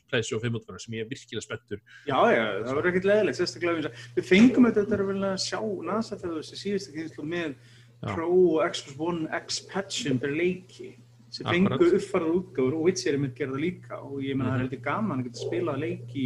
[0.08, 3.90] PlayStation 5 útgörna sem ég er virkilega spenntur Já, já, það verður ekkert leðilegt, sérstaklega
[3.90, 5.60] og við fengum þetta að vilja sjá
[5.90, 7.54] NASA þegar þessi síðustu kynslu með
[8.00, 8.14] Já.
[8.14, 10.94] Pro og Xbox One X patchum fyrir leiki
[11.30, 11.92] sem fengu Akkurat.
[11.98, 14.70] uppfarað útgáfur og Witcher er mynd gerða líka og ég menna það er Mhm.
[14.70, 16.24] eitthvað gaman að geta spilað leiki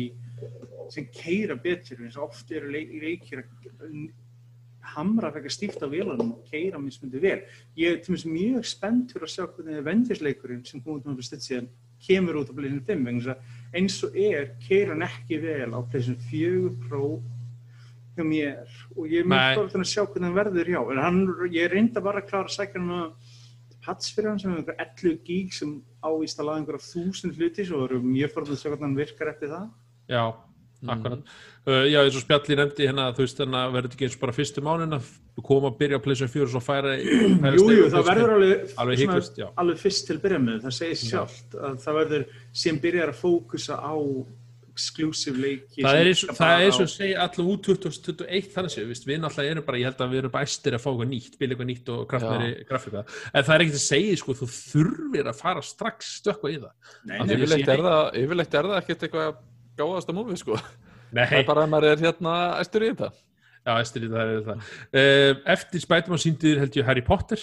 [0.95, 4.13] sem keira betur eins og oft eru leik, leikir að
[4.95, 7.43] hamra frekar stíft á vélanum og keira mismundi vel.
[7.77, 11.25] Ég er til dæmis mjög spennt fyrir að sjá hvernig Avengers-leikurinn sem kom út með
[11.29, 11.71] stutt síðan
[12.05, 15.71] kemur út á PlayStation 5 vegna þess að eins og er keira hann ekki vel
[15.73, 17.07] á PlayStation 4 Pro
[18.15, 18.75] hjá mér.
[18.95, 21.23] Og ég er mjög stoltur að sjá hvernig hann verður hjá hann,
[21.55, 23.33] ég reynda bara að klára að sækja hann að
[23.85, 25.75] pats fyrir hann sem er einhver 11 gig sem
[26.05, 29.33] ávist að laga einhverja þúsund hluti svo erum mjög forðið að sjá hvernig hann virkar
[29.35, 29.67] eftir það.
[30.09, 30.25] Já,
[30.93, 31.33] akkurat.
[31.65, 34.17] Uh, Já, eins og spjalli nefndi hérna þú veist þannig að verður þetta ekki eins
[34.19, 35.11] og bara fyrstu mánin að
[35.49, 36.95] koma að byrja á PlayStation 4 og svo færa,
[37.41, 39.47] færa Jú, það verður alveg, Alveg svona- hiklaust, já.
[39.57, 43.21] alveg fyrst til að byrja með, það segir sjálft að það verður sem byrjar að
[43.25, 43.95] fókusa á
[44.75, 49.21] exclusive leiki það er eins, er og að segja allir út 2021 þannig séu, við
[49.23, 51.55] náttúrulega erum bara ég held að við erum bara æstir að fá eitthvað nýtt byrja
[51.55, 53.05] eitthvað nýtt og kraftmeri grafika.
[53.31, 56.73] En það er ekkert að segja, sko, þú þurfir að fara strax stökkva í það.
[57.15, 57.35] Er
[58.25, 59.37] yfirleitt er það ekkert eitthvað
[59.79, 60.59] gáðasta múlið sko.
[61.15, 63.09] Nei, Það er bara að maður er hérna æstur í þetta.
[63.65, 64.65] já, æstir í það er það
[65.01, 67.41] uh, Eftir Spiderman síndir held ég Harry Potter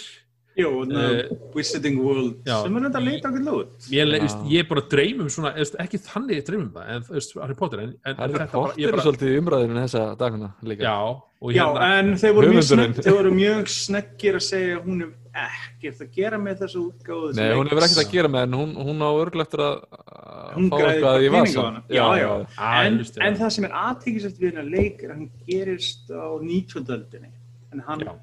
[0.61, 2.57] Jú, na, Eh, Wizarding World já.
[2.63, 4.19] sem er þetta að leita okkur lút ég, Já.
[4.21, 6.93] veist, ég er bara að dreyma um svona veist, ekki þannig að dreyma um það
[6.95, 9.81] en Harry Potter en, en Harry þetta bara, Potter ég er bara, svolítið í umræðinu
[9.85, 10.83] þessa daguna líka.
[10.85, 10.97] já,
[11.41, 15.11] og Já, hérna en þeir voru, snögg, þeir voru mjög sneggir að segja hún er
[15.31, 18.73] ekkert að gera með þessu útgáðu Nei, hún hefur ekkert að gera með en hún,
[18.75, 21.81] hún á örgleftur að að Hún eitthvað bara í peninga á hana.
[21.87, 22.31] Já, já.
[22.59, 23.49] Ah, en, en það.
[23.55, 27.31] sem er aðtækisætt við hennar leik er að hann gerist á 19.
[27.71, 28.11] en hann Já.
[28.11, 28.19] er,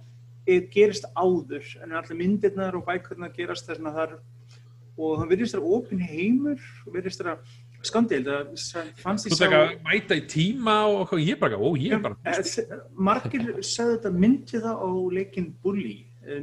[0.72, 4.18] gerist áður en allir myndirnar og bækurnar gerast þess að það er
[4.98, 9.54] og hann virðist þér opin heimur og virðist þér að skandi, það fannst ég ekki
[9.54, 13.94] að mæta í tíma og ég er bara, ó, ég er bara Eh, margir sögðu
[13.96, 15.96] þetta myndi það á leikin Bully
[16.26, 16.42] eh,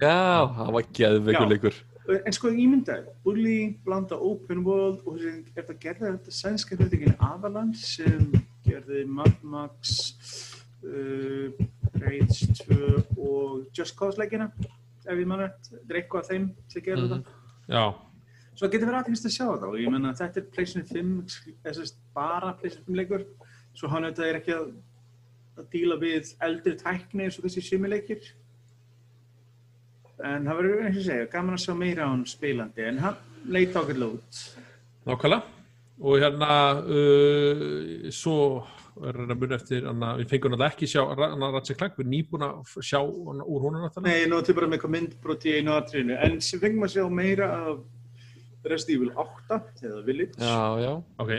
[0.00, 1.52] Já, það var geðveikur Já.
[1.54, 1.80] leikur.
[2.26, 7.16] en sko ímyndaði, Bully blanda Open World og þessi, er það gerði þetta sænska hlutikinn
[7.24, 8.28] Avalanche sem
[8.66, 10.53] gerði Mad Max
[10.84, 11.66] uh,
[12.00, 14.50] Rage 2 og Just Cause leikina
[15.04, 17.12] ef ég mann rétt, þetta er eitthvað af þeim sem gerði Mhm.
[17.18, 17.30] þetta.
[17.68, 17.84] Já,
[18.56, 21.78] svo getur verið aðeins að sjá þetta og ég menna þetta er PlayStation 5 þess
[21.82, 23.24] að bara PlayStation 5 leikur.
[23.74, 24.72] Svo hann auðvitað er ekki að,
[25.58, 28.20] að díla við eldri tækni eins og þessi simileikir
[30.24, 32.84] en það verður eins og ég segja gaman að sjá meira á hann spilandi.
[32.86, 33.16] En hann
[33.50, 34.42] leit ákveðlega út.
[35.08, 35.42] Nákvæmlega.
[36.04, 38.36] Og hérna uh, svo
[39.02, 43.00] er eftir hana, við fengum náttúrulega ekki sjá Ratchet Clank, við erum nýbúin að sjá
[43.00, 44.06] hana, úr honum náttúrulega.
[44.06, 46.20] Nei, nú til bara með eitthvað myndbrot í einu atriðinu.
[46.28, 47.82] En sem fengum að sjá meira af
[48.64, 50.38] Resident Evil 8 eða Village.
[50.38, 50.92] Já, já.
[51.20, 51.32] Ok,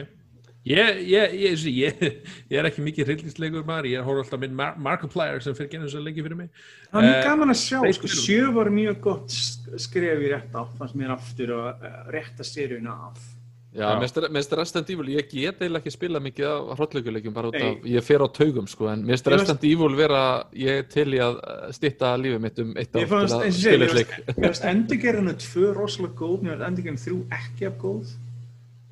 [0.65, 2.03] ég, ég, ég, ég,
[2.51, 5.87] ég er ekki mikið hryllingsleikur maður, ég horf alltaf minn Mar Markiplier sem fyrir genið
[5.89, 6.51] þess að leiki fyrir mig.
[6.91, 10.29] Það er mjög Eh, gaman að sjá, sko, sjö var mjög gott sk- skref í
[10.35, 13.31] rétt átt, fannst mér aftur að uh, rétta seríuna af.
[13.75, 17.83] Já, finnst Resident Evil, ég get eiginlega ekki spila mikið af hrollaukuleikjum bara út af,
[17.91, 20.21] ég fer á taugum sko, en Ég veist- Resident Evil vera,
[20.55, 21.39] ég til í að
[21.75, 23.91] stitta lífið mitt um eitt Mér ár fannst, til að eins og spila segja, eitt
[23.91, 24.07] mér leik.
[24.07, 28.07] fannst- mér fannst endurgerðinu tvö rosalega góð, mér fannst endurgerðinu þrjú ekki af góð.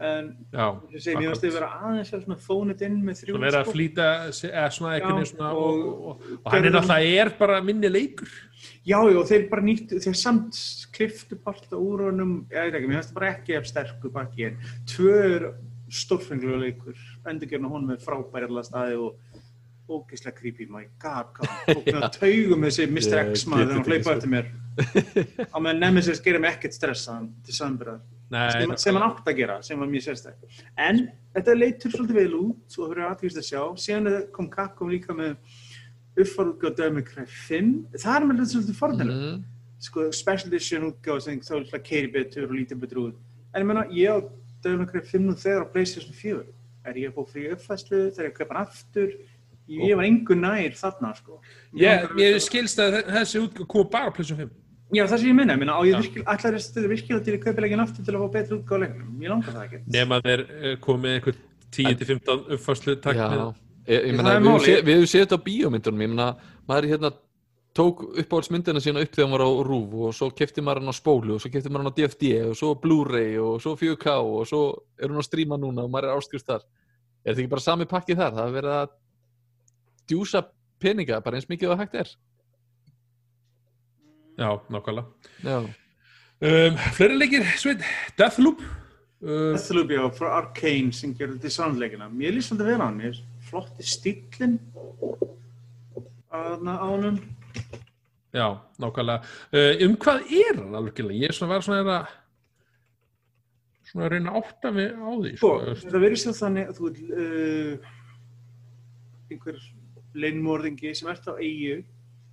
[0.04, 3.34] En Já, ég segi, mér finnst þið vera aðeins að svona fónit inn með þrjú
[3.36, 3.74] Svo vera að sko.
[3.78, 4.08] flýta,
[4.50, 8.32] eða svona svona og, og- og, og, hann er náttúrulega er bara minni leikur.
[8.88, 10.60] Já, já, þeir bara nýttu, þeir samt
[10.96, 14.46] kliftu parta úr honum, ég veit ekki, mér finnst það bara ekki ef sterku bakki
[14.50, 14.58] en
[14.92, 15.48] tvö er
[15.94, 17.00] stórfenglulega leikur,
[17.30, 19.18] endurgerna honum með frábæri allar staði og
[19.94, 21.36] ógeðslega creepy, my god,
[21.76, 23.18] og með taugum þessi Mr.
[23.20, 24.14] Ég X maður þegar hann sko.
[24.16, 24.52] eftir mér
[25.54, 28.00] á meðan Nemesis gerir mig ekkert stressaðan til samburðar,
[28.34, 31.04] Nei, sem, sem hann átt að gera sem var mjög sérstak en
[31.36, 33.62] þetta leitur svolítið vel út og það verður aðtýrst að sjá.
[33.86, 35.36] Síðan kom Capcom líka með
[36.24, 37.74] uppfórútgáð Devil Cry 5
[38.04, 39.44] það er með þetta svolítið forðanlega Mhm.
[39.84, 43.16] sko, special edition útgáð sem þá er það keiri betur og lítið betur út.
[43.54, 44.18] En ég meina, ég á
[44.64, 46.46] Devil Cry 5 nú þegar á PlayStation 4
[46.86, 49.14] er ég fá frí uppfæslu þegar ég kaupa hann aftur?
[49.68, 51.40] Ég var engu nær þarna sko.
[51.74, 54.52] Ég, ég skilst að þessi útgáð kom bara á PlayStation 5.
[54.94, 56.00] Já, það sem ég minna, ég minna, á ég Já.
[56.04, 59.12] virkil, allar er virkilega til að kaupa leikin aftur til að fá betri útgáð leiknum,
[59.24, 61.36] ég langar það ekki Nefn að þeir eh, komið einhver
[61.74, 63.54] 10-15 uppfærslu takk Já, með.
[63.88, 64.66] ég, ég Það meina, við höfum málið.
[64.70, 66.28] sé- við hefum séð þetta á bíómyndunum, ég meina,
[66.70, 67.14] maður hérna
[67.74, 71.02] tók uppáhaldsmyndina sína upp þegar hann var á RÚV og svo kefti maður hann á
[71.02, 74.46] spólu og svo kefti maður hann á DFD og svo Blu-ray og svo 4K og
[74.46, 74.60] svo
[75.02, 76.62] er hún að stríma núna og maður er áskrift þar.
[77.26, 78.36] Er þetta ekki bara sami pakki þar?
[78.38, 78.94] Það er verið að
[80.12, 80.44] djúsa
[80.84, 82.14] peninga bara eins mikið og hægt er.
[84.38, 85.06] Já, nákvæmlega.
[85.44, 85.58] Já,
[86.44, 87.84] Um, fleiri leikir, sveit,
[88.20, 88.60] Deathloop.
[89.24, 92.10] Uh, Deathloop, já, frá Arcane sem gerði Dishonored-leikina.
[92.12, 94.58] Mér líst svolítið hann, mér flotti stílinn
[96.34, 97.22] aðna á honum.
[98.36, 99.24] já, nákvæmlega.
[99.54, 101.00] Uh, um hvað er hann alveg?
[101.16, 102.12] Ég er svona var svona að
[103.88, 105.34] svona að reyna að átta mig á því.
[105.38, 107.92] Sko, Sko, það verður sér þannig að þú ert uh,
[109.32, 109.64] einhver
[110.26, 111.80] leinmorðingi sem ert á eigu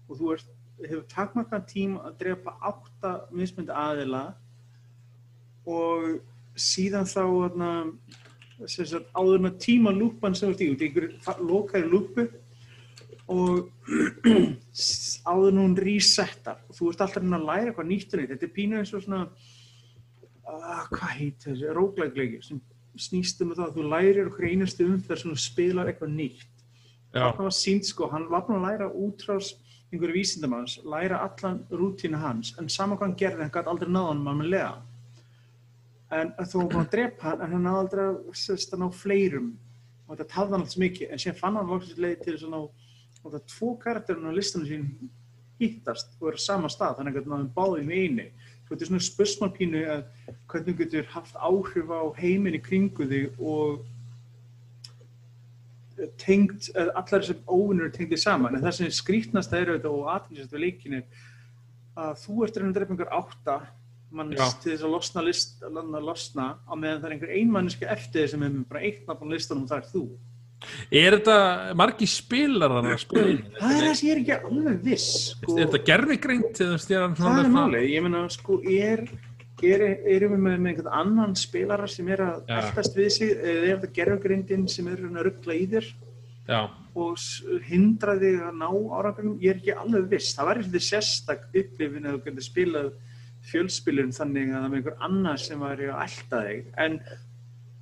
[0.09, 0.51] og þú ert,
[0.87, 4.23] hefur takmarkan tíma að drepa átta mismyndi aðila
[5.69, 6.21] og
[6.61, 7.71] síðan þá þarna,
[8.67, 12.27] sagt, áður með tíma lúpan sem þú ert í, einhverju lokaði lúpu
[13.31, 13.71] og
[15.31, 18.33] áður nú hún resetar og þú ert alltaf að læra eitthvað nýtt og nýtt.
[18.35, 22.63] Þetta er pínu eins og svona uh, hvað heit þessi, róglægleiki sem
[23.01, 26.51] snýst um það að þú lærir okkur einustu umferð sem þú spilar eitthvað nýtt
[27.15, 29.55] það var sínt sko, hann var búinn að læra útrás
[29.91, 34.13] einhverju vísindamanns, læra allan rútínu hans, en saman hvað hann gerði hann gæti aldrei náða
[34.13, 34.77] hann mannilega
[36.11, 38.89] en þó hann búinn að drepa hann en hann náði aldrei að sérst að ná
[38.95, 39.51] fleirum.
[40.07, 42.61] Og þetta tafði hann alls mikið en síðan fann hann loksins leið til að ná
[43.21, 44.87] og það tvo karakterinn á listanum sín
[45.61, 48.91] hittast og eru sama stað þannig að hann náði báðið með eini svo þetta er
[48.91, 50.03] svona spursmálpínu að
[50.51, 53.83] hvernig þú getur haft áhrif á heiminn í kringu þig og
[56.21, 60.57] tengt, eh, allar þessar óvinnur tengdi saman, en það sem skrítnast er auðvitað og aðtækningsast
[60.57, 61.03] við leikinu
[62.01, 63.61] að þú ert reyna að drepa einhver átta
[64.11, 64.47] mann Já.
[64.63, 67.87] til þess að losna list, að landa að losna á meðan það er einhver einmanniski
[67.87, 70.05] eftir sem er með bara eitt nafn á listanum og það er þú.
[70.93, 71.37] Er þetta
[71.81, 73.37] margi spilar hann að spila?
[73.57, 75.81] Það er það sem ég er ekki alveg viss sko, Er þetta
[76.75, 79.05] veist, er hann svona það er málið, ég meina sko er
[79.67, 79.85] er,
[80.17, 82.55] erum við með, með einhvern annan spilara sem er að Já.
[82.61, 85.91] eltast við sig eða er þetta gerfugrindin sem er að ruggla í þér?
[86.51, 86.61] Já,
[86.99, 91.45] og hindra þig að ná árangum ég er ekki alveg viss, það væri svolítið sérstak
[91.53, 92.89] upplifin að þú getur spilað
[93.51, 96.67] fjölspilun þannig að það er einhver annar sem væri að elta þig.
[96.85, 96.99] En,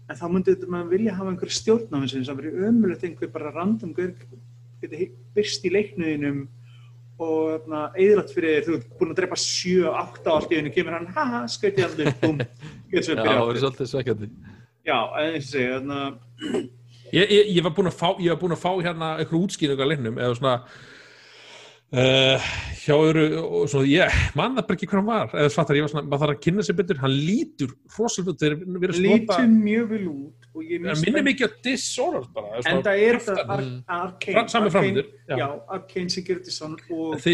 [0.09, 3.33] en þá myndi þetta maður vilja hafa einhver stjórn á þessu það væri ömulegt einhver
[3.33, 6.45] bara random getur byrst í leiknuðinum
[7.19, 11.09] og eðlætt fyrir þér, þú ert búin að drepa 7-8 allt í hennu, kemur hann,
[11.17, 12.43] haha, skaut í allir, búm,
[12.93, 13.63] getur svo já, að það byrja er aftur.
[13.65, 14.29] svolítið svekkjandi.
[14.89, 15.99] Já, en eins og segja, þarna,
[17.19, 19.85] ég, ég, ég var búinn að fá ég var búinn að fá hérna eitthvað útskýringu
[19.85, 20.55] á leiknum eða svona
[21.99, 22.49] uh,
[22.83, 25.35] hjá öðru og svona, ég man það bara ekki hvað hann var.
[25.35, 27.03] Eða svartar, ég var svona, maður þarf að kynna sér betur.
[27.03, 31.51] Hann lítur rosalega þeir verið að snota lítur mjög vel út hann minnir mikið á
[31.65, 33.53] Dishonored bara En það er það
[34.29, 34.71] Fra- sami
[36.27, 37.27] gerir þetta svona og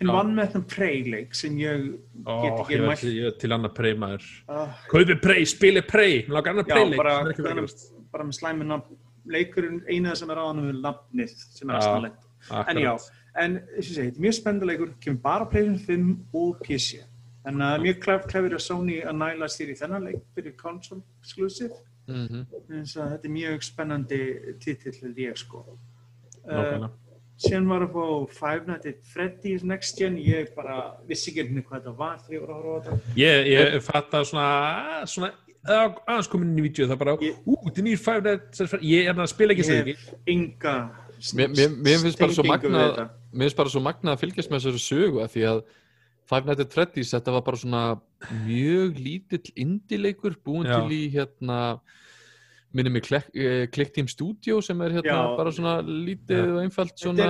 [0.00, 1.86] hinn vann, með þann Prey-leik sem ég
[2.26, 3.06] get ekki mælt.
[3.06, 4.26] ég er til annað prey maður.
[4.48, 8.98] Uh, kaupi prey, spili prey bara, með slæmi nafn.
[9.32, 12.92] Leikurinn, eina sem er á hann er nafnið sem er aðstæðanlegt En já,
[13.38, 17.04] en þetta er mjög spennuleikur kemur bara PlayStation 5 og PC
[17.46, 21.74] að mjög klef, klefur að Sony að næla sér í þennan leik fyrir console exclusive
[22.08, 24.20] Mm að þetta er mjög spennandi
[24.60, 25.60] titill held ég sko.
[26.42, 26.88] Uh, Nákvæmlega.
[27.38, 28.06] síðan var að fá
[28.38, 30.16] Five Nights at Freddy's Next Gen.
[30.18, 33.14] Ég bara vissi ekki hvernig hvað þetta var þegar ég var að horfa á þetta.
[33.16, 35.30] Ég, ég fatta svona svona
[35.62, 38.60] að- aðeins komin inn í vídeo það bara, Ég- ú, þetta er nýr five nights
[38.60, 38.90] at Freddy's.
[38.90, 40.74] ég er að spila ekki hef enga
[41.38, 42.96] Mér, mér, mér finnst bara svo magnað
[43.32, 45.62] mér finnst bara svo magnað að fylgjast með þessari sögu af því að
[46.26, 48.00] Five Nights at Freddy's þetta var bara svona
[48.46, 50.80] mjög lítill indileikur búin Já.
[50.80, 51.80] til í hérna
[52.72, 53.02] minnum mig
[53.68, 55.36] Click Team Studio sem er hérna Já.
[55.36, 56.52] bara svona lítið Já.
[56.54, 57.26] og einfalt Þetta svona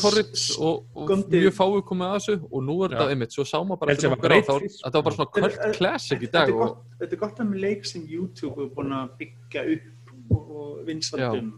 [0.00, 3.44] forrit s- og, og mjög fáið komið að þessu og nú er þetta einmitt, svo
[3.44, 4.18] sá maður bara ég var
[4.62, 7.22] þetta var bara svona Þetta- cult classic í Þetta dag er og gott, þetta er
[7.26, 11.52] gott að með leik sem YouTube er búin að byggja upp og, og vinsaldum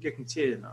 [0.00, 0.70] gegn tíðina.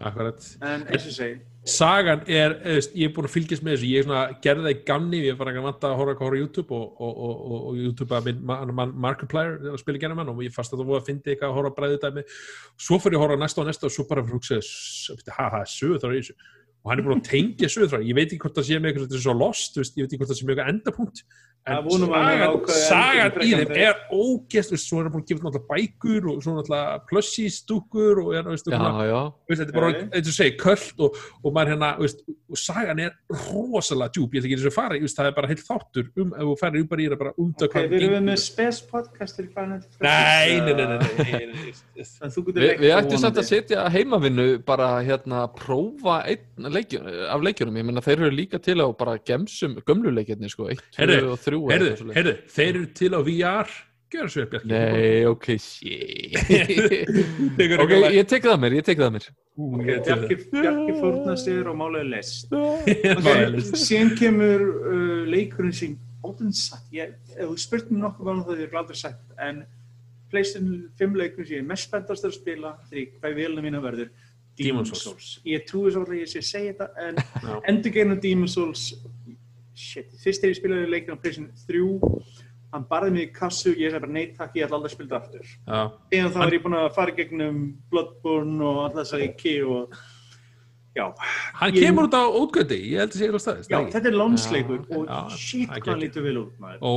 [0.00, 0.56] Akkurat.
[0.62, 3.88] En eins og segi, Sagan er, eða, veist, ég er búin að fylgjast með þessu,
[3.90, 6.22] ég er svona, gerði það í gamni, ég er bara að vanta að horfa að
[6.24, 10.30] horfa YouTube og, og, og, og, YouTube að minn man, man, Markiplier spila genið mann
[10.32, 12.24] og ég fast að það voru að fyndi eitthvað að horfa að bræði dæmi
[12.86, 15.62] svo fyrir að horfa næsta og næsta og svo bara fyrir að hugsa, ha ha,
[15.68, 16.38] sögur þar í þessu.
[16.80, 18.94] Og hann er búin að tengja sögur þar, ég veit ekki hvort það sé með
[18.94, 21.24] eitthvað, þetta er svo lost, veist, ég veit ekki hvort það sé með eitthvað endapunkt
[21.68, 21.84] en Það
[22.16, 26.22] að sagan, sagan í þeim er veist, svo er hann búin að gefa náttúrulega bækur
[26.30, 29.20] og svo náttúrulega plushis dúkur og, er, veist, já, svona- já,
[29.50, 31.10] veist, þetta er bara, eins og segi, köld og,
[31.44, 32.18] og maður hérna, veist,
[32.50, 35.50] og sagan er rosalega djúb, ég ætla ekki þess að fara veist, það er bara
[35.50, 38.38] heilt þáttur um, ef þú ferir bara í það bara út ok, við erum með
[38.46, 39.66] spes podcast hvað
[40.00, 40.50] Nei,
[42.80, 48.18] við það ættum samt að setja heimavinnu bara hérna prófa af leikjunum, ég meina þeir
[48.24, 51.96] eru líka til á bara gemsum, gömlu leikjarnir sko, 1, 2 Heyrðu, og 3 eitthvað
[52.00, 52.16] svoleiðis.
[52.18, 53.78] heyrðu, þeir eru til á VR
[54.10, 56.34] Gjör svo upp, Bjarki Nei, ok, shit
[57.84, 59.28] Ok, eitthvað ég tek það mér, ég tek það mér
[59.60, 62.22] Bjarki, fórnast þér og málega.
[63.26, 66.86] Málega Ok, síðan kemur uh, leikurinn sem ótinn satt.
[66.94, 69.62] Ég, ef þú spurt mér nokkuð það ég er aldrei sagt, en
[70.32, 74.10] PlayStation 5 leikurinn sem ég er mest spenntast að spila þegar hvað vilna mína verður
[74.60, 75.04] Demon's Souls.
[75.04, 75.28] Souls.
[75.48, 78.90] Ég trúi svo að ég sé að segja þetta, en endurgeinu Demon's Souls,
[79.80, 82.38] shit, fyrst þegar ég spilaði leikinn á PlayStation 3,
[82.74, 85.08] hann barði mig í kassu, ég sagði bara nei takk, ég ætla aldrei að spila
[85.10, 85.50] þetta aftur.
[86.12, 89.54] Síðan þá er ég búinn að fara gegnum Bloodborne og alltaf þess að ég ki
[89.66, 89.96] og
[91.00, 91.04] já,
[91.60, 94.16] hann Ég- kemur út á útgöndi Ég held að sé eitthvað staðist já þetta er
[94.20, 96.80] lónsleikur og já, shit það er hann lítur vel út maður.
[96.82, 96.92] Ó,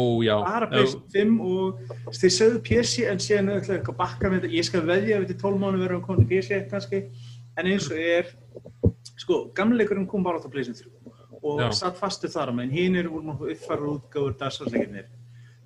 [0.46, 4.54] Bara PlayStation 5 og þeir sögðu PC en síðan er eitthvað eitthvað bakka með þetta,
[4.58, 7.04] ég skal veðja ef þetta er 12 mánu verður að koma til PC kannski,
[7.58, 8.34] en eins og er,
[9.22, 11.03] sko, gamleikurinn kom bara á PlayStation 3
[11.44, 11.68] og Já.
[11.84, 15.12] satt fastur þar á menn, hinn eru uppfæra útgáður dagsvarsleikinnir.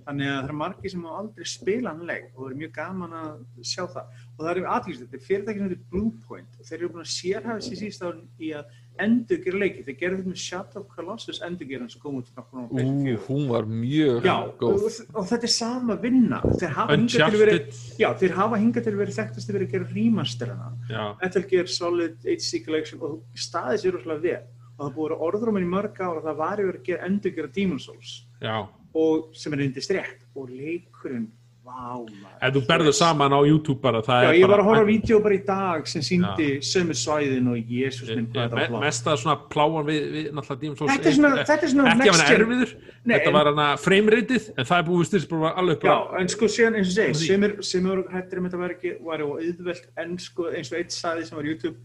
[0.07, 2.69] Þannig að það er margir sem hafa aldrei spila hann leik og það er mjög
[2.77, 4.19] gaman að sjá það.
[4.37, 7.09] Og það er aðlýst, þetta er fyrirtæki sem heitir Bluepoint og þeir eru búin að
[7.11, 8.69] sérhafa sér síst á í að
[9.03, 9.83] endurgera leiki.
[9.83, 13.03] Þeir gerðu þetta með Shadow of Colossus endurgeran sem kom út nokkur á Ú, PlayStation
[13.03, 13.19] 4.
[13.27, 16.39] hún var mjög Já, og, góð og þetta er sama vinna.
[16.55, 19.75] Þeir hafa hingað til verið, já, þeir hafa hingað til verið þekktast að verið að
[19.75, 20.71] gera remasterana.
[21.19, 24.45] Metal Gear Solid HD Collection og staðið sér rosalega vel.
[24.77, 26.83] Og það búið að orður um henni í mörg ár og það var yfir að
[26.91, 28.15] gera endurgera Demon's Souls.
[28.41, 28.57] Já.
[28.93, 30.23] Og sem er reyndist rétt.
[30.37, 31.27] Og leikurinn.
[31.67, 34.87] Ef þú berður saman á YouTube bara það Já, er ég var að horfa á
[34.87, 38.67] vídeo bara í dag sem síndi sömu svæðin og Jésús minn hvað þetta var Me-
[38.71, 38.83] flott.
[38.85, 41.91] Mesta svona pláan við, við náttúrulega Demon's Souls Þetta er svona, eitt- þetta er svona
[41.91, 42.39] Ekki að gen.
[42.39, 42.71] erfiður.
[43.11, 46.45] Þetta var hann að frame-ritið En það er búið styrst bara alveg Já, en sko
[46.55, 49.27] síðan eins og segi, sem er, sem er hættir um þetta var ekki, var á
[49.27, 51.77] auðvelt en sko eins og eitt saði sem var á YouTube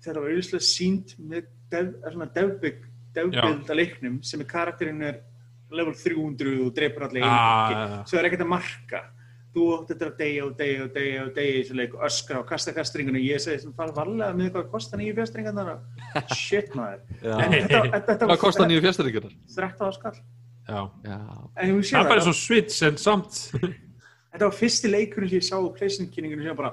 [0.00, 2.82] þetta var auðvitað sínt með dev, er svona devbygg,
[3.16, 5.20] devbild að leiknum sem er karakterinn er
[5.70, 9.02] level 300 og dreipur allir Ah, svo er ekkert að marka.
[9.50, 12.02] Þú átti þetta að deyja og deyja og deyja og deyja í þessu leik og
[12.06, 15.72] öskra og kasta kastringuna og ég segi sem fara varlega með hvað kostar nýju fjastringarnar
[16.38, 17.00] shit maður.
[17.18, 19.32] Þetta, þetta, Hvað kostar nýju fjastringarnar?
[19.56, 20.20] 13 skall.
[20.70, 20.80] Já.
[21.02, 21.18] Já,
[21.58, 23.40] en þú sér Það er bara svo switch en samt.
[24.30, 26.70] Þetta var fyrsti leikurinn sem ég sá á PlayStation-kynninginu sem bara,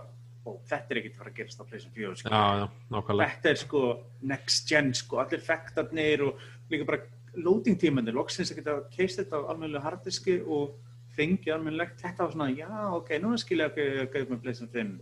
[0.70, 2.32] þetta er ekkert að fara að gerast á PlayStation 4, sko.
[2.32, 2.66] Já, já,
[2.96, 3.84] nákvæmlega Þetta er sko
[4.32, 7.02] next gen, sko, allir effektarnir og líka bara
[7.38, 10.76] loading tímanir, loksins að geta keist þetta á almennilega harddiski og
[11.18, 14.98] fengið almennilegt, þetta var svona, já, ok, núna skilja ég að gauð með PlayStation 5.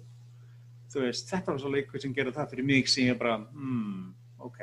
[0.93, 4.13] Þú veist, þetta var svo leikur sem gerði það fyrir mig sem ég bara, hmm,
[4.47, 4.61] ok.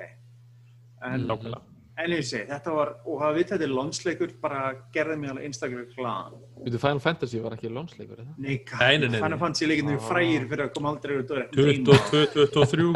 [1.03, 4.60] En, Nákvæmlega en ég segi, þetta var, og hafa við þetta er lonsleikur, bara
[4.94, 6.39] gerði mig alveg einstaklega glan.
[6.64, 8.35] Veitu, Final Fantasy var ekki lónsleikur, eða?
[8.39, 8.56] Nei,
[8.98, 9.20] nei, nei.
[9.20, 10.06] Fannar fannst ég leikinni Ah.
[10.09, 12.94] frægir fyrir að koma aldrei úr dörr 22, 23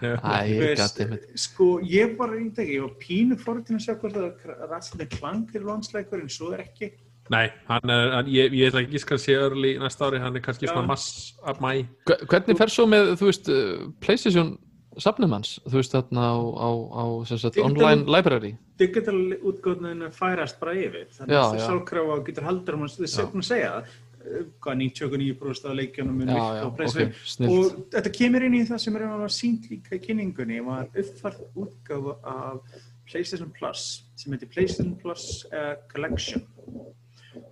[0.00, 0.14] Já.
[0.22, 4.70] Æ, goddammit sko, ég bara reyndi ekki, ég var pínu fórhundin að sjá hvort það
[4.70, 6.92] rætsinni klang er lónsleikur en svo er ekki
[7.30, 10.34] Nei, hann er, hann, ég, ég ætla ekki að skal sé örli næsta ári, hann
[10.36, 10.72] er kannski Já.
[10.72, 14.54] svona mass af mæ Hve- Hvernig fer svo með, þú veist, uh, PlayStation
[15.02, 18.56] safnum hans, þú veist, þarna á, á, á sagt, online library.
[18.78, 21.64] Digital útgóðninu færast bara yfir þannig að það já.
[21.66, 23.96] sjálfkrafa getur haldur um að þið séum að segja það.
[24.28, 28.44] Eh, hvað 99% af leikjunum mun Já, já, á ok, PlayStation snilt og þetta kemur
[28.48, 33.84] inn í það sem er sínt líka í kynningunni var uppfært útgáfa af PlayStation Plus
[34.18, 36.44] sem heitir PlayStation Plus uh, Collection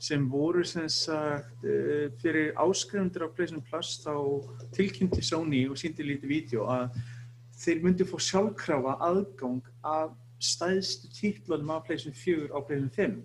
[0.02, 4.14] sem voru sem sagt uh, fyrir áskrifundur á PlayStation Plus þá
[4.76, 6.98] tilkynnti Sony og síndi lítið vídeo að
[7.56, 10.12] þeir myndi fá sjálfkrafa aðgang af
[10.42, 13.24] stæðstu títlunum af PlayStation 4 á PlayStation 5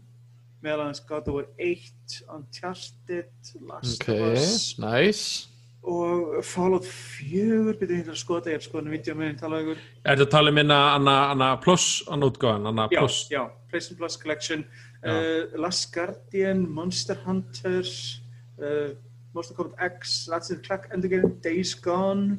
[0.61, 3.31] meðal hans God of War 1, Uncharted,
[3.65, 5.47] Last of Us nice.
[5.83, 9.39] og Fallout 4, byrjuð ég til að skoða, ég er skoðan að vídeo með einn
[9.39, 9.79] tala ykkur.
[10.05, 13.41] Er þetta að tala um minna Anna, Anna Plus Anna útgáðan, Anna Já, Plus já,
[13.71, 14.65] PlayStation Plus Collection,
[15.01, 15.15] Já.
[15.15, 18.21] uh, Last Guardian, Monster Hunters,
[18.61, 18.93] uh,
[19.33, 22.37] Monster Kombat X, Ratchet Clank Endgame, Days Gone,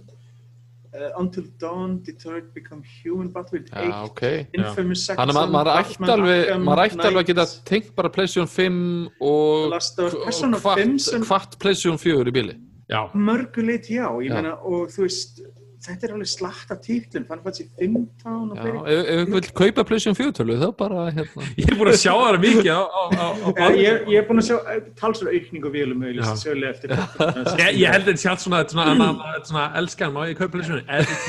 [0.94, 4.22] uh, Until Dawn, Detroit Become Human, Battlefield 8, Já, ok.
[4.52, 7.94] Infamous Second Þannig að ma- maður ætti alveg, Arkham maður ætti alveg að geta tengt
[7.96, 8.80] bara PlayStation 5
[9.20, 12.58] og, Last of Us, og Persona 5 sem hvart PlayStation 4 í bíli.
[12.92, 14.34] Já, mörguleit já, ég Já.
[14.36, 15.40] meina og þú veist,
[15.82, 18.78] þetta er alveg slatt af títlum, fann fannst ég 15 og Já, fleiri.
[18.78, 21.46] ef, ef einhver vil kaupa PlayStation 4 tölu þá bara hérna.
[21.58, 24.26] ég er búin að sjá það mikið á, á, á, á Ja, ég, ég er
[24.28, 24.56] búin að sjá
[25.00, 26.08] talsverð aukning á vélum Já.
[26.12, 26.94] auðvitað sjölu eftir
[27.62, 30.82] Ég, ég held þetta sjálf svona, þetta svona, þetta svona elskan, má ég kaupa leysjónu?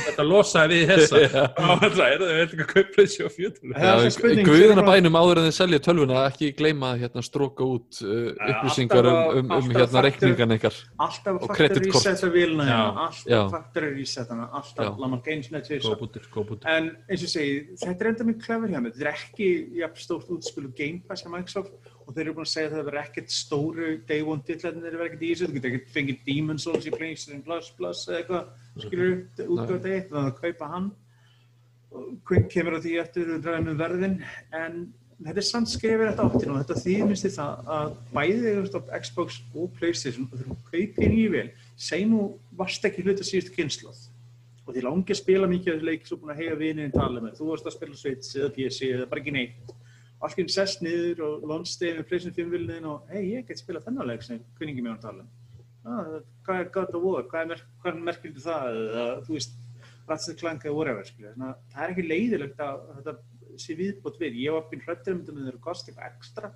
[0.08, 1.22] Þetta losaði við þessa.
[1.24, 3.04] Er, það er ekki að kaupa.
[3.04, 6.94] Það er svo spurning, Guðina sem er bænum áður en þið selja tölvuna ekki gleyma
[6.94, 10.80] að hérna, stróka út uh, upplýsingar um, alltaf um, um alltaf hérna reikningan ykkar.
[11.08, 12.08] alltaf Og faktor kreditkort.
[12.08, 12.78] resetta vélina Já.
[12.78, 13.42] hérna, Já.
[14.44, 15.02] Resetta alltaf, Já.
[15.02, 16.70] lama geinsnett Góð bútur, góð bútur.
[16.70, 18.94] En eins og segi, þetta er enda mjög klefur hjá mér.
[18.94, 19.50] Þetta er ekki
[19.80, 22.76] jafn stórt útspil og Game Pass hjá Microsoft og þeir eru búin að segja að
[22.76, 25.48] það verður ekkert stóru Day One dillarnir þeir verður ekkert í þessu.
[25.48, 28.52] Þú getur ekkert fengið Demon's Souls í PlayStation Plus Plus eða eitthvað,
[28.88, 29.16] skilur,
[29.46, 30.92] útgöða eitt, þannig að kaupa hann.
[31.94, 34.20] Og Quick kemur á því eftir og dræðum með verðin,
[34.58, 34.84] en
[35.24, 38.76] þetta er samt skrifir þetta áttin og þetta þýðmist í það að bæði þú veist,
[38.76, 41.46] á Xbox og PlayStation og þú kaupir nýju vel,
[41.78, 42.24] segi nú
[42.58, 44.02] varst ekki hluta síðustu kynsloð
[44.64, 47.24] og því langi að spila mikið af þessu leik svo búin að heyja vinið tala
[47.24, 47.38] með.
[47.40, 49.74] Þú varst að spila Switch eða PC eða bara ekki neitt.
[50.24, 54.08] Enn sest niður og launchday með PlayStation 5 vilniðin og hei ég get spila þennan
[54.08, 55.26] leik sem kunningi mér að tala.
[55.84, 56.14] Ah,
[56.48, 58.78] hvað er God of War, hvað er, er merkildi það?
[58.86, 59.58] Eða þú veist
[60.08, 61.12] Ratchet Clank eða whatever.
[61.18, 63.16] Þannig að það er ekki leiðilegt að þetta
[63.66, 64.40] sé viðbót við.
[64.46, 66.54] Ég var býn hrættir um þetta með þeirra kosti eitthvað ekstra.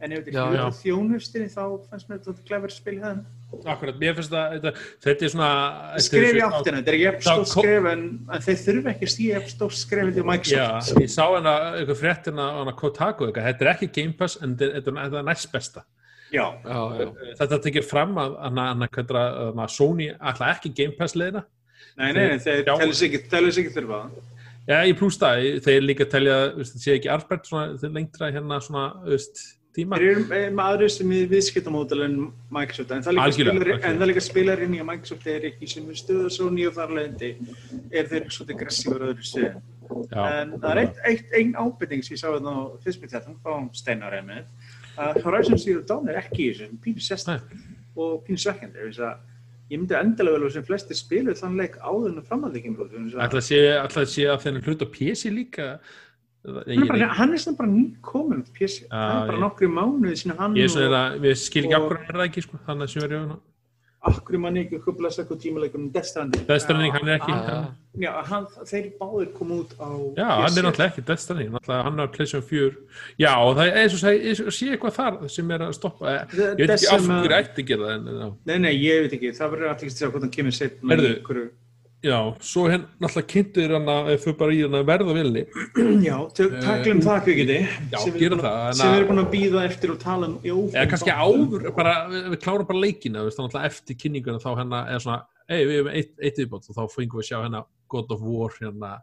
[0.00, 3.20] En ef þetta er hluta þjónustinni þá fannst mér þetta klefur spil það
[3.66, 4.70] Akkurat, mér finnst það, þetta,
[5.04, 5.48] þetta er svona...
[6.04, 8.02] skref í áttina, þetta er ekki eftir kom- skref en,
[8.36, 11.54] en þeir þurfa ekki að stíða eftir stórt skref til Já, Microsoft ég sá hana,
[11.80, 15.50] eitthvað fréttina á hana Kotaku, eitthvað, þetta er ekki Game Pass en þetta er- næst
[15.52, 15.82] besta.
[16.30, 17.08] já, Já, já.
[17.42, 18.88] Þetta tekir fram að, hana, hana,
[19.50, 21.42] hana, Sony ætla ekki Game Pass leiðina.
[21.98, 22.76] nei, nei, nei þeir Já.
[22.78, 24.10] telur sig ekki, þurfa það
[24.70, 28.60] Já, ég plúst það, þeir líka telja, það sé ekki arbeitt svona, þeir lengtra hérna
[28.62, 29.40] svona, veist,
[29.80, 29.98] tíma.
[30.00, 32.16] þeir eru eh, með aðri sem er viðskiptamódel en
[32.54, 36.48] Microsoft en það líka líka spilar inn í að Microsoft er ekki sem stöðu svo
[36.54, 37.32] nýju þar leðindi
[37.90, 39.28] er þeir svolítið aggressívar öðru
[40.10, 43.32] Já, en það er eitt, eitt, ein ábyrting sem ég sá þetta á fyrstbyrð þetta
[43.42, 44.68] frá Steinar einmitt
[45.00, 49.26] að Horizon Zero Dawn er ekki í þessu pínu sest og pínu svekkjandi þess að
[49.70, 52.94] ég myndi endilega vel að sem flestir spilu þann leik áður en framhaldi kemur út
[53.96, 55.68] að sé að þennan hlut á PC líka.
[56.44, 59.44] Hann er, bara, hann er sem bara nýkomin út PC, Já, hann er bara ég-
[59.44, 62.58] nokkru mánuði sinna hann Ég svona, að, skil ekki og- okkur er það ekki, sko,
[62.66, 63.38] þannig að ég
[64.00, 66.46] akkur manni ekki okkur blessa eitthvað tímaleikum Death Stranding?
[66.48, 70.24] Death Stranding, hann er ekki- Já, hann- já, hann, þeir báðir kom út á Já,
[70.40, 72.76] hann er náttúrulega ekki Death Stranding, náttúrulega hann er PlayStation 4
[73.20, 76.06] Já, og það er eins og sé eitthvað þar sem er að stoppa.
[76.32, 78.36] Ég veit ekki af hverju ætti að gera það.
[78.46, 81.50] Nei, nei, ég veit ekki, það verður að tekast að sjá hvort hann kemur setna
[82.02, 85.42] já, svo henn náttúrulega kynntur hann að fyrir bara í hann að verða vilni
[86.08, 88.78] Já, tök- taklum það ekki Eh, Já, sem við gera erum búin að- að-
[89.20, 90.38] að býða eftir og tala um
[90.72, 95.18] eða kannski áður, bara, við, klárum bara leikina veist, eftir kynninguna þá hennar eða svona,
[95.50, 98.22] ei, við hefum eitt, eitt viðbót og þá fengum við að sjá hennar God of
[98.24, 98.94] War hérna,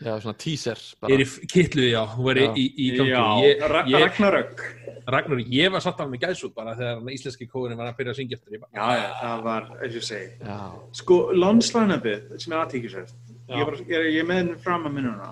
[0.00, 1.12] Já, svona teaser bara.
[1.14, 2.52] er í kitlu, já, hún verið Já.
[2.56, 3.10] í, í gangi.
[3.10, 4.62] Já, ég, Ra- ég, Ragnarök.
[5.10, 8.12] Ragnar, ég var satt af með gæsút bara þegar hann íslenski kóðurinn var að byrja
[8.14, 8.54] að syngja eftir.
[8.56, 10.30] Ég bara, Já, já, það var, eins og ég segi.
[10.40, 10.58] Já,
[11.00, 13.56] Sko, launchline-upið sem er aðtíkisvært Já.
[13.58, 15.30] ég, bara- ég, er- ég er með henni fram að minnuna.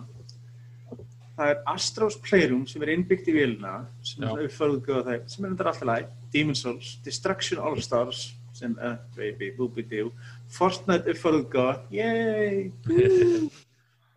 [1.39, 4.33] Það er Astros Playroom sem er innbyggt í vélina sem Já.
[4.35, 9.53] er uppförðuð það sem er þetta alltaf læg Demon's Souls, Destruction All-Stars sem, uh, baby,
[9.57, 10.11] booby doo
[10.51, 12.73] Fortnite uppförðuð yay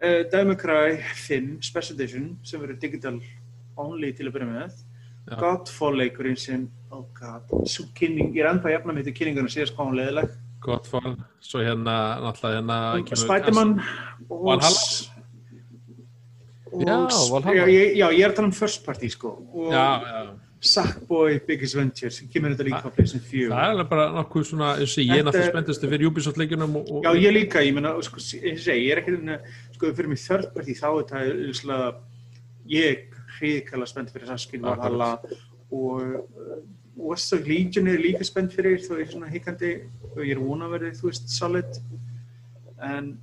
[0.01, 0.97] uh, Cry
[1.27, 3.19] 5 Special Edition sem verður digital
[3.77, 4.79] only til að byrja með.
[5.39, 9.75] Godfall leikurinn sem oh god, svo kynning, ég er ennþá jafna með þetta kynningunum síðast
[9.77, 13.73] hvað hún leðileg gott fall svo hérna, náttúrulega hérna kemur- Spiderman
[14.29, 14.83] Valhalla?
[16.71, 16.97] og Já,
[17.31, 17.55] Valhalla.
[17.57, 20.29] já, ég, já, ég er að tala um first party sko og já, já,
[20.61, 24.45] Sackboy Biggest Venture sem kemur þetta líka á PlayStation 4 það er alveg bara nokkuð
[24.51, 27.63] svona eins og ég er náttúrulega spenntustu fyrir Ubisoft leikunum og, og Já, ég líka,
[27.65, 29.17] ég meina, sko, eins og ég er ekki,
[29.81, 31.97] sko, fyrir mig third party þá er það auðvitað,
[32.69, 35.15] ég er hriðkala spennt fyrir Saskin Valhalla
[35.71, 36.21] og
[37.01, 39.73] West of Legion er líka spennt fyrir ég er svona hikandi
[40.11, 41.81] og ég er vona að verði, þú veist, solid
[42.81, 43.13] en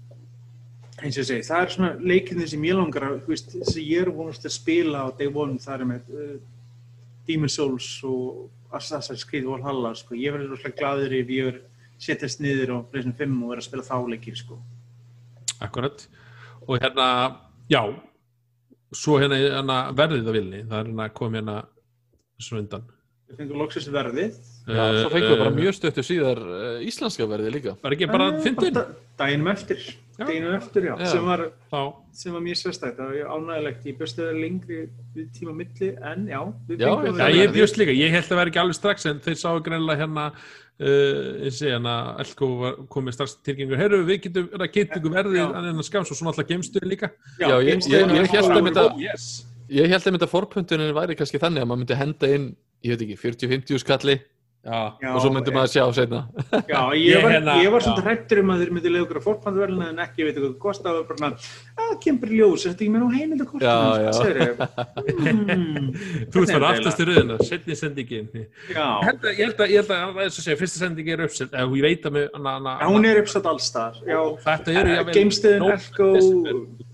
[0.98, 4.02] eins og segi, það er svona leikindi sem ég langar að, þú veist, sem ég
[4.02, 6.36] er vonast að spila á day one, það er með uh,
[7.28, 10.16] Demon's Souls og Assassin's Creed Valhalla sko.
[10.18, 11.66] ég verður rosalega gladur ef ég verður
[12.02, 14.58] setjast niður á PlayStation 5 og verður að spila þáleikir sko.
[15.64, 16.08] Akkurat.
[16.68, 17.08] Og hérna,
[17.72, 17.82] já,
[18.92, 21.58] svo hérna, hérna verðið á vilni, það er hérna kom hérna
[22.40, 22.84] svo undan.
[23.28, 24.36] við fengum loksins verðið
[24.68, 27.74] Já, svo fengum við bara mjög stöttu síðar uh, íslenska verði líka.
[27.82, 28.72] Var ekki bara Eh, fyndin?
[28.76, 29.80] bara daginum eftir
[30.18, 30.24] Já.
[30.56, 31.06] eftir, já, Já.
[31.12, 31.80] sem var Þá,
[32.12, 34.78] sem var mjög sérstætt, það var ánægilegt ég bjóst að vera lengri
[35.16, 37.36] við tíma milli en já, við Já, já, verðið.
[37.42, 40.24] ég bjóst líka, ég held að vera ekki alveg strax en þeir sáu greinilega hérna
[40.80, 44.98] uh, ég sé hérna, Elko var komið strax tilgengur, heyrðu, við getum verið að geta
[45.00, 45.46] ykkur verðið Já.
[45.58, 47.10] en að skams og svona alltaf geimstur líka.
[47.40, 49.44] Já, ég- geimstöðin ég- ég bara- einmitt að- Oh, yes.
[49.68, 53.02] Ég held að mynda forpuntunin væri kannski þannig að maður myndi henda inn, ég veit
[53.04, 54.20] ekki, 40-50 skalli
[54.58, 56.18] Já, Já, og svo myndi maður sjá setna.
[56.66, 57.84] Já, ég Ég var, hérna- ég var já.
[57.86, 60.94] svolítið hrættur um að þeir myndi okkur að fórpanduverlina en ekki, veit ekki hvað kosta
[60.98, 61.30] og bara,
[61.84, 64.10] að kemur ljós, þetta ekki með nú heimildakortum, Já, já.
[65.18, 65.88] Mm,
[66.34, 68.28] þú er bara aftast í rauðina, setni sendingin.
[68.34, 71.10] Ég já, held að, ég held að, ég held að, þess að segja, fyrsta sending
[71.14, 72.28] er uppsett, eða ég veit að mig,
[72.82, 74.20] hún er uppsatt allstar, já,
[75.78, 76.12] Echo,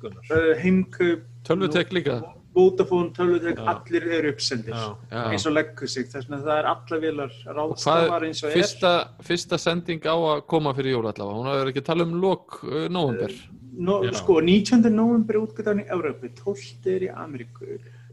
[0.05, 0.25] Gunnar.
[0.31, 2.21] uh, heimkaup, Tölvutek líka.
[2.55, 3.67] Vodafone, tölvutek, Já.
[3.73, 4.97] allir eru uppsendir, Já.
[5.11, 5.23] Já.
[5.33, 8.55] eins og leggur sig, þess vegna það er alla vilar ráðstafar eins og er.
[8.61, 8.93] fyrsta,
[9.27, 12.61] fyrsta sending á að koma fyrir jól allavega, hún hefur ekki að tala um lok
[12.63, 13.35] uh, november.
[13.75, 14.13] No, Já.
[14.21, 14.87] sko, 19.
[14.95, 16.95] november útgöðan í Európu, 12.
[16.95, 17.67] er í Ameríku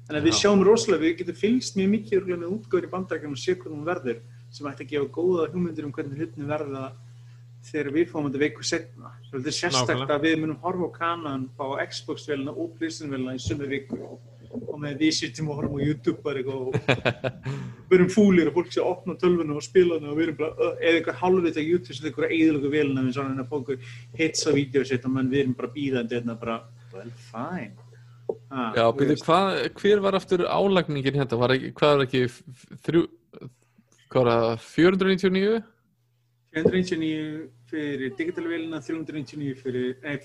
[0.08, 0.40] þannig að við Já.
[0.42, 3.86] sjáum rosalega, við getum fylgst mjög mikið með útgöður í bandarækjum og sé hvernig hún
[3.86, 4.20] verður
[4.52, 6.92] sem ætti að gefa góða hugmyndir um hvernig hlutin verða
[7.70, 10.16] þegar við fáum þetta veiku setna þetta er sérstakt Nákvæmlega.
[10.18, 14.00] að við munum horfa á kanan á Xbox-velina og PlayStation-velina í sömu viku
[14.52, 16.76] og með við sittum og horfum á YouTube og
[17.90, 20.72] við erum fúlir og fólk sé að opna tölvuna og spila og við erum bara,
[20.80, 23.88] eða eitthvað halvvita YouTube sem eitthvað eðilegu velina við svona að fá okkur
[24.19, 26.60] hits á vídeo sitt og menn við erum bara bíðandi hérna bara,
[26.95, 27.90] well, fine
[28.52, 31.40] ha, Já, byrju, hvað, hver var aftur álagningin hérna?
[31.41, 32.23] Var ekki, hvað var ekki
[32.86, 33.03] þrjú,
[34.11, 35.60] hvað var það, 499?
[36.52, 40.18] 499 fyrir digitalvélina 399 fyrir, nei,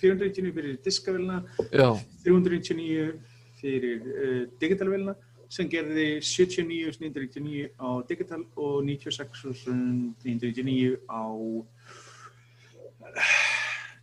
[0.00, 1.40] 499 fyrir diskavélina
[1.72, 1.88] Já,
[2.24, 3.12] 399
[3.60, 5.14] fyrir uh, digitalvélina
[5.50, 11.22] sem gerði 79.999 á digital og 96.999 á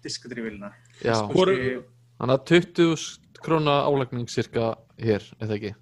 [0.03, 0.71] diskadrifilina.
[1.03, 1.13] já.
[1.31, 1.83] Hvor-
[2.17, 5.73] Þannig að 20 króna álagning cirka hér, eða ekki?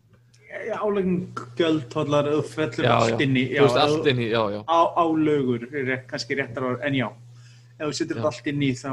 [0.75, 3.23] Álegin göld, tóllar, fellur Já, allt já.
[3.23, 3.47] inni.
[3.55, 4.63] Þú veist, allt inn í, já, já.
[4.67, 4.79] Á,
[5.73, 7.09] er rétt, kannski réttar orð, en já.
[7.79, 8.17] Ef Já.
[8.19, 8.89] þetta allt inn í þá,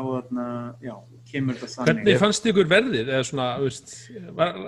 [0.83, 0.95] já,
[1.33, 1.89] kemur þetta þannig.
[1.91, 3.95] Hvernig fannst ykkur verðið, svona, veist,
[4.37, 4.61] var,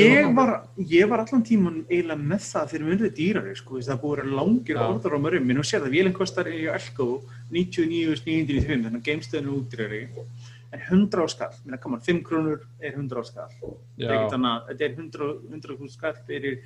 [0.00, 0.52] Ég var,
[0.90, 4.16] ég var allan tíman eiginlega með það fyrir munið dýrari, sko, þess að það búið
[4.16, 4.82] að vera langir Já.
[4.88, 7.08] orðar á mörgum, en nú sér það, vélinn kostar í Elko
[7.52, 10.02] 99.995, þannig að geimstöðinu er útdýrari,
[10.74, 14.16] en 100 á skall, minna, koma, 5 krónur er 100 á skall, þetta er Já.
[14.16, 16.58] ekkert annað, þetta er 100, 100 hús skall fyrir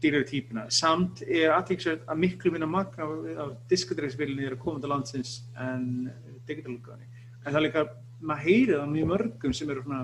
[0.00, 4.80] dýrari típuna, samt er aðtíksvægt að miklu minna magna af, af diskadreifsvélinni er að koma
[4.80, 5.90] til landsins en
[6.48, 7.04] digitalúkani,
[7.42, 7.84] en það er líka,
[8.20, 10.02] maður heyrið það mjög mörgum sem eru svona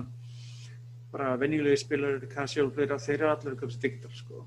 [1.13, 4.43] bara venjulegi spilar, casual player, þeir eru allir að köpa sér digital sko.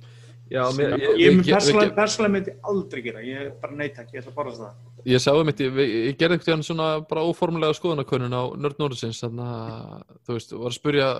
[0.50, 4.16] Já, Sem mér, ég, ég, ég ég, persónulega myndi aldrei gera, ég bara neita ekki,
[4.16, 5.04] ég ætla að borðast það.
[5.06, 5.78] ég sáum mitt, ég,
[6.10, 10.72] ég gerði eitthvað svona bara óformlega skoðanakönnun á Nörd Norðsins, þannig að, þú veist, var
[10.72, 11.10] að spurja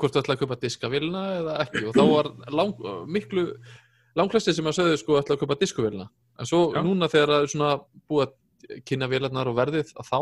[0.00, 3.46] hvort þú ætlaði að kaupa diskavélina eða ekki og þá var lang, miklu
[4.18, 6.06] langflesti sem að sögðu sko ætlaði að kaupa diskavélina
[6.40, 6.80] en svo Já.
[6.84, 7.72] núna þegar það er svona
[8.10, 10.20] búið að kynna vélarnar og verðið að þá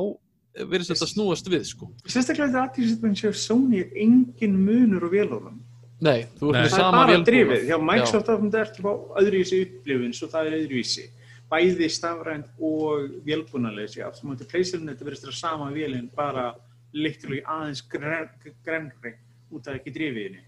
[0.67, 5.61] verðist þetta snúast við sko Sérstaklega þetta aðtíðsitmenn séu Sony er engin munur og vélóðum.
[5.99, 7.85] Nei, þú ert með Það er sama bara drifið, hjá Já.
[7.91, 11.07] Microsoft af þetta ertu á öðruvísi upplifun, svo það er öðruvísi.
[11.49, 16.53] Bæði stafrænt og vélbúnaðlega, sér, aftur mútið pleysirinn, þetta verðist vera sama vélinn, bara
[16.95, 19.15] literally aðeins grenri
[19.51, 20.45] út af ekki drifiðinni.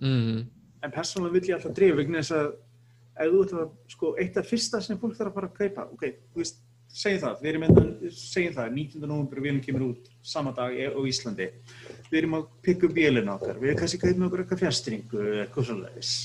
[0.00, 0.38] mm,
[0.84, 2.48] en persónulega vill ég alltaf drifa vegna þess að
[3.16, 5.86] ef þú ert að, sko, eitt af fyrsta sem fólk þarf að fara að kaupa,
[5.96, 6.60] ok, þú veist,
[6.92, 9.02] segjum það, við erum með, segjum það, 19.
[9.06, 11.50] november vélum kemur út sama dag á Íslandi,
[12.10, 15.22] við erum að pikka upp vélina okkar, við erum kannski að með okkur eitthvað fjastringu
[15.26, 16.16] eða eitthvað svoleiðis.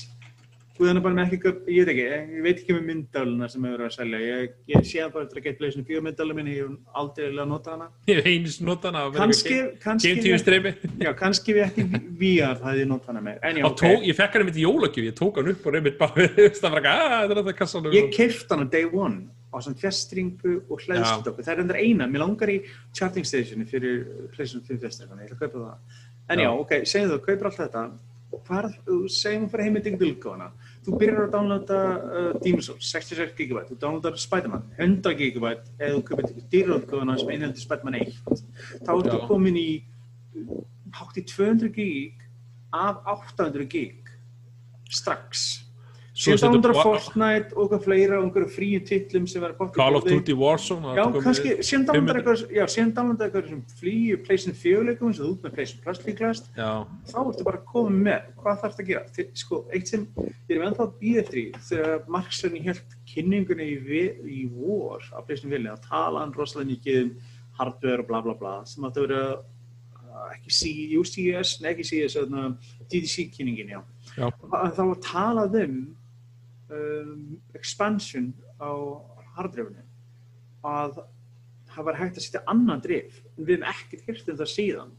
[0.72, 3.76] Guðan er bara með ekki, ég veit ekki, ég veit ekki með myndalina sem hefur
[3.76, 6.70] verið að selja, ég, ég sé það bara til að geta leysinu myndalina minni, ég
[6.70, 7.88] hef aldrei eiginlega notað hana.
[8.08, 10.72] Ég hef eins notana að vera Kannski, kannski,
[11.04, 11.84] já, kannski við ekki
[12.22, 15.06] VR það hefði notað hana með, já, Og tók, ég fekk hann einmitt í jólagjöf,
[15.10, 17.42] ég tók hann upp og reymitt bara, þú veist, það var ekki, að þetta er
[17.42, 17.96] þetta kassanum.
[18.00, 21.44] Ég keift hann á day one á svona fjastringu og hlæðslutöku.
[21.44, 22.62] Það er endur eina, mér langar í
[22.96, 26.00] charging stationi fyrir PlayStation 5 fjastringuna, ég ætla að kaupa það.
[26.32, 26.50] En já, Já.
[26.64, 27.84] ok, segjum þú, kaupir allt þetta,
[28.48, 28.68] hvað,
[29.12, 30.50] segjum fyrir heimið digital útgáfana.
[30.82, 35.92] Þú byrjar að downloada uh, Demon's Souls, 66 GB, þú downloadar Spider-Man, 100 GB, eða
[35.98, 38.46] þú kaupir dýra útgáfana sem einheldur Spider-Man 1.
[38.86, 39.68] Þá ertu komin í
[40.96, 42.22] hátt í 200 GB
[42.72, 44.02] af 800 GB
[44.92, 45.61] strax.
[46.22, 49.56] Svo síðan setur downloadar War- Fortnite og eitthvað fleira og einhverju fríu titlum sem verður
[49.58, 54.56] bótt Call of Duty Warzone það Já, kannski, síðan fimm downloadar eitthvað, sem flýju Playson
[54.62, 56.70] 4 leikum eins og ert með líklast Já,
[57.10, 59.26] þá ertu bara að koma með, hvað þarf að gera?
[59.42, 60.04] Sko, eitt sem,
[60.48, 65.18] ég er ennþá að býða eftir í þegar Markssoni held kynningunni í, í vor á
[65.26, 67.16] Playson 4 að tala hann rosalega mikið um
[67.58, 71.88] hardware og bla bla bla sem að vera uh, ekki C, jú, CS, nei ekki
[71.90, 72.20] CS
[72.92, 73.82] DDC kynningin, já.
[74.16, 74.28] Já.
[74.28, 75.76] að þá var talað um
[76.72, 78.70] um, expansion á
[79.36, 79.84] harddrifinu
[80.64, 80.98] að
[81.72, 84.90] það var hægt að setja annan drif en við hefum ekkert hirt um það síðan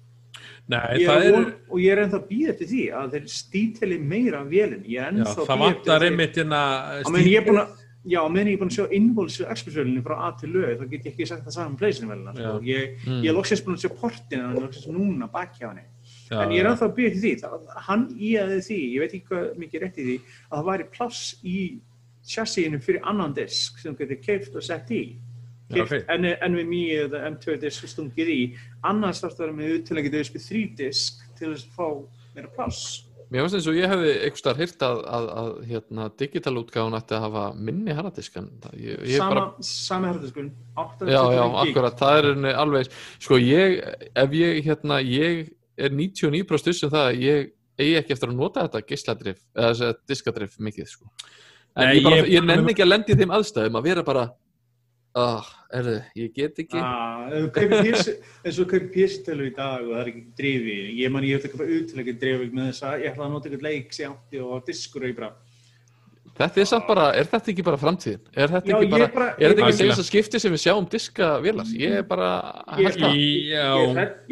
[0.67, 3.13] nei, Ég það er er von, og ég er ennþá að býða til því að
[3.13, 6.61] þeir stíteli meira af vélinn ég er ennþá það að bíða eftir því- einmitt hérna
[6.63, 10.01] á meðan ég er búin að Já, meðan ég er búin að sjá innvóls expressvölinni
[10.03, 12.41] frá A til lög, þá get ég ekki sagt það saman um pleysinu sko.
[12.41, 12.59] Já.
[12.67, 13.21] ég, Mm.
[13.23, 15.85] ég er loksins búin að sjá portin en loksins núna baki á henni
[16.33, 17.33] já, en ég er ennþá að byrja til því.
[17.43, 20.89] Það, hann íæði því, ég veit ekki hvað mikið rétt í því að það væri
[20.97, 21.59] pláss í
[22.33, 25.03] chassíinu fyrir annan disk sem getur keift og sett í.
[25.73, 26.03] Okay.
[26.11, 28.41] NVMe eða M2 disk stungið í.
[28.85, 31.87] Annars þarf það að vera með útilegið USB3 disk til þess að fá
[32.35, 32.85] meira pláss.
[33.33, 36.97] Mér finnst eins og ég hefði einhvers staðar hýrt að, að, að hérna, digital útgáðun
[36.99, 40.51] ætti að hafa minni ég, ég sama, bara, sama herðiskun
[41.07, 42.91] já, já, akkurat, það er alveg,
[43.23, 43.79] sko ég,
[44.21, 45.47] ef ég, hérna, ég
[45.77, 49.93] er 99% stuð sem það að ég eigi ekki eftir að nota þetta geisladrif, eða
[50.07, 51.07] diskadrif mikið, sko.
[51.75, 54.03] En Nei, ég, bara, ég- ég nenni ekki að lendi í þeim aðstæðum að vera
[54.05, 54.25] bara,
[55.15, 60.11] ah, erðu, ég get ekki, Ah, eins og kaupir PC-tölu í dag og það er
[60.11, 63.25] ekki drifi ég man ég ætla að kaupa útilegið drifi með þess að ég ætla
[63.27, 65.31] að nota eitthvað leik sem ég átti og diskur og ég bara
[66.37, 68.21] þetta er samt bara, er þetta ekki bara framtíðin?
[68.33, 70.87] Er þetta Já, ekki bara, bara- er þetta ekki þess að skipti sem við sjáum
[70.89, 71.71] diskavélar?
[71.77, 72.29] Ég er bara,
[72.73, 73.17] það.
[73.53, 73.65] já,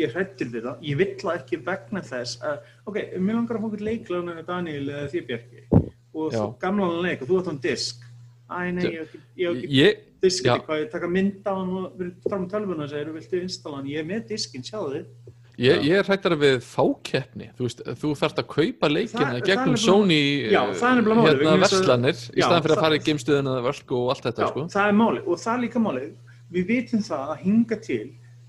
[0.01, 3.67] ég, hrættir við það, ég vill ekki vegna þess að, ok, mér langar að fá
[3.69, 5.65] eitthvað leiklan en Daniel eða því Bjarki.
[6.11, 6.39] Og Já.
[6.41, 8.01] þú gamlan leik og þú átt hann disk.
[8.51, 11.69] Æ nei, ég hef ekki, ég hef ekki disk, hvað, ég taka mynd á hann
[11.79, 15.05] og við fram tölvuna og segir, viltu installa hann, ég er með diskin, sjáðu.
[15.05, 17.67] þið Ég, ég er hrættar við fákeppni, þú
[18.01, 22.73] þú þarft að kaupa leikina það gegnum Sony er málið, hérna verslanir í staðan fyrir
[22.77, 24.63] að fara í geimstuðina eða völk og allt þetta, Já, sko.
[24.73, 26.07] það er máli og það er líka máli
[26.55, 28.07] við vitum það að hinga til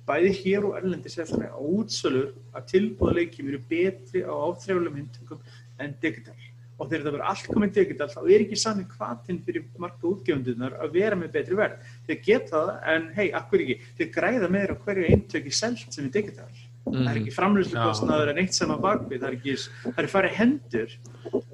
[0.08, 4.96] bæði hér og erlendis er þannig að útsölur að tilbúða leikjum eru betri á áþrjálega
[4.96, 5.44] myndtökum
[5.82, 6.40] en digital.
[6.80, 10.74] Og þegar það verður allt komið digital þá er ekki sami hvatinn fyrir marga útgjöfundunar
[10.82, 11.86] að vera með betri verð.
[12.08, 13.78] Þeir geta það en hei, akkur ekki?
[14.00, 16.50] Þeir græða meira hverju eintöki selt sem er digital
[16.82, 17.18] það er Mhm.
[17.22, 19.54] ekki framlýslukostnaður en eitt sama bakvið, það er ekki,
[19.84, 20.94] það er farið hendur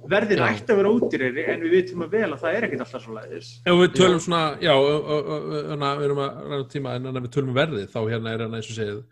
[0.08, 0.46] verðin Já.
[0.48, 3.12] ætti að vera ódýrari en við vitum að vel að það er ekkert alltaf svo
[3.18, 7.48] leiðis ef við tölum svona, já, við erum að ræða tíma en ef við tölum
[7.52, 9.02] um verðið þá hérna er hérna eins og segið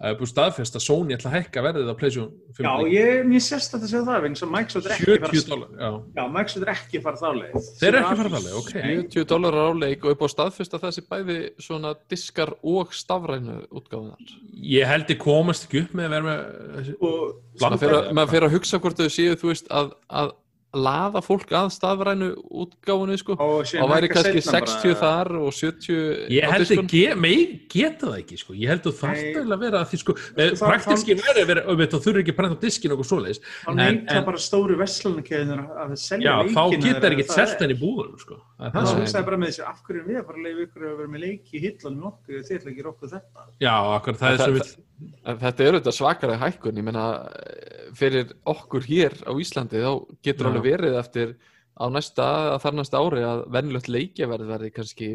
[0.00, 3.18] það er búið staðfest að Sony ætla að hækka verðið á PlayStation 5 Já, ég,
[3.28, 5.74] mér sérst að það segja það vegna sem Microsoft er ekki að 70 fara dólar,
[5.76, 8.40] já Já, Microsoft er ekki að fara þá leið Þeir eru ekki að fara þá
[8.46, 8.72] leið, ok.
[8.80, 13.58] 70 dólarar á leik og upp á staðfyrst að þessi bæði svona diskar og stafrænu
[13.68, 14.34] útgáðunar.
[14.56, 18.80] ég held ég komast ekki upp með að vera með og maður fer að hugsa
[18.80, 20.32] hvort þau séu, þú veist, að, að
[20.74, 23.34] laða fólk að stafrænu útgáfunni, sko.
[23.34, 28.06] og væri kannski seinna 60 bara- þar og 70 Ég held ekki, ge, megi geta
[28.06, 28.54] það ekki sko.
[28.54, 29.32] ég held þarft Nei.
[29.34, 32.20] eiginlega að vera að því sko, með það- praktiski væri að vera, og þú þurfir
[32.22, 36.26] ekki að prenta á diskin og svoleiðis þá en, neyta bara stóru vestlunarkeðunar að selja
[36.30, 38.36] já, leikina þá geta ekki það selt er- henni í búðunum sko.
[38.60, 40.62] Það er Það það bara með þessu, af hverju erum við að fara að leiða
[40.66, 44.30] ykkur að vera með leiki í hillanum okkur ætla ekki okkur þetta já, akkur, það
[44.30, 44.84] er Það- sem
[45.24, 47.06] Þetta er auðvitað svakalega hækkun, ég meina
[47.96, 49.92] fyrir okkur hér á Íslandi þá
[50.24, 50.50] getur Já.
[50.50, 51.34] alveg verið eftir
[51.80, 55.10] á næsta, að þar næsta ári að venjulegt leikjaverð verði kannski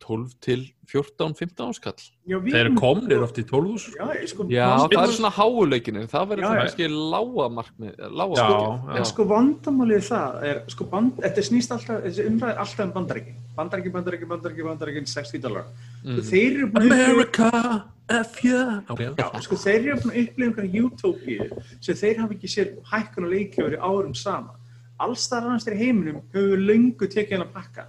[0.00, 2.04] 12 til 14, 15 áskall.
[2.26, 6.06] Já, þeir erum- komnir oft í 12 Já, ég sko, Já, það er svona háuleikinir,
[6.08, 6.62] það verður Já, það já.
[6.64, 8.96] kannski lága markmið, lága Já, markmið.
[8.96, 12.92] En sko vandamálið það er, sko band, þetta snýst alltaf, þessi umræð er alltaf um
[12.96, 13.34] bandaríkin.
[13.56, 15.64] Bandaríkin, bandaríkin, bandaríkin, bandaríkin, 60 dólar.
[16.02, 16.22] Mm.
[16.22, 19.12] Þeir eru búin að America, F yeah okay.
[19.18, 21.46] Já, sko þeir eru að upplifa einhverja utopíu
[21.78, 24.56] sem þeir hafa ekki sér hækkun og leikjöfur í árum sama.
[25.00, 27.86] Alls þar annars þeir í heiminum höfum við löngu tekið hann að pakka.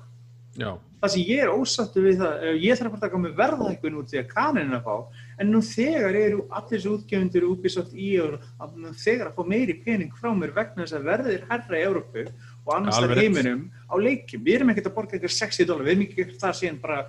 [0.59, 0.71] já,
[1.01, 3.95] Það sem ég er ósattu við það, ef ég þarf að að taka með verðhækkun
[3.97, 7.95] út því að kanin er að fá, en nú þegar eru allir þessu útgefundur Ubisoft
[7.97, 11.37] í og að nú þegar að fá meiri pening frá mér vegna þess að verðið
[11.39, 13.17] er herra í Európu og annars rétt.
[13.17, 14.45] heiminum á leikjum.
[14.45, 16.99] Við erum ekkert að borga eitthvað 60 dólar, við erum ekki gert það síðan bara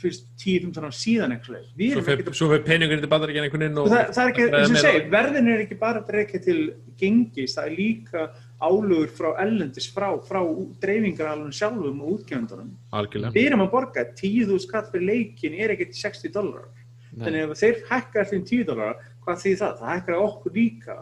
[0.00, 1.64] fyrst 10-15 ára síðan eitthvað.
[1.78, 4.32] Við svo að svo fer peningurinn til bandaríkjan einhvern veginn og Og það, það er
[4.32, 6.58] ekki, eins og segi, verðin er ekki bara að reykja til
[7.00, 8.26] gengis, það er líka
[8.60, 10.40] álugur frá ellendis, frá, frá
[10.82, 16.34] dreifingaralunum sjálfum og algjörlega Við erum að borga 10.000 skatt fyrir leikin er ekkert 60
[16.34, 16.68] dólar.
[17.10, 19.80] Þannig ef þeir hækkar allir 10 dólar, hvað því það?
[19.80, 20.98] Það hækkar okkur líka.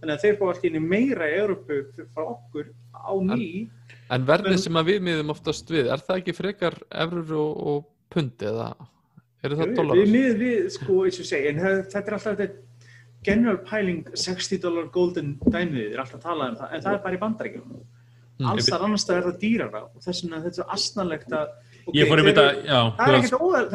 [0.00, 1.80] Þannig að þeir fá allir meira í Európu
[2.14, 3.68] frá okkur á ný.
[4.10, 7.88] En En- sem að við miðum oftast við, er það ekki frekar efrur og, og
[8.14, 8.66] pund eða
[9.44, 10.10] eru það Við, dólarar?
[10.16, 12.66] við, við, sko, eins og segja, en þetta er alltaf þetta
[13.24, 17.02] general pæling 60 dólar golden dæmið er alltaf að tala um það, en það er
[17.06, 17.80] bara í bandaríkjum.
[18.40, 18.46] Mm.
[18.48, 21.50] Alls þar annars það er það dýrara og þess vegna þetta er svo asnalegt að
[21.84, 23.16] ok, Ég fór í þeir þetta, eru- já, Það er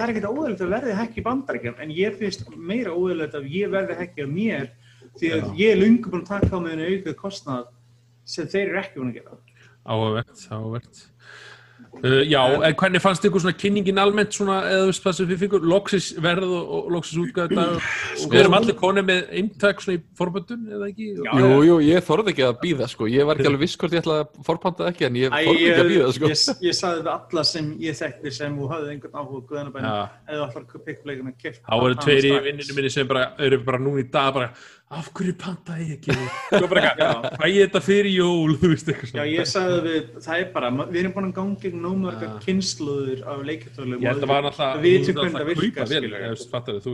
[0.09, 3.69] ekkert er óðurlegt að verði hekki í bandaríkjum en ég finnst meira óðurlegt að ég
[3.75, 4.65] verði hekki á mér
[5.19, 7.67] því að ég er lungu búin að taka á mig einu aukað kostnað
[8.25, 9.37] sem þeir eru ekki búin að gera.
[9.85, 11.03] áhugavert, áhugavert.
[12.03, 15.29] Uh, já, en hvernig fannst ykkur svona kynningin almennt svona, eða þú veist það sem
[15.29, 17.67] við fengum, loksis verð og, og loksis útgæða
[18.25, 21.07] og við erum allir konið með eintak svona í forböndun, eða ekki?
[21.23, 21.31] Já.
[21.39, 24.03] Jú, jú, ég þorði ekki að býða sko, ég var ekki alveg viss hvort ég
[24.03, 26.31] ætlaði að forpanta ekki en ég þorði ekki að býða sko.
[26.33, 29.91] ég, ég sagði við alla sem ég þekkti sem og hafði einhvern áhuga á guðanabænum
[30.35, 34.03] eða allar pikkleikuna keft Þá eru tveir í vinninu minni sem bara, eru bara núna
[34.03, 34.51] í dag bara,
[34.93, 36.15] af hverju pantaði ég ekki?
[36.51, 40.51] Svo fæ ég þetta fyrir jól, þú veist eitthvað Já, ég sagði við, það er
[40.53, 42.35] bara, við erum búin að ganga gegn nómarga Já.
[42.43, 43.41] kynsluður af
[44.45, 45.49] náttúrulega, við vitum þú hvernig það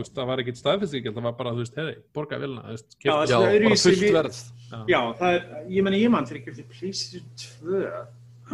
[0.00, 3.46] veist, það var ekkit staðfesting, það var bara, þú veist, herri, borga veist, Já, það
[3.50, 4.40] er fullt verð.
[4.88, 5.46] Já, það er,
[5.76, 7.28] ég menna ég mann ég kefti PlayStation
[7.68, 7.84] 2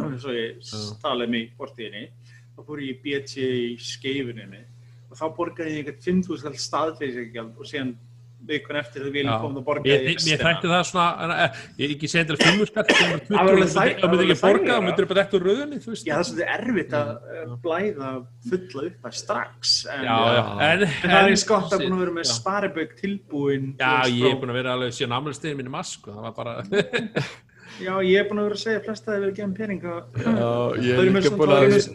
[0.03, 2.03] eins og ég stalaði mig í bortíðinni
[2.55, 4.61] þá fór ég í BT í skeifuninni
[5.09, 7.95] og þá borgaði ég eitthvað 5.000 skall staðfeysingjald og síðan
[8.49, 9.39] vikun eftir viljum Já.
[9.43, 11.47] koma og borgaði mér þætti það svona,
[11.81, 13.99] ég ekki til að fimmur skatt, það var 20, Það var alveg það þæ- myndi
[13.99, 15.43] það var ekki borga, það myndir bara eftir
[15.93, 16.05] veist.
[16.07, 18.11] Já, það er svolítið erfitt að eh, blæða
[18.49, 22.95] fulla upp að strax en, það er eins gott að búin að vera með sparibögg
[23.03, 26.55] tilbúin Já, ég er búin að vera alveg síðan afmælistegin minni mask, það var bara,
[27.85, 29.19] Já, ég er búin að vera að segja flest að það
[30.83, 31.85] ég er er líka svona- búin þá er að ég með-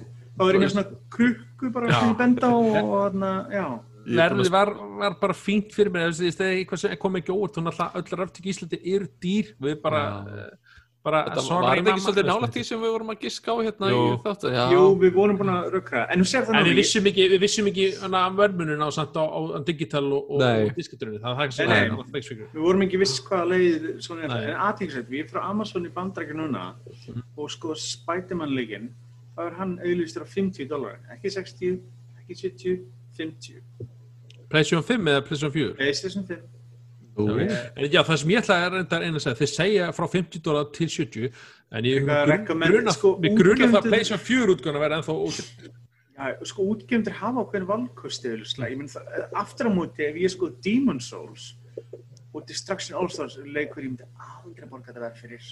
[0.64, 3.66] ég svona krukku bara ég benda á og þarna, já
[4.04, 7.70] að- var, var bara fínt fyrir mér, það er eitthvað sem kom ekki óvart, hún
[7.70, 10.56] alltaf, öll raftík í Íslandi eru dýr, við bara, eh,
[11.04, 14.00] bara, Þetta var ekki svolítið nálægt því sem við vorum að giska á hérna Jú.
[14.00, 17.28] í þáttu Já, Jú, við vorum búin að rökra En það En við vissum ekki,
[17.28, 21.36] við vissum ekki hana, verðmunin á, samt, á, á, digital og, og, diskiturinn, það er
[21.36, 24.00] það ekki það er Við vorum ekki viss hvaða leið er.
[24.00, 26.72] Það En aðtíksett, við erum frá Amazon í bandrækja núna
[27.36, 28.88] og sko Spiderman leikinn
[29.34, 31.78] þá er hann auðlistur á 50 dólar ekki 60,
[32.22, 32.84] ekki 70
[33.16, 33.62] 50,
[34.50, 36.50] PlayStation 5 eða PlayStation 4 PlayStation 5
[37.14, 40.06] Ú, En já, það sem ég ætla að reynda einu að segja, þeir segja frá
[40.10, 41.28] 50 dólar til 70
[41.78, 43.12] en ég gruna, sko,
[43.70, 45.70] það að PlayStation 4 útgöðan að vera ennþá ótill
[46.14, 47.42] Já, sko útgefndir hafa
[48.78, 49.08] menn það,
[49.44, 51.52] aftur á móti ef ég sko Demon Souls
[52.34, 55.48] og Destruction All-Stars leikur ég myndi aldrei borga þetta verð fyrir.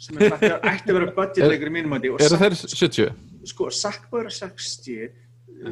[0.00, 2.56] Sem er ætti að- ætti að vera budgetleikur í mínum átti og Eru Sack- þeir
[2.76, 3.14] 70?
[3.52, 5.10] sko Sackboy er 60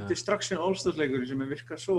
[0.09, 1.99] Destruction All-Stars leikur sem er virkað svo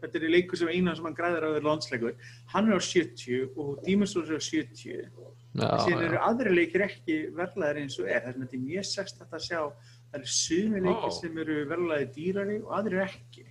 [0.00, 2.16] þetta er leikur sem eina sem hann græðir á þeir landsleikur.
[2.54, 7.14] Hann er á 70 og Souls er á 70 Já, síðan eru aðri leikir ekki
[7.34, 9.62] verðlæðir eins og er, þess vegna þetta er mjög sérst að sjá.
[10.10, 13.46] Það eru sumi leikir sem eru verðlæði dýrari og aðri ekki.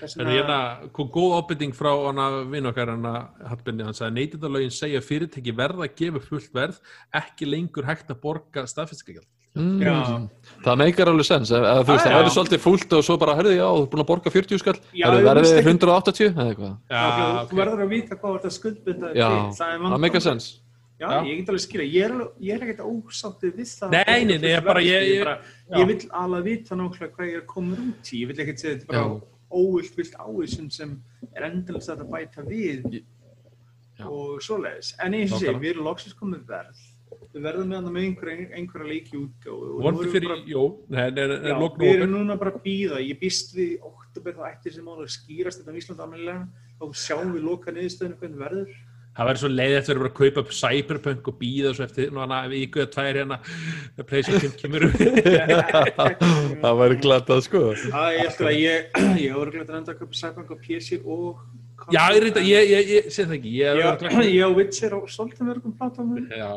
[0.00, 0.58] Þess En hérna,
[0.94, 3.14] kom góð ábyrting frá hana vinn okkar hana
[3.50, 6.82] Hallbindi, hann sagði neytindalögin segja að fyrirtæki verða að gefa fullt verð.
[7.22, 10.28] Ekki lengur hægt að borga staðfestingagjald Mm.
[10.64, 11.58] Það meikar alveg sens þú
[11.90, 14.30] veist, það verður svolítið fúlt og svo bara, herði, já, þú er búin að borga
[14.32, 14.78] 40 skall.
[14.94, 16.74] Þið ekki- 180 eða eitthvað?
[16.88, 17.02] Já,
[17.42, 17.50] ok.
[17.50, 18.52] þú verður að vita hvað þetta
[19.58, 20.46] það er það meikar sens.
[21.02, 21.18] Já, Já.
[21.26, 22.12] ég get alveg skilja, ég er,
[22.54, 23.90] er ekkert ósáttið við það.
[23.90, 25.38] Nei, nei, nei, bara- ég- ég, bara,
[25.80, 28.20] ég vil alveg vita nákvæmlega hvað ég er komin út í.
[28.22, 29.20] Ég vil ekkert segja þetta bara
[29.52, 31.02] óvilt vilt ávísun sem
[31.34, 33.02] er endalist að bæta við
[33.98, 34.06] Já.
[34.06, 34.94] og svoleiðis.
[35.02, 36.78] En eins og sé, við erum loksins komið verð
[37.32, 40.52] við verðum með hann með einhverja, einhverja leiki útgáfu og nú Vonandi við fyrir, bara-
[40.52, 43.74] jó, nei, nei, nei, Já, lok við erum núna bara að býða, ég býst við
[43.90, 46.48] oktober þá ættir sem að skýrast þetta á Íslanda almennilega.
[46.82, 48.72] Og sjáum við loka niðurstöðinu hvernig verður.
[49.12, 52.12] Það verður svo leið eftir að vera að kaupa upp cyberpunk og býða svo eftir
[52.16, 53.36] nú hana viku eða tvær hérna
[54.00, 54.96] að PlayStation 5 kemur upp.
[56.62, 57.60] Það væri glatað sko.
[57.76, 60.98] Æ, ég ætla að ég, ég voru glætt að enda að köpa Cyberpunk á PC
[61.04, 61.42] og
[61.90, 65.50] Já, ég reynda, ég, ég, ég sé það ekki, ég er á Witcher og svolítið
[65.50, 66.50] verðum platamum Já,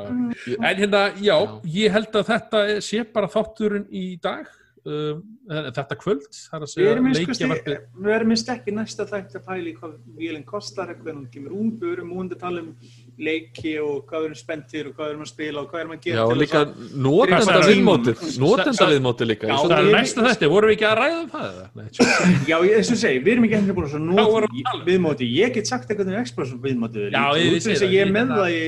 [0.60, 1.38] en hérna, já,
[1.78, 4.52] ég held að þetta sé bara þátturinn í dag,
[4.86, 9.50] um, þetta kvöld, það er að Við segja erum og minnst ekki næsta þætti að
[9.50, 12.74] pæli hvað vélinn kostar, hvernig hún kemur út, við erum múndi að tala um
[13.18, 16.16] leiki og hvað erum spenntir og hvað erum að spila og hvað erum að gera
[16.16, 18.24] Já, og líka þess að- Hvað viðmótið.
[18.44, 19.48] Notenda viðmótið líka.
[19.48, 21.62] Já, Það er næsta þetta, vorum við ekki að ræða um það?
[21.76, 21.88] Nei.
[22.52, 24.66] Já, eins og segi, við erum ekki henni búin að svo Hvað vorum nota við
[24.66, 24.82] að tala.
[24.82, 24.86] um?
[24.92, 27.08] viðmóti, ég get sagt eitthvað um Xbox viðmótið
[27.40, 28.62] ég þess að er með það í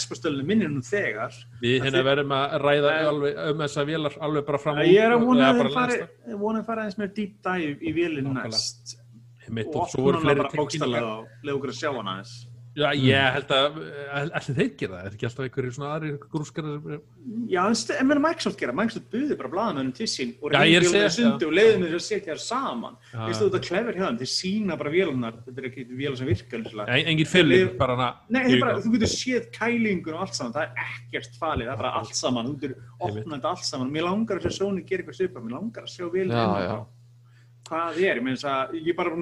[0.00, 1.38] Xbox-stöldinu minni nú þegar.
[1.62, 2.94] Við hérna verðum að ræða
[3.52, 5.60] um þessa vélar alveg bara fram ég er að vona að
[6.64, 8.96] að fara eins með deep dive í vélinn næst.
[9.44, 13.52] Og opna hana bara bókstallega og lefa okkur að sjá hana þess Já, ég held
[13.54, 13.76] að
[14.34, 16.64] allir þeir gera það, er ekki alltaf einhverjir svona aðri grúskar
[17.46, 20.82] Já, en meina Microsoft gera, Microsoft buði bara blaðamönnum til sín og Já, ég er
[20.82, 22.96] að reyndi segja- að sundi og leiði með þess að setja þær saman.
[23.12, 23.20] Já.
[23.28, 26.26] Veistu þú þetta klefur hjá þeim, þeir sína bara vélunar, þetta er ekki vélar sem
[26.26, 26.58] virkar.
[26.64, 26.88] nýslega.
[27.14, 30.62] engin fyllir, bara hana Nei, það bara, þú getur séð kælingun og allt saman, það
[30.64, 33.90] er ekkert falið, það er bara allt saman, þú getur opnað allt saman.
[33.94, 36.86] Mér langar að sjá Sony gera eitthvað svipað, mér langar að sjá það.
[37.64, 39.14] Hvað er, ég meina þess að ég er bara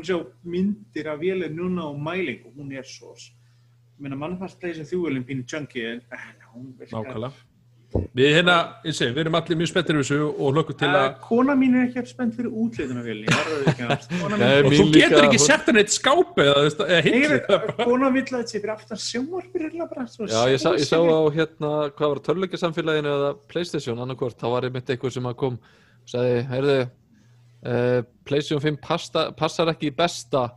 [3.96, 7.02] ég meina mannfast þessi þjúvelin pínu junkie, en eh, hún virkar.
[7.02, 7.48] Nákvæmlega.
[7.92, 8.54] Við hérna,
[8.86, 11.74] ég segi, við erum allir mjög spettir við þessu og hlökkum til að kona mín
[11.76, 14.76] er ekki eftir spennt fyrir útlituna vélni, ég verður ekki að kona Nei, mín, og
[14.78, 17.50] þú getur ekki sett hann eitt skáp eða, eða ég veit,
[17.82, 20.96] kona vill að þetta sé fyrir aftan sjónvarpir er bara Já, ég sá, ég sá
[20.96, 25.60] á hérna, hvað var törleikasamfélaginu eða Playstation annarkvort, þá var einmitt eitthvað sem að kom
[25.60, 30.48] og sagði, heyrðu uh, Playstation 5 pasta, passar ekki í besta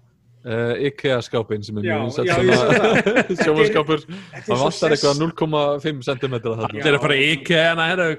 [0.45, 4.05] uh, IKEA skápin sem er mjög ég sá það.
[4.45, 6.35] það vantar eitthvað sess- 0,5 cm
[6.69, 7.73] Allir er fara í IKEA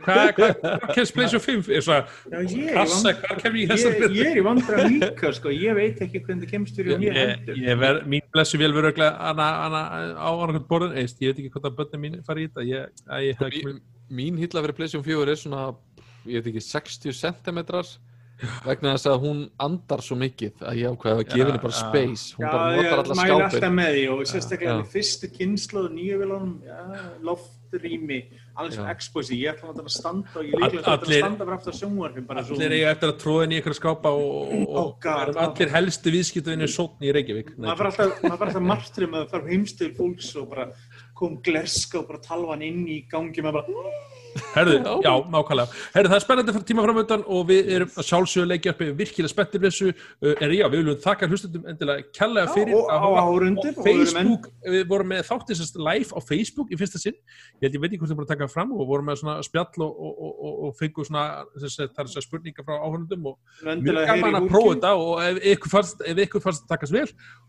[0.04, 0.42] hvað,
[0.96, 1.70] kemst Playstation 5?
[1.78, 2.80] Er svo Já, ég er
[3.62, 3.66] í
[4.40, 7.60] er vandra líka, sko, ég veit ekki hvernig það kemst fyrir mér Ég, heldur.
[7.66, 8.94] ég ver, mín blessu vél verður
[10.18, 13.26] á annarkvæmt borðin, ég veit ekki hvort að börnum mín fari í þetta, ég, að
[13.28, 13.80] ég hef ekki mín,
[14.20, 15.64] mín hilla fyrir PlayStation 4 er svona
[16.26, 17.62] ég veit ekki 60 cm
[18.66, 21.82] vegna þess að hún andar svo mikið að ég ákveði að gefa henni bara Já,
[21.82, 24.80] space hún Já, bara notar alla mæli alltaf skápin með því og sérstaklega Já.
[24.82, 26.80] í fyrstu kynnslóðu nýju viljanum, já,
[27.26, 28.18] loftrými,
[28.56, 28.90] alveg sem Já.
[28.92, 32.26] exposi, ég ætla að að standa og ég líklega ætla að Allir- standa bara aftur
[32.28, 35.00] bara svo, Allir eiga eftir að tróða inn í ykkur skápa og, og, Oh, og
[35.00, 35.22] God.
[35.28, 37.56] erum allir helstu viðskiptuvinni sótn í Reykjavík.
[37.58, 40.68] Nei, maður var alltaf, maður alltaf martrum að fara heimstöð fólks og bara
[41.14, 43.92] kom glerska og bara talvan inn í gangi, maður bara,
[44.54, 45.80] Herðu, já, nákvæmlega.
[45.94, 49.32] Herðu, það er spennandi fyrir tíma framöndan og við erum að sjálfsögðu leikja upp virkilega
[49.32, 49.92] spenntir við þessu.
[50.20, 53.76] Uh, er já, við viljum þakka hlustundum endilega kærlega fyrir og á að horfa árundur
[53.76, 57.18] á Facebook, við vorum með þáttisast live á Facebook í fyrsta sinn.
[57.60, 59.20] Ég held ég veit ekki hvort þið búin að taka það fram og vorum með
[59.22, 61.26] svona spjall og, og, og, og, og fengum svona
[61.56, 63.36] þess, það er þessar spurningar frá áhörnundum og
[63.82, 67.06] mjög gaman að prófa þetta og ef ykkur fannst, ef ykkur fannst að takast vel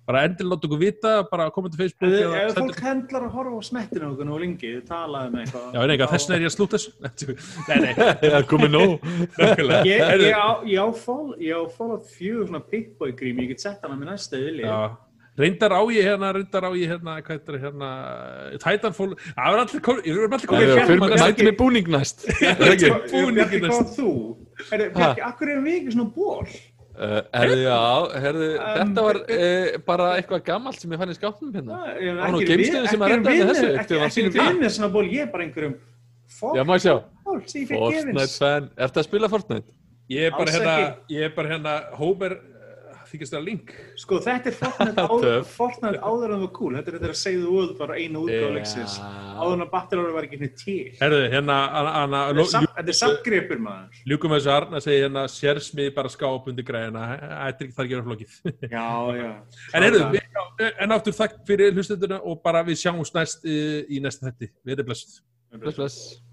[0.08, 3.64] bara endilega láta okkur vita, bara koma til Facebook Ef fólk hendlar að horfa á
[3.68, 5.66] smettinu okkur nú lengi, þið talaðu með eitthvað.
[5.76, 5.80] Já,
[6.78, 7.32] er ég að þessu
[7.68, 7.92] Nei, nei,
[8.32, 8.92] Já, komið nóg
[9.88, 13.52] Ég, Heyrðu, ég, á, ég á fól, ég á Fallout 4 svona Pip-Boy grím, ég
[13.56, 14.66] get sett hana með næsta vilja.
[14.72, 14.80] Já,
[15.38, 17.90] reyndar á ég hérna, reyndar á ég hérna, hvað heitir hérna,
[18.64, 22.56] Titanfall, það er allir, kom- við erum allir komið að mæti með búning næst Er
[22.58, 22.90] það ekki?
[23.12, 25.22] Hvað næst.
[25.28, 26.48] akkur erum við ekki svona ból?
[26.98, 27.78] Uh, herðu, já,
[28.24, 31.76] herðu, Um, þetta var uh, bara eitthvað gammalt sem ég fann í skápnum hérna.
[32.02, 33.46] Ég- Það var nú ekki erum við- geimstöðin sem ekki að erum redda við með
[33.46, 34.64] með- þessu, Ekki þegar var ekki sínum erum við tíma.
[34.66, 35.87] með svona ból, ég er bara einhverjum Já, má ég sjá.
[37.28, 39.74] Ból, sem ég fekk Fortnite fan, ertu að spila Fortnite?
[40.12, 41.16] Ég er bara Alls hérna, ekki.
[41.18, 43.72] ég er bara hérna, Homer, uh, þykist það link.
[44.00, 45.42] Sko, þetta er Fortnite áður.
[45.52, 46.72] Fortnite áður en það var cool.
[46.78, 48.96] Þetta er þetta að segja þú úr bara einu útgáð leiksins.
[49.38, 50.78] Áður en að Battle Royale var ekki henni til.
[51.02, 54.02] Herðu, hérna, Þetta er samt- Þetta er samgripur, maður.
[54.14, 57.92] ljúkum þessu Arna segir hérna, sérsmið bara skáp undir græðina, þetta er ekki þar að
[57.96, 58.38] gera flókið.
[58.78, 58.88] Já,
[59.18, 59.32] já.
[59.74, 64.32] en já, en áttur þakk fyrir hlustunduna og bara við sjáumst næst uh, í næsta
[65.52, 65.64] þætti.
[65.64, 66.27] Við